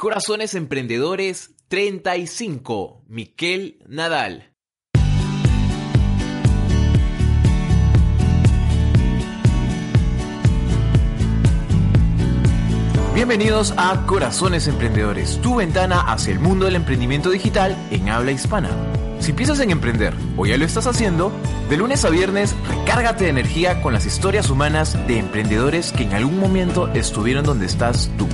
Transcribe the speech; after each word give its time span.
Corazones 0.00 0.54
Emprendedores 0.54 1.50
35, 1.68 3.04
Miquel 3.06 3.84
Nadal. 3.86 4.54
Bienvenidos 13.14 13.74
a 13.76 14.06
Corazones 14.06 14.68
Emprendedores, 14.68 15.38
tu 15.42 15.56
ventana 15.56 16.00
hacia 16.00 16.32
el 16.32 16.38
mundo 16.38 16.64
del 16.64 16.76
emprendimiento 16.76 17.28
digital 17.28 17.76
en 17.90 18.08
habla 18.08 18.32
hispana. 18.32 18.70
Si 19.18 19.34
piensas 19.34 19.60
en 19.60 19.70
emprender 19.70 20.14
o 20.38 20.46
ya 20.46 20.56
lo 20.56 20.64
estás 20.64 20.86
haciendo, 20.86 21.30
de 21.68 21.76
lunes 21.76 22.06
a 22.06 22.08
viernes 22.08 22.56
recárgate 22.66 23.24
de 23.24 23.30
energía 23.30 23.82
con 23.82 23.92
las 23.92 24.06
historias 24.06 24.48
humanas 24.48 24.96
de 25.06 25.18
emprendedores 25.18 25.92
que 25.92 26.04
en 26.04 26.14
algún 26.14 26.40
momento 26.40 26.88
estuvieron 26.94 27.44
donde 27.44 27.66
estás 27.66 28.10
tú. 28.16 28.26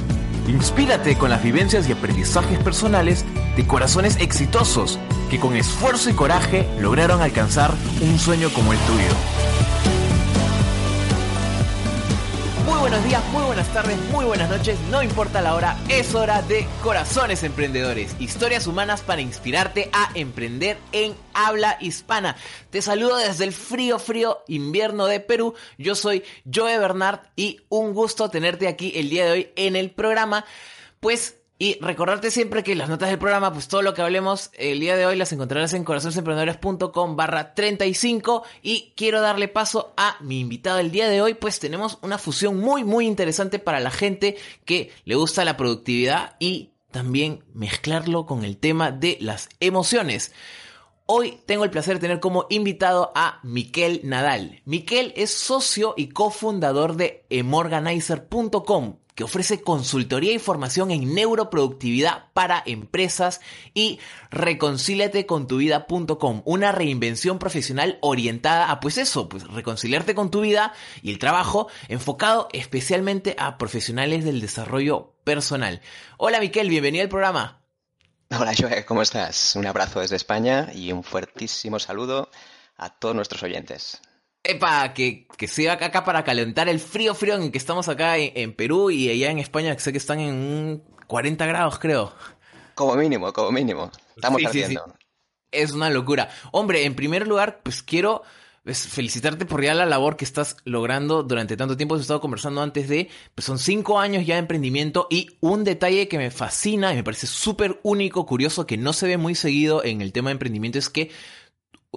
Inspírate 0.48 1.16
con 1.16 1.30
las 1.30 1.42
vivencias 1.42 1.88
y 1.88 1.92
aprendizajes 1.92 2.58
personales 2.60 3.24
de 3.56 3.66
corazones 3.66 4.16
exitosos 4.20 4.98
que 5.28 5.40
con 5.40 5.56
esfuerzo 5.56 6.08
y 6.08 6.12
coraje 6.12 6.68
lograron 6.80 7.20
alcanzar 7.20 7.72
un 8.00 8.18
sueño 8.18 8.50
como 8.50 8.72
el 8.72 8.78
tuyo. 8.80 9.45
Buenos 12.88 13.04
días, 13.04 13.24
muy 13.32 13.42
buenas 13.42 13.66
tardes, 13.74 13.98
muy 14.12 14.24
buenas 14.24 14.48
noches, 14.48 14.78
no 14.92 15.02
importa 15.02 15.42
la 15.42 15.56
hora, 15.56 15.76
es 15.88 16.14
hora 16.14 16.40
de 16.42 16.68
Corazones 16.84 17.42
Emprendedores, 17.42 18.14
historias 18.20 18.68
humanas 18.68 19.02
para 19.02 19.20
inspirarte 19.20 19.90
a 19.92 20.10
emprender 20.14 20.78
en 20.92 21.16
habla 21.34 21.78
hispana. 21.80 22.36
Te 22.70 22.80
saludo 22.82 23.16
desde 23.16 23.42
el 23.42 23.52
frío, 23.52 23.98
frío 23.98 24.38
invierno 24.46 25.06
de 25.06 25.18
Perú, 25.18 25.54
yo 25.78 25.96
soy 25.96 26.22
Joe 26.54 26.78
Bernard 26.78 27.22
y 27.34 27.60
un 27.70 27.92
gusto 27.92 28.30
tenerte 28.30 28.68
aquí 28.68 28.92
el 28.94 29.10
día 29.10 29.24
de 29.24 29.32
hoy 29.32 29.48
en 29.56 29.74
el 29.74 29.90
programa, 29.90 30.44
pues 31.00 31.34
y 31.58 31.78
recordarte 31.80 32.30
siempre 32.30 32.62
que 32.62 32.74
las 32.74 32.88
notas 32.88 33.08
del 33.08 33.18
programa, 33.18 33.52
pues 33.52 33.68
todo 33.68 33.80
lo 33.80 33.94
que 33.94 34.02
hablemos 34.02 34.50
el 34.54 34.78
día 34.78 34.96
de 34.96 35.06
hoy 35.06 35.16
las 35.16 35.32
encontrarás 35.32 35.72
en 35.72 35.84
corazonesemprendedores.com 35.84 37.16
barra 37.16 37.54
35 37.54 38.44
y 38.62 38.92
quiero 38.94 39.22
darle 39.22 39.48
paso 39.48 39.94
a 39.96 40.16
mi 40.20 40.40
invitado 40.40 40.78
el 40.80 40.90
día 40.90 41.08
de 41.08 41.22
hoy, 41.22 41.34
pues 41.34 41.58
tenemos 41.58 41.98
una 42.02 42.18
fusión 42.18 42.58
muy 42.58 42.84
muy 42.84 43.06
interesante 43.06 43.58
para 43.58 43.80
la 43.80 43.90
gente 43.90 44.36
que 44.64 44.92
le 45.04 45.14
gusta 45.14 45.46
la 45.46 45.56
productividad 45.56 46.36
y 46.38 46.72
también 46.90 47.42
mezclarlo 47.54 48.26
con 48.26 48.44
el 48.44 48.58
tema 48.58 48.90
de 48.90 49.16
las 49.20 49.48
emociones. 49.60 50.32
Hoy 51.08 51.38
tengo 51.46 51.62
el 51.62 51.70
placer 51.70 51.94
de 51.94 52.00
tener 52.00 52.18
como 52.18 52.46
invitado 52.50 53.12
a 53.14 53.38
Miquel 53.44 54.00
Nadal. 54.02 54.60
Miquel 54.64 55.12
es 55.14 55.30
socio 55.30 55.94
y 55.96 56.08
cofundador 56.08 56.96
de 56.96 57.24
emorganizer.com, 57.30 58.96
que 59.14 59.22
ofrece 59.22 59.62
consultoría 59.62 60.32
y 60.32 60.40
formación 60.40 60.90
en 60.90 61.14
neuroproductividad 61.14 62.32
para 62.32 62.60
empresas 62.66 63.40
y 63.72 64.00
reconcíliate 64.32 65.26
una 66.44 66.72
reinvención 66.72 67.38
profesional 67.38 67.98
orientada 68.00 68.72
a 68.72 68.80
pues 68.80 68.98
eso, 68.98 69.28
pues 69.28 69.46
reconciliarte 69.46 70.16
con 70.16 70.32
tu 70.32 70.40
vida 70.40 70.72
y 71.02 71.12
el 71.12 71.20
trabajo 71.20 71.68
enfocado 71.86 72.48
especialmente 72.52 73.36
a 73.38 73.58
profesionales 73.58 74.24
del 74.24 74.40
desarrollo 74.40 75.14
personal. 75.22 75.82
Hola 76.16 76.40
Miquel, 76.40 76.68
bienvenido 76.68 77.04
al 77.04 77.08
programa. 77.08 77.65
Hola 78.28 78.52
Joe, 78.58 78.84
¿cómo 78.84 79.02
estás? 79.02 79.54
Un 79.54 79.66
abrazo 79.66 80.00
desde 80.00 80.16
España 80.16 80.68
y 80.74 80.90
un 80.90 81.04
fuertísimo 81.04 81.78
saludo 81.78 82.28
a 82.76 82.90
todos 82.90 83.14
nuestros 83.14 83.42
oyentes. 83.44 84.02
Epa, 84.42 84.92
que, 84.94 85.28
que 85.36 85.46
sea 85.46 85.74
acá 85.74 86.04
para 86.04 86.24
calentar 86.24 86.68
el 86.68 86.80
frío 86.80 87.14
frío 87.14 87.36
en 87.36 87.52
que 87.52 87.58
estamos 87.58 87.88
acá 87.88 88.16
en, 88.18 88.52
Perú 88.54 88.90
y 88.90 89.08
allá 89.10 89.30
en 89.30 89.38
España, 89.38 89.74
que 89.74 89.80
sé 89.80 89.92
que 89.92 89.98
están 89.98 90.18
en 90.18 90.82
40 91.06 91.46
grados, 91.46 91.78
creo. 91.78 92.12
Como 92.74 92.96
mínimo, 92.96 93.32
como 93.32 93.52
mínimo. 93.52 93.92
Estamos 94.16 94.42
haciendo. 94.44 94.84
Es 95.52 95.72
una 95.72 95.88
locura. 95.88 96.28
Hombre, 96.50 96.84
en 96.84 96.96
primer 96.96 97.28
lugar, 97.28 97.60
pues 97.62 97.82
quiero 97.82 98.22
felicitarte 98.74 99.46
por 99.46 99.62
ya 99.62 99.74
la 99.74 99.86
labor 99.86 100.16
que 100.16 100.24
estás 100.24 100.56
logrando 100.64 101.22
durante 101.22 101.56
tanto 101.56 101.76
tiempo. 101.76 101.94
Hemos 101.94 102.02
estado 102.02 102.20
conversando 102.20 102.62
antes 102.62 102.88
de, 102.88 103.08
pues 103.34 103.44
son 103.44 103.58
cinco 103.58 104.00
años 104.00 104.26
ya 104.26 104.34
de 104.34 104.40
emprendimiento 104.40 105.06
y 105.10 105.36
un 105.40 105.64
detalle 105.64 106.08
que 106.08 106.18
me 106.18 106.30
fascina 106.30 106.92
y 106.92 106.96
me 106.96 107.04
parece 107.04 107.26
súper 107.26 107.78
único, 107.82 108.26
curioso, 108.26 108.66
que 108.66 108.76
no 108.76 108.92
se 108.92 109.06
ve 109.06 109.16
muy 109.16 109.34
seguido 109.34 109.84
en 109.84 110.02
el 110.02 110.12
tema 110.12 110.30
de 110.30 110.32
emprendimiento 110.32 110.78
es 110.78 110.90
que 110.90 111.10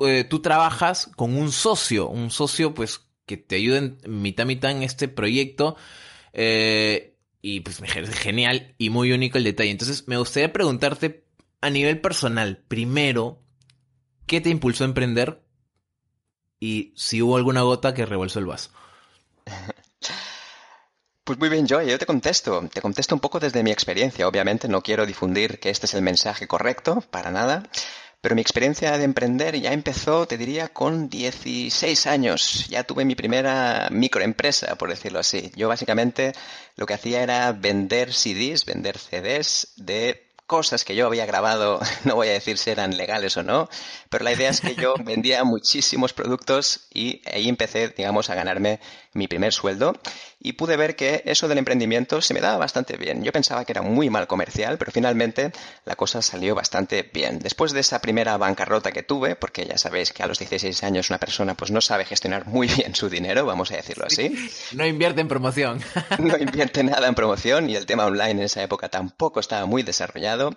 eh, 0.01 0.23
tú 0.23 0.41
trabajas 0.41 1.09
con 1.15 1.35
un 1.35 1.51
socio, 1.51 2.07
un 2.07 2.29
socio 2.29 2.73
pues 2.73 3.01
que 3.25 3.37
te 3.37 3.55
ayude 3.55 3.97
mitad 4.07 4.45
mitad 4.45 4.71
en 4.71 4.83
este 4.83 5.07
proyecto. 5.07 5.75
Eh, 6.33 7.15
y 7.41 7.61
pues 7.61 7.81
es 7.81 8.09
genial 8.15 8.75
y 8.77 8.89
muy 8.89 9.11
único 9.11 9.37
el 9.37 9.43
detalle. 9.43 9.71
Entonces 9.71 10.07
me 10.07 10.17
gustaría 10.17 10.53
preguntarte 10.53 11.25
a 11.61 11.69
nivel 11.69 11.99
personal, 11.99 12.63
primero, 12.67 13.41
¿qué 14.25 14.41
te 14.41 14.49
impulsó 14.49 14.83
a 14.83 14.87
emprender? 14.87 15.41
Y 16.59 16.93
si 16.95 17.21
hubo 17.21 17.37
alguna 17.37 17.61
gota 17.61 17.93
que 17.93 18.05
revolvió 18.05 18.39
el 18.39 18.45
vaso. 18.45 18.71
Pues 21.29 21.37
muy 21.37 21.49
bien, 21.49 21.67
Joy, 21.67 21.87
yo 21.87 21.99
te 21.99 22.07
contesto. 22.07 22.67
Te 22.73 22.81
contesto 22.81 23.13
un 23.13 23.21
poco 23.21 23.39
desde 23.39 23.61
mi 23.61 23.69
experiencia. 23.69 24.27
Obviamente 24.27 24.67
no 24.67 24.81
quiero 24.81 25.05
difundir 25.05 25.59
que 25.59 25.69
este 25.69 25.85
es 25.85 25.93
el 25.93 26.01
mensaje 26.01 26.47
correcto, 26.47 27.01
para 27.11 27.29
nada. 27.29 27.69
Pero 28.21 28.33
mi 28.33 28.41
experiencia 28.41 28.97
de 28.97 29.03
emprender 29.03 29.55
ya 29.61 29.71
empezó, 29.71 30.25
te 30.27 30.39
diría, 30.39 30.69
con 30.69 31.07
16 31.07 32.07
años. 32.07 32.67
Ya 32.67 32.83
tuve 32.83 33.05
mi 33.05 33.13
primera 33.13 33.89
microempresa, 33.91 34.75
por 34.75 34.89
decirlo 34.89 35.19
así. 35.19 35.51
Yo 35.55 35.67
básicamente 35.67 36.33
lo 36.75 36.87
que 36.87 36.95
hacía 36.95 37.21
era 37.21 37.51
vender 37.51 38.11
CDs, 38.11 38.65
vender 38.65 38.97
CDs 38.97 39.73
de 39.77 40.28
cosas 40.49 40.83
que 40.83 40.95
yo 40.95 41.05
había 41.05 41.27
grabado, 41.27 41.79
no 42.03 42.15
voy 42.15 42.27
a 42.27 42.31
decir 42.31 42.57
si 42.57 42.71
eran 42.71 42.97
legales 42.97 43.37
o 43.37 43.43
no, 43.43 43.69
pero 44.09 44.25
la 44.25 44.33
idea 44.33 44.49
es 44.49 44.59
que 44.59 44.73
yo 44.73 44.95
vendía 45.05 45.43
muchísimos 45.43 46.11
productos 46.11 46.87
y 46.91 47.21
ahí 47.31 47.47
empecé, 47.47 47.89
digamos, 47.89 48.31
a 48.31 48.35
ganarme 48.35 48.79
mi 49.13 49.27
primer 49.27 49.53
sueldo 49.53 49.93
y 50.39 50.53
pude 50.53 50.77
ver 50.77 50.95
que 50.95 51.21
eso 51.25 51.47
del 51.47 51.57
emprendimiento 51.57 52.21
se 52.21 52.33
me 52.33 52.39
daba 52.39 52.57
bastante 52.57 52.97
bien. 52.97 53.23
Yo 53.23 53.31
pensaba 53.31 53.65
que 53.65 53.73
era 53.73 53.81
muy 53.81 54.09
mal 54.09 54.27
comercial, 54.27 54.77
pero 54.77 54.91
finalmente 54.91 55.51
la 55.85 55.95
cosa 55.95 56.21
salió 56.21 56.55
bastante 56.55 57.09
bien. 57.13 57.39
Después 57.39 57.73
de 57.73 57.81
esa 57.81 57.99
primera 57.99 58.37
bancarrota 58.37 58.91
que 58.91 59.03
tuve, 59.03 59.35
porque 59.35 59.65
ya 59.65 59.77
sabéis 59.77 60.13
que 60.13 60.23
a 60.23 60.27
los 60.27 60.39
16 60.39 60.83
años 60.83 61.09
una 61.09 61.19
persona 61.19 61.55
pues 61.55 61.71
no 61.71 61.81
sabe 61.81 62.05
gestionar 62.05 62.47
muy 62.47 62.67
bien 62.75 62.95
su 62.95 63.09
dinero, 63.09 63.45
vamos 63.45 63.71
a 63.71 63.75
decirlo 63.75 64.05
así. 64.05 64.49
No 64.73 64.85
invierte 64.85 65.21
en 65.21 65.27
promoción. 65.27 65.81
No 66.19 66.37
invierte 66.39 66.83
nada 66.83 67.07
en 67.07 67.15
promoción 67.15 67.69
y 67.69 67.75
el 67.75 67.85
tema 67.85 68.05
online 68.05 68.31
en 68.31 68.39
esa 68.41 68.61
época 68.61 68.89
tampoco 68.89 69.39
estaba 69.39 69.65
muy 69.65 69.83
desarrollado. 69.83 70.55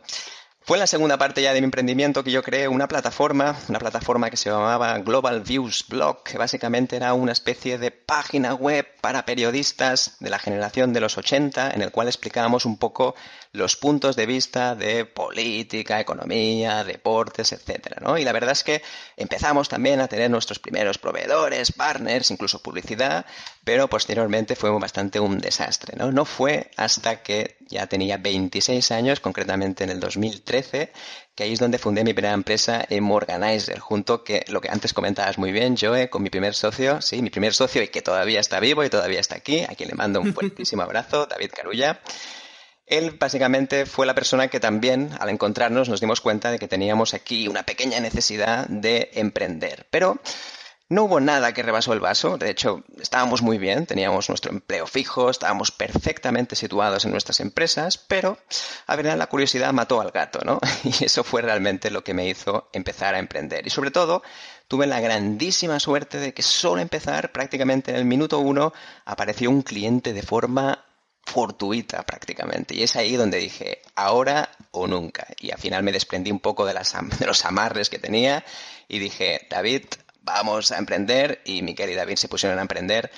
Fue 0.64 0.76
en 0.76 0.80
la 0.80 0.86
segunda 0.86 1.18
parte 1.18 1.42
ya 1.42 1.52
de 1.52 1.60
mi 1.60 1.64
emprendimiento 1.64 2.22
que 2.22 2.30
yo 2.30 2.44
creé 2.44 2.68
una 2.68 2.86
plataforma, 2.86 3.56
una 3.68 3.80
plataforma 3.80 4.30
que 4.30 4.36
se 4.36 4.48
llamaba 4.48 4.96
Global 4.98 5.40
Views 5.40 5.84
Blog, 5.88 6.22
que 6.22 6.38
básicamente 6.38 6.94
era 6.94 7.14
una 7.14 7.32
especie 7.32 7.78
de 7.78 7.90
página 7.90 8.54
web 8.54 8.86
para 9.00 9.24
periodistas 9.24 10.16
de 10.20 10.30
la 10.30 10.38
generación 10.38 10.92
de 10.92 11.00
los 11.00 11.18
80, 11.18 11.72
en 11.72 11.82
el 11.82 11.90
cual 11.90 12.06
explicábamos 12.06 12.64
un 12.64 12.78
poco 12.78 13.16
los 13.52 13.76
puntos 13.76 14.16
de 14.16 14.24
vista 14.24 14.74
de 14.74 15.04
política, 15.04 16.00
economía, 16.00 16.84
deportes, 16.84 17.52
etcétera, 17.52 17.98
¿no? 18.00 18.16
Y 18.16 18.24
la 18.24 18.32
verdad 18.32 18.52
es 18.52 18.64
que 18.64 18.82
empezamos 19.18 19.68
también 19.68 20.00
a 20.00 20.08
tener 20.08 20.30
nuestros 20.30 20.58
primeros 20.58 20.96
proveedores, 20.96 21.70
partners, 21.70 22.30
incluso 22.30 22.62
publicidad, 22.62 23.26
pero 23.62 23.88
posteriormente 23.88 24.56
fue 24.56 24.70
bastante 24.70 25.20
un 25.20 25.38
desastre, 25.38 25.94
¿no? 25.98 26.10
No 26.10 26.24
fue 26.24 26.70
hasta 26.78 27.22
que 27.22 27.58
ya 27.68 27.86
tenía 27.86 28.16
26 28.16 28.90
años, 28.90 29.20
concretamente 29.20 29.84
en 29.84 29.90
el 29.90 30.00
2013, 30.00 30.90
que 31.34 31.44
ahí 31.44 31.52
es 31.52 31.58
donde 31.58 31.78
fundé 31.78 32.04
mi 32.04 32.14
primera 32.14 32.32
empresa, 32.32 32.86
Morganizer, 33.00 33.80
junto 33.80 34.24
que 34.24 34.46
lo 34.48 34.62
que 34.62 34.70
antes 34.70 34.94
comentabas 34.94 35.36
muy 35.36 35.52
bien, 35.52 35.76
Joe, 35.78 36.08
con 36.08 36.22
mi 36.22 36.30
primer 36.30 36.54
socio, 36.54 37.02
sí, 37.02 37.20
mi 37.20 37.28
primer 37.28 37.52
socio 37.52 37.82
y 37.82 37.88
que 37.88 38.00
todavía 38.00 38.40
está 38.40 38.60
vivo 38.60 38.82
y 38.82 38.88
todavía 38.88 39.20
está 39.20 39.36
aquí, 39.36 39.60
a 39.60 39.74
quien 39.74 39.90
le 39.90 39.94
mando 39.94 40.22
un 40.22 40.32
fuertísimo 40.34 40.82
abrazo, 40.82 41.26
David 41.26 41.50
Carulla. 41.54 42.00
Él 42.92 43.16
básicamente 43.18 43.86
fue 43.86 44.04
la 44.04 44.14
persona 44.14 44.48
que 44.48 44.60
también, 44.60 45.12
al 45.18 45.30
encontrarnos, 45.30 45.88
nos 45.88 46.02
dimos 46.02 46.20
cuenta 46.20 46.50
de 46.50 46.58
que 46.58 46.68
teníamos 46.68 47.14
aquí 47.14 47.48
una 47.48 47.62
pequeña 47.62 48.00
necesidad 48.00 48.66
de 48.68 49.08
emprender. 49.14 49.86
Pero 49.88 50.20
no 50.90 51.04
hubo 51.04 51.18
nada 51.18 51.54
que 51.54 51.62
rebasó 51.62 51.94
el 51.94 52.00
vaso, 52.00 52.36
de 52.36 52.50
hecho 52.50 52.84
estábamos 53.00 53.40
muy 53.40 53.56
bien, 53.56 53.86
teníamos 53.86 54.28
nuestro 54.28 54.52
empleo 54.52 54.86
fijo, 54.86 55.30
estábamos 55.30 55.70
perfectamente 55.70 56.54
situados 56.54 57.06
en 57.06 57.12
nuestras 57.12 57.40
empresas, 57.40 57.96
pero 57.96 58.36
a 58.86 58.94
ver, 58.94 59.06
la 59.16 59.26
curiosidad 59.26 59.72
mató 59.72 60.02
al 60.02 60.10
gato, 60.10 60.40
¿no? 60.44 60.60
Y 60.84 61.06
eso 61.06 61.24
fue 61.24 61.40
realmente 61.40 61.90
lo 61.90 62.04
que 62.04 62.12
me 62.12 62.28
hizo 62.28 62.68
empezar 62.74 63.14
a 63.14 63.20
emprender. 63.20 63.66
Y 63.66 63.70
sobre 63.70 63.90
todo, 63.90 64.22
tuve 64.68 64.86
la 64.86 65.00
grandísima 65.00 65.80
suerte 65.80 66.18
de 66.18 66.34
que 66.34 66.42
solo 66.42 66.82
empezar, 66.82 67.32
prácticamente 67.32 67.90
en 67.90 67.96
el 67.96 68.04
minuto 68.04 68.38
uno, 68.40 68.74
apareció 69.06 69.48
un 69.48 69.62
cliente 69.62 70.12
de 70.12 70.22
forma 70.22 70.84
fortuita 71.24 72.02
prácticamente. 72.02 72.74
Y 72.74 72.82
es 72.82 72.96
ahí 72.96 73.16
donde 73.16 73.38
dije, 73.38 73.80
ahora 73.94 74.50
o 74.70 74.86
nunca. 74.86 75.26
Y 75.40 75.50
al 75.50 75.58
final 75.58 75.82
me 75.82 75.92
desprendí 75.92 76.30
un 76.30 76.40
poco 76.40 76.66
de, 76.66 76.74
las, 76.74 76.94
de 77.18 77.26
los 77.26 77.44
amarres 77.44 77.90
que 77.90 77.98
tenía 77.98 78.44
y 78.88 78.98
dije, 78.98 79.46
David, 79.48 79.84
vamos 80.22 80.72
a 80.72 80.78
emprender. 80.78 81.40
Y 81.44 81.62
Miquel 81.62 81.90
y 81.90 81.94
David 81.94 82.16
se 82.16 82.28
pusieron 82.28 82.58
a 82.58 82.62
emprender. 82.62 83.10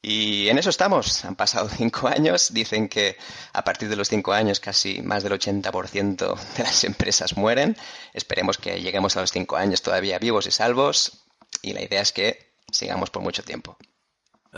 Y 0.00 0.48
en 0.48 0.58
eso 0.58 0.70
estamos. 0.70 1.24
Han 1.24 1.36
pasado 1.36 1.68
cinco 1.76 2.08
años. 2.08 2.52
Dicen 2.52 2.88
que 2.88 3.16
a 3.52 3.64
partir 3.64 3.88
de 3.88 3.96
los 3.96 4.08
cinco 4.08 4.32
años 4.32 4.60
casi 4.60 5.02
más 5.02 5.22
del 5.22 5.32
80% 5.32 6.38
de 6.56 6.62
las 6.62 6.84
empresas 6.84 7.36
mueren. 7.36 7.76
Esperemos 8.14 8.58
que 8.58 8.80
lleguemos 8.80 9.16
a 9.16 9.20
los 9.20 9.32
cinco 9.32 9.56
años 9.56 9.82
todavía 9.82 10.18
vivos 10.18 10.46
y 10.46 10.50
salvos. 10.50 11.24
Y 11.62 11.72
la 11.72 11.82
idea 11.82 12.00
es 12.00 12.12
que 12.12 12.52
sigamos 12.70 13.10
por 13.10 13.22
mucho 13.22 13.42
tiempo. 13.42 13.76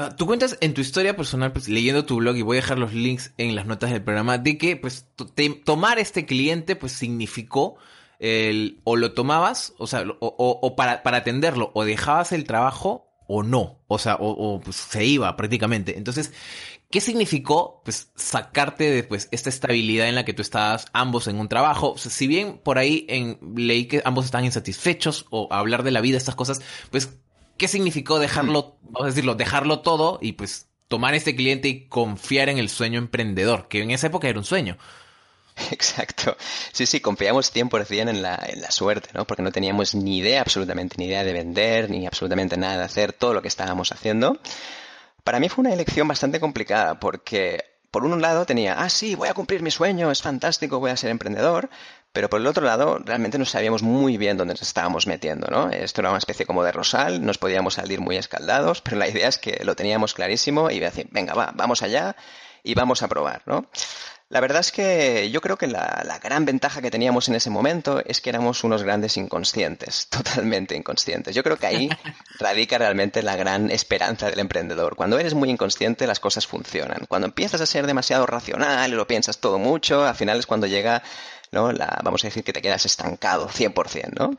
Ah, 0.01 0.17
tú 0.17 0.25
cuentas 0.25 0.57
en 0.63 0.73
tu 0.73 0.81
historia 0.81 1.15
personal, 1.15 1.53
pues 1.53 1.69
leyendo 1.69 2.07
tu 2.07 2.17
blog, 2.17 2.35
y 2.37 2.43
voy 2.43 2.57
a 2.57 2.63
dejar 2.63 2.79
los 2.79 2.95
links 2.95 3.35
en 3.37 3.55
las 3.55 3.67
notas 3.67 3.91
del 3.91 4.03
programa, 4.03 4.39
de 4.39 4.57
que 4.57 4.77
pues 4.77 5.07
tomar 5.65 5.99
este 5.99 6.25
cliente 6.25 6.75
pues 6.75 6.93
significó 6.93 7.77
el, 8.19 8.81
o 8.85 8.97
lo 8.97 9.13
tomabas, 9.13 9.75
o 9.77 9.87
sea, 9.87 10.05
o, 10.21 10.77
para, 10.77 11.03
para 11.03 11.19
atenderlo, 11.19 11.71
o 11.75 11.85
dejabas 11.85 12.33
el 12.33 12.45
trabajo 12.45 13.09
o 13.27 13.43
no, 13.43 13.79
o 13.89 13.99
sea, 13.99 14.17
o, 14.19 14.59
pues, 14.61 14.77
se 14.77 15.05
iba 15.05 15.37
prácticamente. 15.37 15.99
Entonces, 15.99 16.33
¿qué 16.91 17.03
significó 17.03 17.83
pues 17.85 18.11
sacarte 18.15 18.91
de 18.91 19.05
pues 19.05 19.29
esta 19.33 19.51
estabilidad 19.51 20.09
en 20.09 20.15
la 20.15 20.25
que 20.25 20.33
tú 20.33 20.41
estabas 20.41 20.87
ambos 20.95 21.29
en 21.29 21.39
un 21.39 21.49
trabajo? 21.49 21.99
si 21.99 22.27
bien 22.27 22.59
por 22.59 22.79
ahí 22.79 23.07
leí 23.55 23.85
que 23.85 24.01
ambos 24.07 24.25
estaban 24.25 24.47
insatisfechos 24.47 25.27
o 25.29 25.47
hablar 25.51 25.83
de 25.83 25.91
la 25.91 26.01
vida, 26.01 26.17
estas 26.17 26.37
cosas, 26.37 26.63
pues 26.91 27.21
¿qué 27.61 27.69
significó 27.69 28.19
dejarlo, 28.19 28.79
vamos 28.81 29.03
a 29.03 29.07
decirlo, 29.09 29.35
dejarlo 29.35 29.81
todo 29.81 30.19
y 30.23 30.33
pues 30.33 30.69
tomar 30.89 31.15
este 31.15 31.37
cliente 31.37 31.69
y 31.69 31.87
confiar 31.89 32.49
en 32.49 32.57
el 32.57 32.71
sueño 32.71 32.99
emprendedor, 32.99 33.69
que 33.69 33.83
en 33.83 33.91
esa 33.91 34.07
época 34.07 34.29
era 34.29 34.39
un 34.39 34.47
sueño? 34.47 34.79
Exacto. 35.71 36.39
Sí, 36.73 36.87
sí, 36.87 37.01
confiamos 37.01 37.55
100% 37.55 38.09
en 38.09 38.23
la, 38.23 38.43
en 38.49 38.63
la 38.63 38.71
suerte, 38.71 39.11
¿no? 39.13 39.27
Porque 39.27 39.43
no 39.43 39.53
teníamos 39.53 39.95
ni 39.95 40.19
idea, 40.19 40.41
absolutamente 40.41 40.97
ni 40.97 41.05
idea 41.05 41.23
de 41.23 41.35
vender, 41.35 41.91
ni 41.91 42.07
absolutamente 42.07 42.57
nada 42.57 42.79
de 42.79 42.85
hacer 42.85 43.13
todo 43.13 43.35
lo 43.35 43.43
que 43.43 43.49
estábamos 43.49 43.93
haciendo. 43.93 44.41
Para 45.23 45.39
mí 45.39 45.51
fue 45.51 45.61
una 45.61 45.75
elección 45.75 46.09
bastante 46.09 46.41
complicada 46.41 46.99
porque 46.99 47.63
por 47.91 48.07
un 48.07 48.23
lado 48.23 48.47
tenía, 48.47 48.81
ah, 48.81 48.89
sí, 48.89 49.17
voy 49.17 49.29
a 49.29 49.35
cumplir 49.35 49.63
mi 49.63 49.71
sueño, 49.71 50.11
es 50.11 50.23
fantástico, 50.23 50.81
voy 50.81 50.93
a 50.93 50.97
ser 50.97 51.11
emprendedor, 51.11 51.69
pero 52.13 52.29
por 52.29 52.41
el 52.41 52.47
otro 52.47 52.65
lado, 52.65 52.99
realmente 52.99 53.39
no 53.39 53.45
sabíamos 53.45 53.83
muy 53.83 54.17
bien 54.17 54.37
dónde 54.37 54.55
nos 54.55 54.63
estábamos 54.63 55.07
metiendo, 55.07 55.47
¿no? 55.49 55.71
Esto 55.71 56.01
era 56.01 56.11
una 56.11 56.19
especie 56.19 56.47
como 56.47 56.65
de 56.65 56.73
rosal, 56.73 57.25
nos 57.25 57.39
podíamos 57.39 57.75
salir 57.75 58.01
muy 58.01 58.17
escaldados, 58.17 58.81
pero 58.81 58.97
la 58.97 59.09
idea 59.09 59.29
es 59.29 59.39
que 59.39 59.63
lo 59.65 59.77
teníamos 59.77 60.15
clarísimo 60.15 60.71
y 60.71 60.81
decir, 60.81 61.09
venga, 61.13 61.35
va, 61.35 61.53
vamos 61.55 61.83
allá 61.83 62.17
y 62.65 62.75
vamos 62.75 63.03
a 63.03 63.09
probar, 63.09 63.43
¿no? 63.47 63.69
La 64.31 64.39
verdad 64.39 64.61
es 64.61 64.71
que 64.71 65.29
yo 65.33 65.41
creo 65.41 65.59
que 65.59 65.67
la, 65.67 66.05
la, 66.07 66.21
gran 66.21 66.45
ventaja 66.45 66.81
que 66.81 66.93
teníamos 66.93 67.29
en 67.29 67.35
ese 67.35 67.51
momento 67.51 68.01
es 68.05 68.21
que 68.21 68.31
éramos 68.31 68.63
unos 68.63 68.85
grandes 68.85 69.17
inconscientes, 69.17 70.07
totalmente 70.11 70.77
inconscientes. 70.77 71.35
Yo 71.35 71.43
creo 71.43 71.57
que 71.57 71.67
ahí 71.67 71.91
radica 72.39 72.79
realmente 72.79 73.25
la 73.25 73.35
gran 73.35 73.73
esperanza 73.73 74.31
del 74.31 74.39
emprendedor. 74.39 74.95
Cuando 74.95 75.19
eres 75.19 75.35
muy 75.35 75.51
inconsciente 75.51 76.07
las 76.07 76.21
cosas 76.21 76.47
funcionan. 76.47 77.07
Cuando 77.09 77.27
empiezas 77.27 77.61
a 77.61 77.67
ser 77.67 77.89
demasiado 77.89 78.25
racional 78.25 78.93
y 78.93 78.95
lo 78.95 79.09
piensas 79.09 79.39
todo 79.39 79.59
mucho, 79.59 80.07
al 80.07 80.15
final 80.15 80.39
es 80.39 80.47
cuando 80.47 80.69
llega 80.69 81.03
¿no? 81.53 81.73
La, 81.73 82.01
vamos 82.05 82.25
a 82.25 82.29
decir 82.29 82.45
que 82.45 82.53
te 82.53 82.63
quedas 82.63 82.87
estancado 82.87 83.49
100%, 83.49 84.13
¿no? 84.19 84.37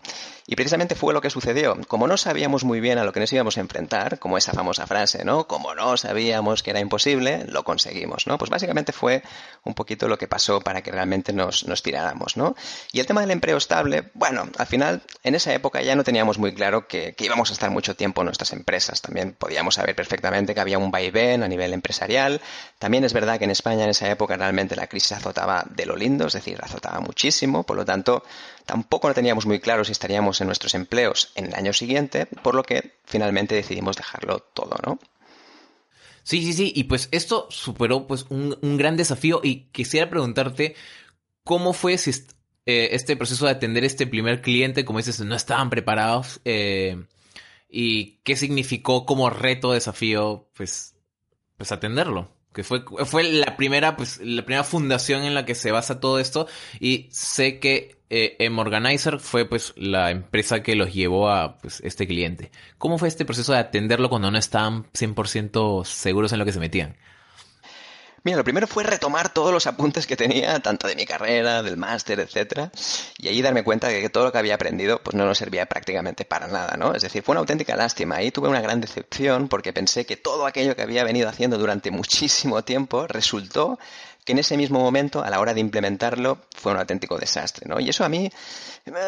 Y 0.48 0.56
precisamente 0.56 0.96
fue 0.96 1.14
lo 1.14 1.22
que 1.22 1.30
sucedió. 1.30 1.78
Como 1.88 2.08
no 2.08 2.18
sabíamos 2.18 2.64
muy 2.64 2.80
bien 2.80 2.98
a 2.98 3.04
lo 3.04 3.14
que 3.14 3.20
nos 3.20 3.32
íbamos 3.32 3.58
a 3.58 3.62
enfrentar, 3.62 4.20
como 4.20 4.38
esa 4.38 4.54
famosa 4.54 4.88
frase, 4.88 5.24
¿no? 5.24 5.48
Como 5.48 5.76
no 5.76 5.96
sabíamos 5.98 6.64
que 6.64 6.72
era 6.72 6.80
imposible, 6.80 7.46
lo 7.48 7.64
conseguimos, 7.64 8.28
¿no? 8.28 8.38
Pues 8.38 8.50
básicamente 8.50 8.92
fue 8.92 9.24
un 9.64 9.74
poquito 9.74 10.08
lo 10.08 10.18
que 10.18 10.28
pasó 10.28 10.60
para 10.62 10.82
que 10.82 10.92
realmente 10.92 11.32
nos, 11.32 11.68
nos 11.68 11.84
tiráramos, 11.84 12.38
¿no? 12.38 12.56
Y 12.92 13.00
el 13.00 13.06
tema 13.06 13.22
del 13.22 13.32
empleo 13.32 13.58
estable, 13.58 14.10
bueno, 14.14 14.50
al 14.58 14.68
final, 14.68 15.04
en 15.24 15.36
esa 15.36 15.54
época 15.54 15.82
ya 15.82 15.96
no 15.96 16.04
teníamos 16.04 16.38
muy 16.38 16.54
claro 16.54 16.88
que, 16.88 17.14
que 17.14 17.26
íbamos 17.26 17.50
a 17.50 17.54
estar 17.54 17.70
mucho 17.70 17.96
tiempo 17.96 18.22
en 18.22 18.26
nuestras 18.26 18.52
empresas. 18.52 19.02
También 19.02 19.34
podíamos 19.34 19.76
saber 19.76 19.96
perfectamente 19.96 20.54
que 20.56 20.62
había 20.62 20.78
un 20.78 20.92
vaivén 20.92 21.44
a 21.44 21.48
nivel 21.48 21.74
empresarial. 21.74 22.42
También 22.80 23.04
es 23.04 23.14
verdad 23.14 23.38
que 23.38 23.46
en 23.46 23.52
España 23.52 23.84
en 23.84 23.90
esa 23.92 24.10
época 24.10 24.38
realmente 24.38 24.76
la 24.76 24.88
crisis 24.88 25.14
azotaba 25.14 25.66
de 25.70 25.86
lo 25.86 25.96
lindo, 25.96 26.28
es 26.28 26.34
decir, 26.34 26.60
azotaba 26.62 27.01
muchísimo, 27.02 27.64
por 27.64 27.76
lo 27.76 27.86
tanto, 27.86 28.24
tampoco 28.66 29.08
no 29.08 29.14
teníamos 29.14 29.46
muy 29.46 29.60
claro 29.60 29.84
si 29.84 29.92
estaríamos 29.92 30.40
en 30.42 30.48
nuestros 30.48 30.74
empleos 30.76 31.32
en 31.36 31.48
el 31.48 31.56
año 31.56 31.74
siguiente, 31.74 32.26
por 32.26 32.56
lo 32.56 32.64
que 32.64 33.00
finalmente 33.06 33.56
decidimos 33.56 33.98
dejarlo 33.98 34.40
todo, 34.40 34.76
¿no? 34.86 35.00
Sí, 36.24 36.42
sí, 36.44 36.54
sí, 36.54 36.72
y 36.76 36.84
pues 36.86 37.10
esto 37.12 37.48
superó 37.50 38.08
pues 38.08 38.26
un, 38.30 38.58
gran 38.78 38.96
desafío 38.96 39.42
y 39.44 39.66
quisiera 39.72 40.10
preguntarte 40.10 40.76
cómo 41.44 41.74
fue 41.74 41.98
si 41.98 42.12
eh, 42.66 42.90
este 42.92 43.18
proceso 43.18 43.46
de 43.46 43.52
atender 43.52 43.84
este 43.84 44.06
primer 44.06 44.42
cliente, 44.42 44.86
como 44.86 45.00
dices, 45.00 45.20
no 45.22 45.36
estaban 45.36 45.70
preparados 45.70 46.40
eh, 46.46 47.06
y 47.70 48.20
qué 48.24 48.36
significó 48.36 49.06
como 49.06 49.30
reto, 49.32 49.72
desafío, 49.72 50.48
pues, 50.54 50.96
pues 51.58 51.72
atenderlo 51.72 52.30
que 52.54 52.64
fue, 52.64 52.84
fue 53.06 53.24
la 53.24 53.56
primera, 53.58 53.96
pues, 53.96 54.20
la 54.24 54.44
primera 54.44 54.64
fundación 54.64 55.24
en 55.24 55.34
la 55.34 55.46
que 55.46 55.56
se 55.56 55.72
basa 55.72 56.00
todo 56.00 56.20
esto. 56.20 56.48
Y 56.80 57.08
sé 57.12 57.60
que 57.60 57.98
eh, 58.10 58.36
M-Organizer 58.40 59.20
fue 59.20 59.46
pues 59.46 59.74
la 59.78 60.12
empresa 60.12 60.62
que 60.62 60.76
los 60.76 60.94
llevó 60.94 61.30
a 61.30 61.58
pues, 61.60 61.82
este 61.82 62.08
cliente. 62.08 62.52
¿Cómo 62.78 62.98
fue 62.98 63.08
este 63.08 63.26
proceso 63.26 63.54
de 63.54 63.60
atenderlo 63.60 64.10
cuando 64.10 64.30
no 64.30 64.38
estaban 64.38 64.84
100% 64.92 65.86
seguros 65.86 66.34
en 66.34 66.40
lo 66.40 66.46
que 66.46 66.52
se 66.52 66.60
metían? 66.60 66.98
Mira, 68.24 68.38
lo 68.38 68.44
primero 68.44 68.68
fue 68.68 68.84
retomar 68.84 69.34
todos 69.34 69.52
los 69.52 69.66
apuntes 69.66 70.06
que 70.06 70.16
tenía, 70.16 70.60
tanto 70.60 70.88
de 70.88 70.96
mi 70.96 71.06
carrera, 71.08 71.64
del 71.64 71.76
máster, 71.76 72.20
etcétera, 72.20 72.72
y 73.18 73.30
ahí 73.30 73.42
darme 73.42 73.64
cuenta 73.64 73.88
de 73.88 74.00
que 74.00 74.10
todo 74.10 74.26
lo 74.26 74.32
que 74.32 74.38
había 74.38 74.54
aprendido 74.54 75.02
pues 75.02 75.16
no 75.16 75.26
nos 75.26 75.40
servía 75.40 75.66
prácticamente 75.66 76.24
para 76.24 76.48
nada, 76.48 76.78
¿no? 76.78 76.94
Es 76.94 77.02
decir, 77.02 77.24
fue 77.24 77.34
una 77.34 77.40
auténtica 77.40 77.76
lástima. 77.76 78.18
Ahí 78.18 78.30
tuve 78.30 78.48
una 78.48 78.62
gran 78.62 78.80
decepción 78.80 79.48
porque 79.48 79.74
pensé 79.74 80.06
que 80.06 80.18
todo 80.18 80.46
aquello 80.46 80.76
que 80.76 80.84
había 80.84 81.04
venido 81.04 81.30
haciendo 81.30 81.58
durante 81.58 81.90
muchísimo 81.90 82.64
tiempo 82.64 83.08
resultó 83.08 83.80
que 84.26 84.34
en 84.34 84.40
ese 84.40 84.58
mismo 84.58 84.80
momento, 84.80 85.24
a 85.24 85.30
la 85.30 85.40
hora 85.40 85.54
de 85.54 85.60
implementarlo, 85.60 86.38
fue 86.56 86.72
un 86.72 86.78
auténtico 86.78 87.18
desastre, 87.18 87.68
¿no? 87.68 87.80
Y 87.80 87.90
eso 87.90 88.06
a 88.06 88.10
mí 88.10 88.30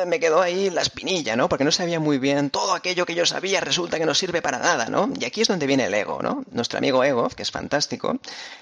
me 0.06 0.20
quedó 0.20 0.42
ahí 0.42 0.70
la 0.70 0.82
espinilla, 0.82 1.36
¿no? 1.36 1.50
Porque 1.50 1.64
no 1.64 1.72
sabía 1.72 2.00
muy 2.00 2.20
bien 2.20 2.50
todo 2.50 2.74
aquello 2.74 3.06
que 3.06 3.16
yo 3.16 3.26
sabía 3.26 3.60
resulta 3.60 3.98
que 3.98 4.06
no 4.06 4.14
sirve 4.14 4.42
para 4.42 4.60
nada, 4.60 4.88
¿no? 4.88 5.12
Y 5.20 5.26
aquí 5.26 5.42
es 5.42 5.48
donde 5.48 5.66
viene 5.66 5.86
el 5.86 5.94
ego, 5.94 6.20
¿no? 6.22 6.44
Nuestro 6.52 6.78
amigo 6.78 7.04
ego, 7.04 7.30
que 7.30 7.42
es 7.42 7.52
fantástico, 7.52 8.20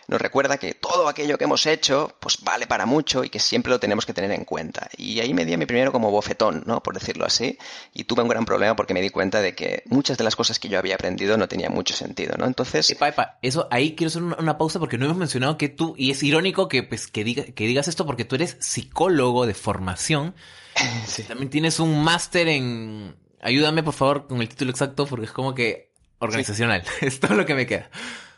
nos 0.07 0.21
recuerda 0.21 0.57
que 0.57 0.73
todo 0.73 1.07
aquello 1.07 1.37
que 1.37 1.43
hemos 1.43 1.65
hecho, 1.65 2.15
pues 2.19 2.37
vale 2.41 2.67
para 2.67 2.85
mucho 2.85 3.23
y 3.23 3.29
que 3.29 3.39
siempre 3.39 3.71
lo 3.71 3.79
tenemos 3.79 4.05
que 4.05 4.13
tener 4.13 4.31
en 4.31 4.45
cuenta. 4.45 4.89
Y 4.97 5.19
ahí 5.19 5.33
me 5.33 5.45
di 5.45 5.53
a 5.53 5.57
mi 5.57 5.65
primero 5.65 5.91
como 5.91 6.11
bofetón, 6.11 6.63
¿no? 6.65 6.81
Por 6.81 6.93
decirlo 6.93 7.25
así, 7.25 7.57
y 7.93 8.05
tuve 8.05 8.23
un 8.23 8.29
gran 8.29 8.45
problema 8.45 8.75
porque 8.75 8.93
me 8.93 9.01
di 9.01 9.09
cuenta 9.09 9.41
de 9.41 9.53
que 9.53 9.83
muchas 9.87 10.17
de 10.17 10.23
las 10.23 10.35
cosas 10.35 10.59
que 10.59 10.69
yo 10.69 10.79
había 10.79 10.95
aprendido 10.95 11.37
no 11.37 11.47
tenían 11.47 11.73
mucho 11.73 11.93
sentido, 11.93 12.35
¿no? 12.37 12.45
Entonces... 12.45 12.89
Epa, 12.89 13.09
epa, 13.09 13.37
eso 13.41 13.67
ahí 13.69 13.95
quiero 13.95 14.09
hacer 14.09 14.23
una, 14.23 14.57
pausa 14.57 14.79
porque 14.79 14.97
no 14.97 15.05
hemos 15.05 15.17
mencionado 15.17 15.57
que 15.57 15.69
tú, 15.69 15.93
y 15.97 16.11
es 16.11 16.21
irónico 16.23 16.40
que, 16.69 16.83
pues, 16.83 17.07
que, 17.07 17.23
diga, 17.23 17.43
que 17.45 17.67
digas 17.67 17.87
esto 17.87 18.05
porque 18.05 18.25
tú 18.25 18.35
eres 18.35 18.57
psicólogo 18.59 19.45
de 19.45 19.53
formación, 19.53 20.35
También 21.27 21.49
tienes 21.49 21.79
un 21.79 22.03
máster 22.03 22.47
en... 22.47 23.15
Ayúdame 23.41 23.83
por 23.83 23.93
favor 23.93 24.27
con 24.27 24.41
el 24.41 24.49
título 24.49 24.71
exacto 24.71 25.05
porque 25.05 25.25
es 25.25 25.31
como 25.31 25.55
que 25.55 25.91
organizacional. 26.19 26.83
es 27.01 27.19
todo 27.19 27.35
lo 27.35 27.45
que 27.45 27.55
me 27.55 27.65
queda. 27.65 27.89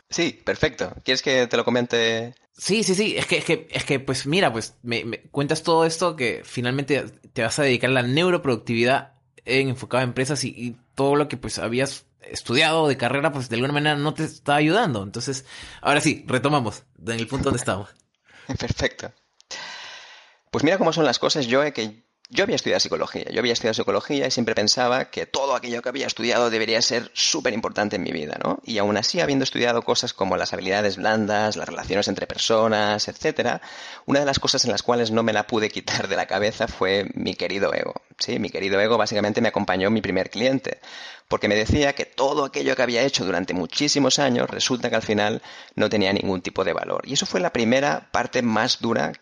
Sí, 0.08 0.40
perfecto. 0.44 0.94
¿Quieres 1.04 1.22
que 1.22 1.46
te 1.46 1.56
lo 1.56 1.64
comente? 1.64 2.34
Sí, 2.56 2.82
sí, 2.84 2.94
sí. 2.94 3.16
Es 3.16 3.26
que, 3.26 3.38
es 3.38 3.44
que, 3.44 3.68
es 3.70 3.84
que 3.84 4.00
pues 4.00 4.26
mira, 4.26 4.52
pues 4.52 4.74
me, 4.82 5.22
cuentas 5.30 5.62
todo 5.62 5.84
esto 5.84 6.16
que 6.16 6.42
finalmente 6.44 7.04
te 7.32 7.42
vas 7.42 7.58
a 7.58 7.62
dedicar 7.64 7.90
a 7.90 7.94
la 7.94 8.02
neuroproductividad 8.02 9.14
en 9.44 9.68
enfocado 9.68 10.00
a 10.00 10.04
empresas 10.04 10.44
y, 10.44 10.76
todo 10.94 11.16
lo 11.16 11.26
que 11.26 11.36
pues 11.36 11.58
habías 11.58 12.06
estudiado 12.30 12.88
de 12.88 12.96
carrera, 12.96 13.32
pues 13.32 13.48
de 13.48 13.56
alguna 13.56 13.72
manera 13.72 13.96
no 13.96 14.14
te 14.14 14.24
está 14.24 14.56
ayudando. 14.56 15.02
Entonces, 15.02 15.44
ahora 15.80 16.00
sí, 16.00 16.24
retomamos 16.26 16.84
en 17.04 17.12
el 17.12 17.26
punto 17.26 17.44
donde 17.44 17.58
estamos. 17.58 17.90
Perfecto. 18.58 19.12
Pues 20.50 20.64
mira 20.64 20.78
cómo 20.78 20.92
son 20.92 21.04
las 21.04 21.18
cosas, 21.18 21.46
Joe, 21.50 21.72
que 21.72 22.04
yo 22.34 22.42
había 22.42 22.56
estudiado 22.56 22.80
psicología, 22.80 23.26
yo 23.30 23.38
había 23.38 23.52
estudiado 23.52 23.74
psicología 23.74 24.26
y 24.26 24.30
siempre 24.32 24.56
pensaba 24.56 25.04
que 25.04 25.24
todo 25.24 25.54
aquello 25.54 25.80
que 25.82 25.88
había 25.88 26.08
estudiado 26.08 26.50
debería 26.50 26.82
ser 26.82 27.12
súper 27.14 27.54
importante 27.54 27.94
en 27.94 28.02
mi 28.02 28.10
vida, 28.10 28.36
¿no? 28.42 28.58
Y 28.64 28.78
aún 28.78 28.96
así, 28.96 29.20
habiendo 29.20 29.44
estudiado 29.44 29.82
cosas 29.82 30.12
como 30.12 30.36
las 30.36 30.52
habilidades 30.52 30.96
blandas, 30.96 31.54
las 31.54 31.68
relaciones 31.68 32.08
entre 32.08 32.26
personas, 32.26 33.06
etcétera, 33.06 33.62
una 34.06 34.18
de 34.18 34.26
las 34.26 34.40
cosas 34.40 34.64
en 34.64 34.72
las 34.72 34.82
cuales 34.82 35.12
no 35.12 35.22
me 35.22 35.32
la 35.32 35.46
pude 35.46 35.70
quitar 35.70 36.08
de 36.08 36.16
la 36.16 36.26
cabeza 36.26 36.66
fue 36.66 37.06
mi 37.14 37.34
querido 37.36 37.72
ego. 37.72 37.94
Sí, 38.18 38.40
mi 38.40 38.50
querido 38.50 38.80
ego 38.80 38.98
básicamente 38.98 39.40
me 39.40 39.48
acompañó 39.48 39.88
mi 39.90 40.00
primer 40.00 40.28
cliente, 40.28 40.80
porque 41.28 41.46
me 41.46 41.54
decía 41.54 41.92
que 41.92 42.04
todo 42.04 42.44
aquello 42.44 42.74
que 42.74 42.82
había 42.82 43.02
hecho 43.02 43.24
durante 43.24 43.54
muchísimos 43.54 44.18
años 44.18 44.50
resulta 44.50 44.90
que 44.90 44.96
al 44.96 45.02
final 45.02 45.40
no 45.76 45.88
tenía 45.88 46.12
ningún 46.12 46.42
tipo 46.42 46.64
de 46.64 46.72
valor. 46.72 47.02
Y 47.06 47.12
eso 47.12 47.26
fue 47.26 47.38
la 47.38 47.52
primera 47.52 48.08
parte 48.10 48.42
más 48.42 48.80
dura 48.80 49.12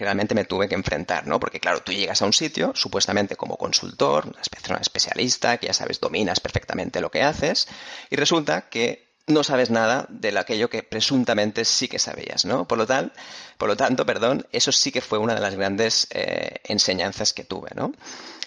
que 0.00 0.06
realmente 0.06 0.34
me 0.34 0.46
tuve 0.46 0.66
que 0.66 0.74
enfrentar, 0.74 1.26
¿no? 1.26 1.38
Porque 1.38 1.60
claro, 1.60 1.82
tú 1.82 1.92
llegas 1.92 2.22
a 2.22 2.24
un 2.24 2.32
sitio, 2.32 2.72
supuestamente 2.74 3.36
como 3.36 3.58
consultor, 3.58 4.24
una 4.24 4.40
persona 4.50 4.78
especialista, 4.80 5.58
que 5.58 5.66
ya 5.66 5.74
sabes, 5.74 6.00
dominas 6.00 6.40
perfectamente 6.40 7.02
lo 7.02 7.10
que 7.10 7.22
haces, 7.22 7.68
y 8.08 8.16
resulta 8.16 8.70
que 8.70 9.10
no 9.26 9.44
sabes 9.44 9.68
nada 9.68 10.06
de 10.08 10.38
aquello 10.38 10.70
que 10.70 10.82
presuntamente 10.82 11.66
sí 11.66 11.86
que 11.86 11.98
sabías, 11.98 12.46
¿no? 12.46 12.66
Por 12.66 12.78
lo, 12.78 12.86
tal, 12.86 13.12
por 13.58 13.68
lo 13.68 13.76
tanto, 13.76 14.06
perdón, 14.06 14.46
eso 14.52 14.72
sí 14.72 14.90
que 14.90 15.02
fue 15.02 15.18
una 15.18 15.34
de 15.34 15.40
las 15.42 15.54
grandes 15.54 16.06
eh, 16.12 16.60
enseñanzas 16.64 17.34
que 17.34 17.44
tuve, 17.44 17.68
¿no? 17.74 17.92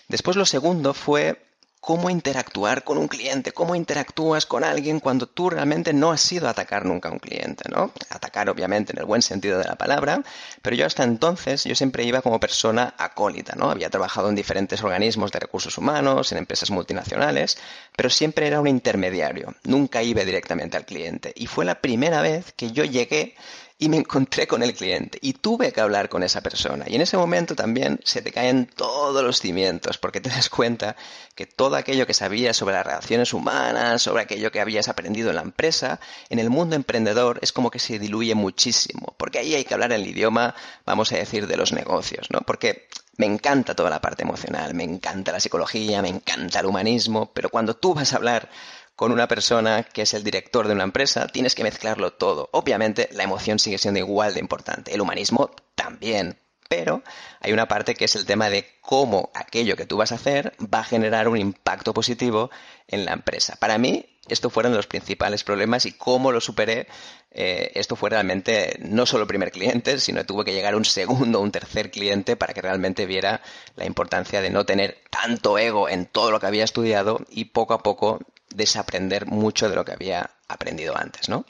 Después 0.07 0.35
lo 0.35 0.47
segundo 0.47 0.95
fue 0.95 1.39
cómo 1.83 2.09
interactuar 2.09 2.85
con 2.85 2.97
un 2.97 3.09
cliente, 3.09 3.51
cómo 3.51 3.75
interactúas 3.75 4.45
con 4.45 4.63
alguien 4.63 5.01
cuando 5.01 5.27
tú 5.27 5.49
realmente 5.49 5.91
no 5.91 6.13
has 6.13 6.21
sido 6.21 6.47
atacar 6.47 6.85
nunca 6.85 7.09
a 7.09 7.11
un 7.11 7.19
cliente, 7.19 7.65
¿no? 7.69 7.91
Atacar 8.09 8.49
obviamente 8.49 8.93
en 8.93 8.99
el 8.99 9.05
buen 9.05 9.21
sentido 9.21 9.59
de 9.59 9.65
la 9.65 9.75
palabra, 9.75 10.23
pero 10.61 10.77
yo 10.77 10.85
hasta 10.85 11.03
entonces 11.03 11.65
yo 11.65 11.75
siempre 11.75 12.05
iba 12.05 12.21
como 12.21 12.39
persona 12.39 12.93
acólita, 12.97 13.55
¿no? 13.57 13.69
Había 13.69 13.89
trabajado 13.89 14.29
en 14.29 14.35
diferentes 14.35 14.81
organismos 14.81 15.33
de 15.33 15.39
recursos 15.41 15.77
humanos, 15.77 16.31
en 16.31 16.37
empresas 16.37 16.71
multinacionales, 16.71 17.57
pero 17.97 18.09
siempre 18.09 18.47
era 18.47 18.61
un 18.61 18.67
intermediario, 18.69 19.53
nunca 19.65 20.01
iba 20.03 20.23
directamente 20.23 20.77
al 20.77 20.85
cliente 20.85 21.33
y 21.35 21.47
fue 21.47 21.65
la 21.65 21.81
primera 21.81 22.21
vez 22.21 22.53
que 22.53 22.71
yo 22.71 22.85
llegué 22.85 23.35
y 23.77 23.89
me 23.89 23.97
encontré 23.97 24.47
con 24.47 24.63
el 24.63 24.73
cliente 24.73 25.17
y 25.21 25.33
tuve 25.33 25.71
que 25.71 25.81
hablar 25.81 26.09
con 26.09 26.23
esa 26.23 26.41
persona. 26.41 26.85
Y 26.87 26.95
en 26.95 27.01
ese 27.01 27.17
momento 27.17 27.55
también 27.55 27.99
se 28.03 28.21
te 28.21 28.31
caen 28.31 28.67
todos 28.67 29.23
los 29.23 29.39
cimientos 29.39 29.97
porque 29.97 30.21
te 30.21 30.29
das 30.29 30.49
cuenta 30.49 30.95
que 31.35 31.45
todo 31.45 31.75
aquello 31.75 32.05
que 32.07 32.13
sabías 32.13 32.55
sobre 32.55 32.75
las 32.75 32.85
relaciones 32.85 33.33
humanas, 33.33 34.01
sobre 34.01 34.23
aquello 34.23 34.51
que 34.51 34.61
habías 34.61 34.87
aprendido 34.87 35.29
en 35.29 35.35
la 35.35 35.41
empresa, 35.41 35.99
en 36.29 36.39
el 36.39 36.49
mundo 36.49 36.75
emprendedor 36.75 37.39
es 37.41 37.51
como 37.51 37.71
que 37.71 37.79
se 37.79 37.99
diluye 37.99 38.35
muchísimo, 38.35 39.15
porque 39.17 39.39
ahí 39.39 39.55
hay 39.55 39.65
que 39.65 39.73
hablar 39.73 39.91
el 39.91 40.07
idioma, 40.07 40.55
vamos 40.85 41.11
a 41.11 41.17
decir, 41.17 41.47
de 41.47 41.57
los 41.57 41.73
negocios, 41.73 42.27
¿no? 42.29 42.41
Porque 42.41 42.87
me 43.17 43.25
encanta 43.25 43.75
toda 43.75 43.89
la 43.89 44.01
parte 44.01 44.23
emocional, 44.23 44.73
me 44.73 44.83
encanta 44.83 45.31
la 45.31 45.39
psicología, 45.39 46.01
me 46.01 46.09
encanta 46.09 46.59
el 46.59 46.65
humanismo, 46.65 47.31
pero 47.33 47.49
cuando 47.49 47.75
tú 47.75 47.93
vas 47.93 48.13
a 48.13 48.17
hablar 48.17 48.49
con 48.95 49.11
una 49.11 49.27
persona 49.27 49.83
que 49.83 50.03
es 50.03 50.13
el 50.13 50.23
director 50.23 50.67
de 50.67 50.73
una 50.73 50.83
empresa, 50.83 51.27
tienes 51.27 51.55
que 51.55 51.63
mezclarlo 51.63 52.13
todo. 52.13 52.49
Obviamente 52.51 53.09
la 53.11 53.23
emoción 53.23 53.59
sigue 53.59 53.77
siendo 53.77 53.99
igual 53.99 54.33
de 54.33 54.39
importante, 54.39 54.93
el 54.93 55.01
humanismo 55.01 55.51
también, 55.75 56.37
pero 56.69 57.03
hay 57.39 57.53
una 57.53 57.67
parte 57.67 57.95
que 57.95 58.05
es 58.05 58.15
el 58.15 58.25
tema 58.25 58.49
de 58.49 58.67
cómo 58.81 59.31
aquello 59.35 59.75
que 59.75 59.85
tú 59.85 59.97
vas 59.97 60.11
a 60.11 60.15
hacer 60.15 60.53
va 60.73 60.79
a 60.79 60.83
generar 60.83 61.27
un 61.27 61.37
impacto 61.37 61.93
positivo 61.93 62.49
en 62.87 63.05
la 63.05 63.13
empresa. 63.13 63.55
Para 63.59 63.77
mí, 63.77 64.05
estos 64.27 64.53
fueron 64.53 64.73
los 64.73 64.87
principales 64.87 65.43
problemas 65.43 65.85
y 65.85 65.91
cómo 65.91 66.31
lo 66.31 66.39
superé. 66.39 66.87
Eh, 67.31 67.71
esto 67.75 67.95
fue 67.95 68.09
realmente 68.09 68.77
no 68.79 69.05
solo 69.05 69.23
el 69.23 69.27
primer 69.27 69.51
cliente, 69.51 69.99
sino 69.99 70.25
tuve 70.25 70.45
que 70.45 70.53
llegar 70.53 70.75
un 70.75 70.85
segundo 70.85 71.41
un 71.41 71.51
tercer 71.51 71.91
cliente 71.91 72.37
para 72.37 72.53
que 72.53 72.61
realmente 72.61 73.05
viera 73.05 73.41
la 73.75 73.85
importancia 73.85 74.41
de 74.41 74.49
no 74.49 74.65
tener 74.65 74.97
tanto 75.09 75.57
ego 75.57 75.89
en 75.89 76.05
todo 76.05 76.31
lo 76.31 76.39
que 76.39 76.47
había 76.47 76.63
estudiado 76.63 77.19
y 77.29 77.45
poco 77.45 77.73
a 77.73 77.83
poco 77.83 78.19
desaprender 78.53 79.25
mucho 79.25 79.69
de 79.69 79.75
lo 79.75 79.85
que 79.85 79.93
había 79.93 80.31
aprendido 80.47 80.97
antes, 80.97 81.29
¿no? 81.29 81.45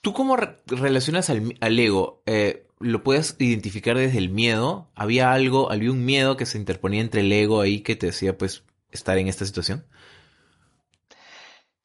¿Tú 0.00 0.12
cómo 0.12 0.36
relacionas 0.36 1.30
al, 1.30 1.78
ego? 1.78 2.22
Eh, 2.26 2.68
¿Lo 2.78 3.02
puedes 3.02 3.34
identificar 3.38 3.96
desde 3.96 4.18
el 4.18 4.28
miedo? 4.28 4.90
¿Había 4.94 5.32
algo, 5.32 5.72
había 5.72 5.90
un 5.90 6.04
miedo 6.04 6.36
que 6.36 6.46
se 6.46 6.58
interponía 6.58 7.00
entre 7.00 7.22
el 7.22 7.32
ego 7.32 7.60
ahí 7.60 7.80
que 7.80 7.96
te 7.96 8.06
decía, 8.06 8.38
pues, 8.38 8.62
estar 8.92 9.18
en 9.18 9.28
esta 9.28 9.44
situación? 9.44 9.84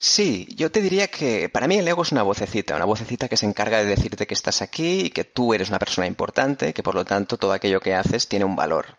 Sí, 0.04 0.48
yo 0.56 0.72
te 0.72 0.82
diría 0.82 1.08
que 1.10 1.48
para 1.48 1.68
mí 1.68 1.78
el 1.78 1.88
ego 1.88 2.02
es 2.02 2.12
una 2.12 2.24
vocecita, 2.24 2.76
una 2.76 2.86
vocecita 2.86 3.28
que 3.28 3.38
se 3.38 3.46
encarga 3.46 3.78
de 3.78 3.86
decirte 3.86 4.26
que 4.26 4.34
estás 4.34 4.64
aquí 4.64 5.02
y 5.02 5.10
que 5.12 5.26
tú 5.26 5.54
eres 5.54 5.70
una 5.70 5.78
persona 5.78 6.08
importante, 6.08 6.74
que 6.74 6.82
por 6.82 6.96
lo 6.96 7.06
tanto 7.06 7.38
todo 7.38 7.54
aquello 7.54 7.80
que 7.80 7.94
haces 7.94 8.28
tiene 8.28 8.46
un 8.46 8.56
valor. 8.56 8.98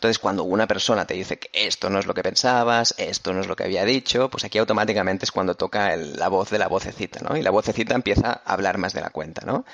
Entonces, 0.00 0.18
cuando 0.18 0.44
una 0.44 0.66
persona 0.66 1.04
te 1.04 1.12
dice 1.12 1.38
que 1.38 1.50
esto 1.52 1.90
no 1.90 1.98
es 1.98 2.06
lo 2.06 2.14
que 2.14 2.22
pensabas, 2.22 2.94
esto 2.96 3.34
no 3.34 3.42
es 3.42 3.46
lo 3.46 3.54
que 3.54 3.64
había 3.64 3.84
dicho, 3.84 4.30
pues 4.30 4.44
aquí 4.44 4.56
automáticamente 4.56 5.26
es 5.26 5.30
cuando 5.30 5.56
toca 5.56 5.94
la 5.94 6.28
voz 6.28 6.48
de 6.48 6.58
la 6.58 6.68
vocecita, 6.68 7.20
¿no? 7.20 7.36
Y 7.36 7.42
la 7.42 7.50
vocecita 7.50 7.94
empieza 7.94 8.40
a 8.42 8.52
hablar 8.54 8.78
más 8.78 8.94
de 8.94 9.02
la 9.02 9.10
cuenta, 9.10 9.44
¿no? 9.44 9.66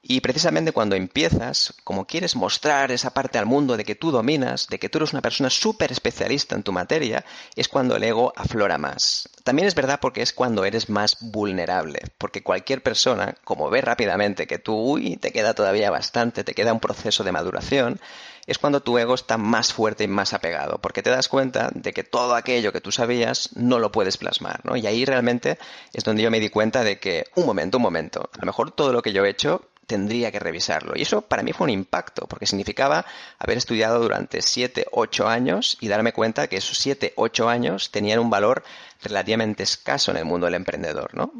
Y 0.00 0.22
precisamente 0.22 0.72
cuando 0.72 0.96
empiezas, 0.96 1.74
como 1.84 2.06
quieres 2.06 2.36
mostrar 2.36 2.90
esa 2.90 3.12
parte 3.12 3.36
al 3.36 3.44
mundo 3.44 3.76
de 3.76 3.84
que 3.84 3.96
tú 3.96 4.10
dominas, 4.10 4.66
de 4.68 4.78
que 4.78 4.88
tú 4.88 4.96
eres 4.96 5.12
una 5.12 5.20
persona 5.20 5.50
súper 5.50 5.92
especialista 5.92 6.54
en 6.54 6.62
tu 6.62 6.72
materia, 6.72 7.26
es 7.54 7.68
cuando 7.68 7.96
el 7.96 8.04
ego 8.04 8.32
aflora 8.34 8.78
más. 8.78 9.28
También 9.46 9.68
es 9.68 9.76
verdad 9.76 10.00
porque 10.00 10.22
es 10.22 10.32
cuando 10.32 10.64
eres 10.64 10.88
más 10.88 11.18
vulnerable, 11.20 12.00
porque 12.18 12.42
cualquier 12.42 12.82
persona, 12.82 13.36
como 13.44 13.70
ve 13.70 13.80
rápidamente 13.80 14.48
que 14.48 14.58
tú, 14.58 14.74
uy, 14.74 15.18
te 15.18 15.30
queda 15.30 15.54
todavía 15.54 15.88
bastante, 15.88 16.42
te 16.42 16.52
queda 16.52 16.72
un 16.72 16.80
proceso 16.80 17.22
de 17.22 17.30
maduración, 17.30 18.00
es 18.48 18.58
cuando 18.58 18.80
tu 18.82 18.98
ego 18.98 19.14
está 19.14 19.38
más 19.38 19.72
fuerte 19.72 20.02
y 20.02 20.08
más 20.08 20.32
apegado, 20.32 20.80
porque 20.80 21.00
te 21.00 21.10
das 21.10 21.28
cuenta 21.28 21.70
de 21.72 21.92
que 21.92 22.02
todo 22.02 22.34
aquello 22.34 22.72
que 22.72 22.80
tú 22.80 22.90
sabías 22.90 23.50
no 23.54 23.78
lo 23.78 23.92
puedes 23.92 24.16
plasmar, 24.16 24.62
¿no? 24.64 24.76
Y 24.76 24.84
ahí 24.88 25.04
realmente 25.04 25.58
es 25.92 26.02
donde 26.02 26.24
yo 26.24 26.30
me 26.32 26.40
di 26.40 26.48
cuenta 26.48 26.82
de 26.82 26.98
que, 26.98 27.26
un 27.36 27.46
momento, 27.46 27.76
un 27.76 27.84
momento, 27.84 28.28
a 28.32 28.38
lo 28.40 28.46
mejor 28.46 28.72
todo 28.72 28.92
lo 28.92 29.00
que 29.00 29.12
yo 29.12 29.24
he 29.24 29.30
hecho 29.30 29.62
tendría 29.86 30.30
que 30.30 30.38
revisarlo. 30.38 30.94
Y 30.96 31.02
eso 31.02 31.22
para 31.22 31.42
mí 31.42 31.52
fue 31.52 31.64
un 31.64 31.70
impacto, 31.70 32.26
porque 32.26 32.46
significaba 32.46 33.06
haber 33.38 33.58
estudiado 33.58 34.00
durante 34.00 34.42
7, 34.42 34.86
8 34.90 35.28
años 35.28 35.78
y 35.80 35.88
darme 35.88 36.12
cuenta 36.12 36.48
que 36.48 36.56
esos 36.56 36.78
7, 36.78 37.14
8 37.16 37.48
años 37.48 37.90
tenían 37.90 38.18
un 38.18 38.30
valor 38.30 38.64
relativamente 39.02 39.62
escaso 39.62 40.10
en 40.10 40.18
el 40.18 40.24
mundo 40.24 40.46
del 40.46 40.54
emprendedor, 40.54 41.14
¿no? 41.14 41.32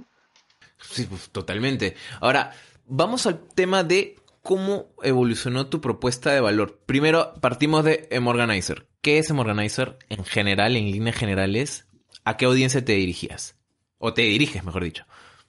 Sí, 0.80 1.04
pues 1.04 1.30
totalmente. 1.30 1.96
Ahora, 2.20 2.52
vamos 2.86 3.26
al 3.26 3.40
tema 3.54 3.82
de 3.82 4.16
cómo 4.42 4.86
evolucionó 5.02 5.66
tu 5.66 5.80
propuesta 5.80 6.30
de 6.32 6.40
valor. 6.40 6.78
Primero, 6.86 7.34
partimos 7.40 7.84
de 7.84 8.06
Emorganizer. 8.10 8.86
¿Qué 9.00 9.18
es 9.18 9.30
Emorganizer 9.30 9.98
en 10.08 10.24
general, 10.24 10.76
en 10.76 10.90
líneas 10.90 11.16
generales? 11.16 11.86
¿A 12.24 12.36
qué 12.36 12.44
audiencia 12.44 12.84
te 12.84 12.92
dirigías? 12.92 13.56
O 13.98 14.14
te 14.14 14.22
diriges, 14.22 14.62
mejor 14.62 14.84
dicho. 14.84 15.04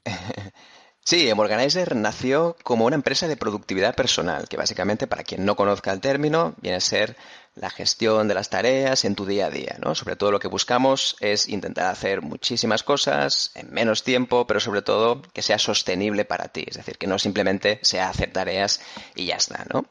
Sí, 1.08 1.30
Emorganizer 1.30 1.96
nació 1.96 2.58
como 2.64 2.84
una 2.84 2.98
empresa 2.98 3.30
de 3.30 3.38
productividad 3.38 3.96
personal, 3.96 4.50
que 4.50 4.58
básicamente, 4.58 5.08
para 5.08 5.24
quien 5.24 5.46
no 5.46 5.56
conozca 5.56 5.94
el 5.94 6.02
término, 6.02 6.54
viene 6.58 6.76
a 6.76 6.82
ser 6.82 7.16
la 7.56 7.70
gestión 7.70 8.28
de 8.28 8.34
las 8.34 8.50
tareas 8.50 9.06
en 9.06 9.16
tu 9.16 9.26
día 9.26 9.46
a 9.46 9.50
día, 9.50 9.78
¿no? 9.80 9.96
Sobre 9.96 10.18
todo 10.18 10.32
lo 10.32 10.42
que 10.42 10.50
buscamos 10.50 11.16
es 11.22 11.48
intentar 11.48 11.86
hacer 11.86 12.22
muchísimas 12.22 12.84
cosas 12.84 13.52
en 13.56 13.72
menos 13.72 14.04
tiempo, 14.04 14.46
pero 14.48 14.60
sobre 14.60 14.82
todo 14.82 15.22
que 15.32 15.42
sea 15.42 15.60
sostenible 15.60 16.26
para 16.26 16.50
ti, 16.50 16.66
es 16.68 16.76
decir, 16.76 16.98
que 16.98 17.08
no 17.08 17.18
simplemente 17.18 17.80
sea 17.84 18.10
hacer 18.10 18.34
tareas 18.34 18.82
y 19.16 19.28
ya 19.28 19.38
está, 19.38 19.66
¿no? 19.74 19.86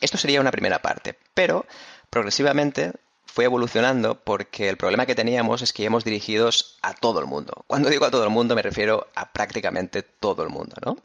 Esto 0.00 0.16
sería 0.16 0.40
una 0.40 0.50
primera 0.50 0.80
parte, 0.80 1.18
pero 1.34 1.66
progresivamente 2.08 2.92
fue 3.32 3.44
evolucionando 3.44 4.16
porque 4.16 4.68
el 4.68 4.76
problema 4.76 5.06
que 5.06 5.14
teníamos 5.14 5.62
es 5.62 5.72
que 5.72 5.82
íbamos 5.82 6.04
dirigidos 6.04 6.78
a 6.82 6.94
todo 6.94 7.20
el 7.20 7.26
mundo. 7.26 7.64
Cuando 7.66 7.90
digo 7.90 8.04
a 8.06 8.10
todo 8.10 8.24
el 8.24 8.30
mundo 8.30 8.54
me 8.54 8.62
refiero 8.62 9.06
a 9.14 9.30
prácticamente 9.30 10.02
todo 10.02 10.42
el 10.42 10.48
mundo, 10.48 10.74
¿no? 10.84 10.96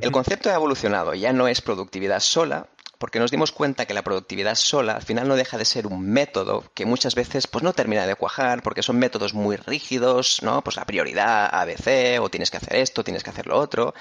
El 0.00 0.10
concepto 0.10 0.50
ha 0.50 0.54
evolucionado, 0.54 1.14
ya 1.14 1.32
no 1.32 1.46
es 1.46 1.60
productividad 1.60 2.18
sola, 2.18 2.66
porque 2.98 3.20
nos 3.20 3.30
dimos 3.30 3.52
cuenta 3.52 3.86
que 3.86 3.94
la 3.94 4.02
productividad 4.02 4.56
sola 4.56 4.94
al 4.96 5.02
final 5.02 5.28
no 5.28 5.36
deja 5.36 5.56
de 5.56 5.64
ser 5.64 5.86
un 5.86 6.08
método 6.08 6.64
que 6.74 6.86
muchas 6.86 7.14
veces 7.14 7.46
pues 7.46 7.62
no 7.62 7.72
termina 7.72 8.06
de 8.06 8.16
cuajar 8.16 8.62
porque 8.62 8.82
son 8.82 8.98
métodos 8.98 9.34
muy 9.34 9.56
rígidos, 9.56 10.42
¿no? 10.42 10.62
Pues 10.62 10.76
la 10.76 10.84
prioridad 10.84 11.48
ABC 11.52 12.20
o 12.20 12.28
tienes 12.28 12.50
que 12.50 12.56
hacer 12.56 12.76
esto, 12.76 13.04
tienes 13.04 13.22
que 13.22 13.30
hacer 13.30 13.46
lo 13.46 13.58
otro 13.58 13.94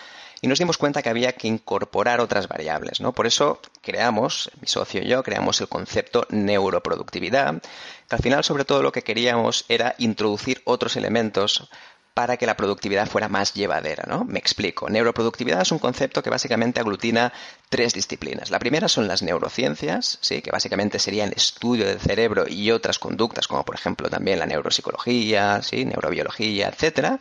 y 0.44 0.48
nos 0.48 0.60
dimos 0.60 0.78
cuenta 0.78 1.02
que 1.02 1.08
había 1.08 1.32
que 1.32 1.48
incorporar 1.48 2.20
otras 2.20 2.50
variables. 2.50 3.00
¿no? 3.00 3.14
Por 3.14 3.26
eso 3.28 3.62
creamos, 3.82 4.52
mi 4.60 4.68
socio 4.68 5.02
y 5.02 5.08
yo, 5.08 5.24
creamos 5.24 5.62
el 5.62 5.70
concepto 5.70 6.28
neuroproductividad, 6.30 7.62
que 7.62 8.16
al 8.16 8.22
final 8.22 8.44
sobre 8.44 8.66
todo 8.66 8.84
lo 8.84 8.92
que 8.92 9.04
queríamos 9.04 9.64
era 9.70 9.96
introducir 10.00 10.62
otros 10.66 10.98
elementos 10.98 11.70
para 12.14 12.36
que 12.36 12.46
la 12.46 12.58
productividad 12.58 13.08
fuera 13.08 13.30
más 13.30 13.54
llevadera, 13.54 14.04
¿no? 14.06 14.26
Me 14.26 14.38
explico. 14.38 14.90
Neuroproductividad 14.90 15.62
es 15.62 15.72
un 15.72 15.80
concepto 15.80 16.22
que 16.22 16.30
básicamente 16.30 16.82
aglutina 16.82 17.32
tres 17.70 17.94
disciplinas. 17.94 18.52
La 18.52 18.60
primera 18.60 18.90
son 18.90 19.08
las 19.08 19.24
neurociencias, 19.24 20.20
sí, 20.20 20.42
que 20.42 20.52
básicamente 20.52 21.00
sería 21.00 21.24
el 21.24 21.32
estudio 21.32 21.88
del 21.88 22.02
cerebro 22.02 22.50
y 22.50 22.70
otras 22.72 23.00
conductas, 23.00 23.48
como 23.48 23.64
por 23.64 23.76
ejemplo 23.76 24.10
también 24.10 24.40
la 24.40 24.46
neuropsicología, 24.46 25.62
sí, 25.64 25.86
neurobiología, 25.86 26.68
etcétera. 26.68 27.20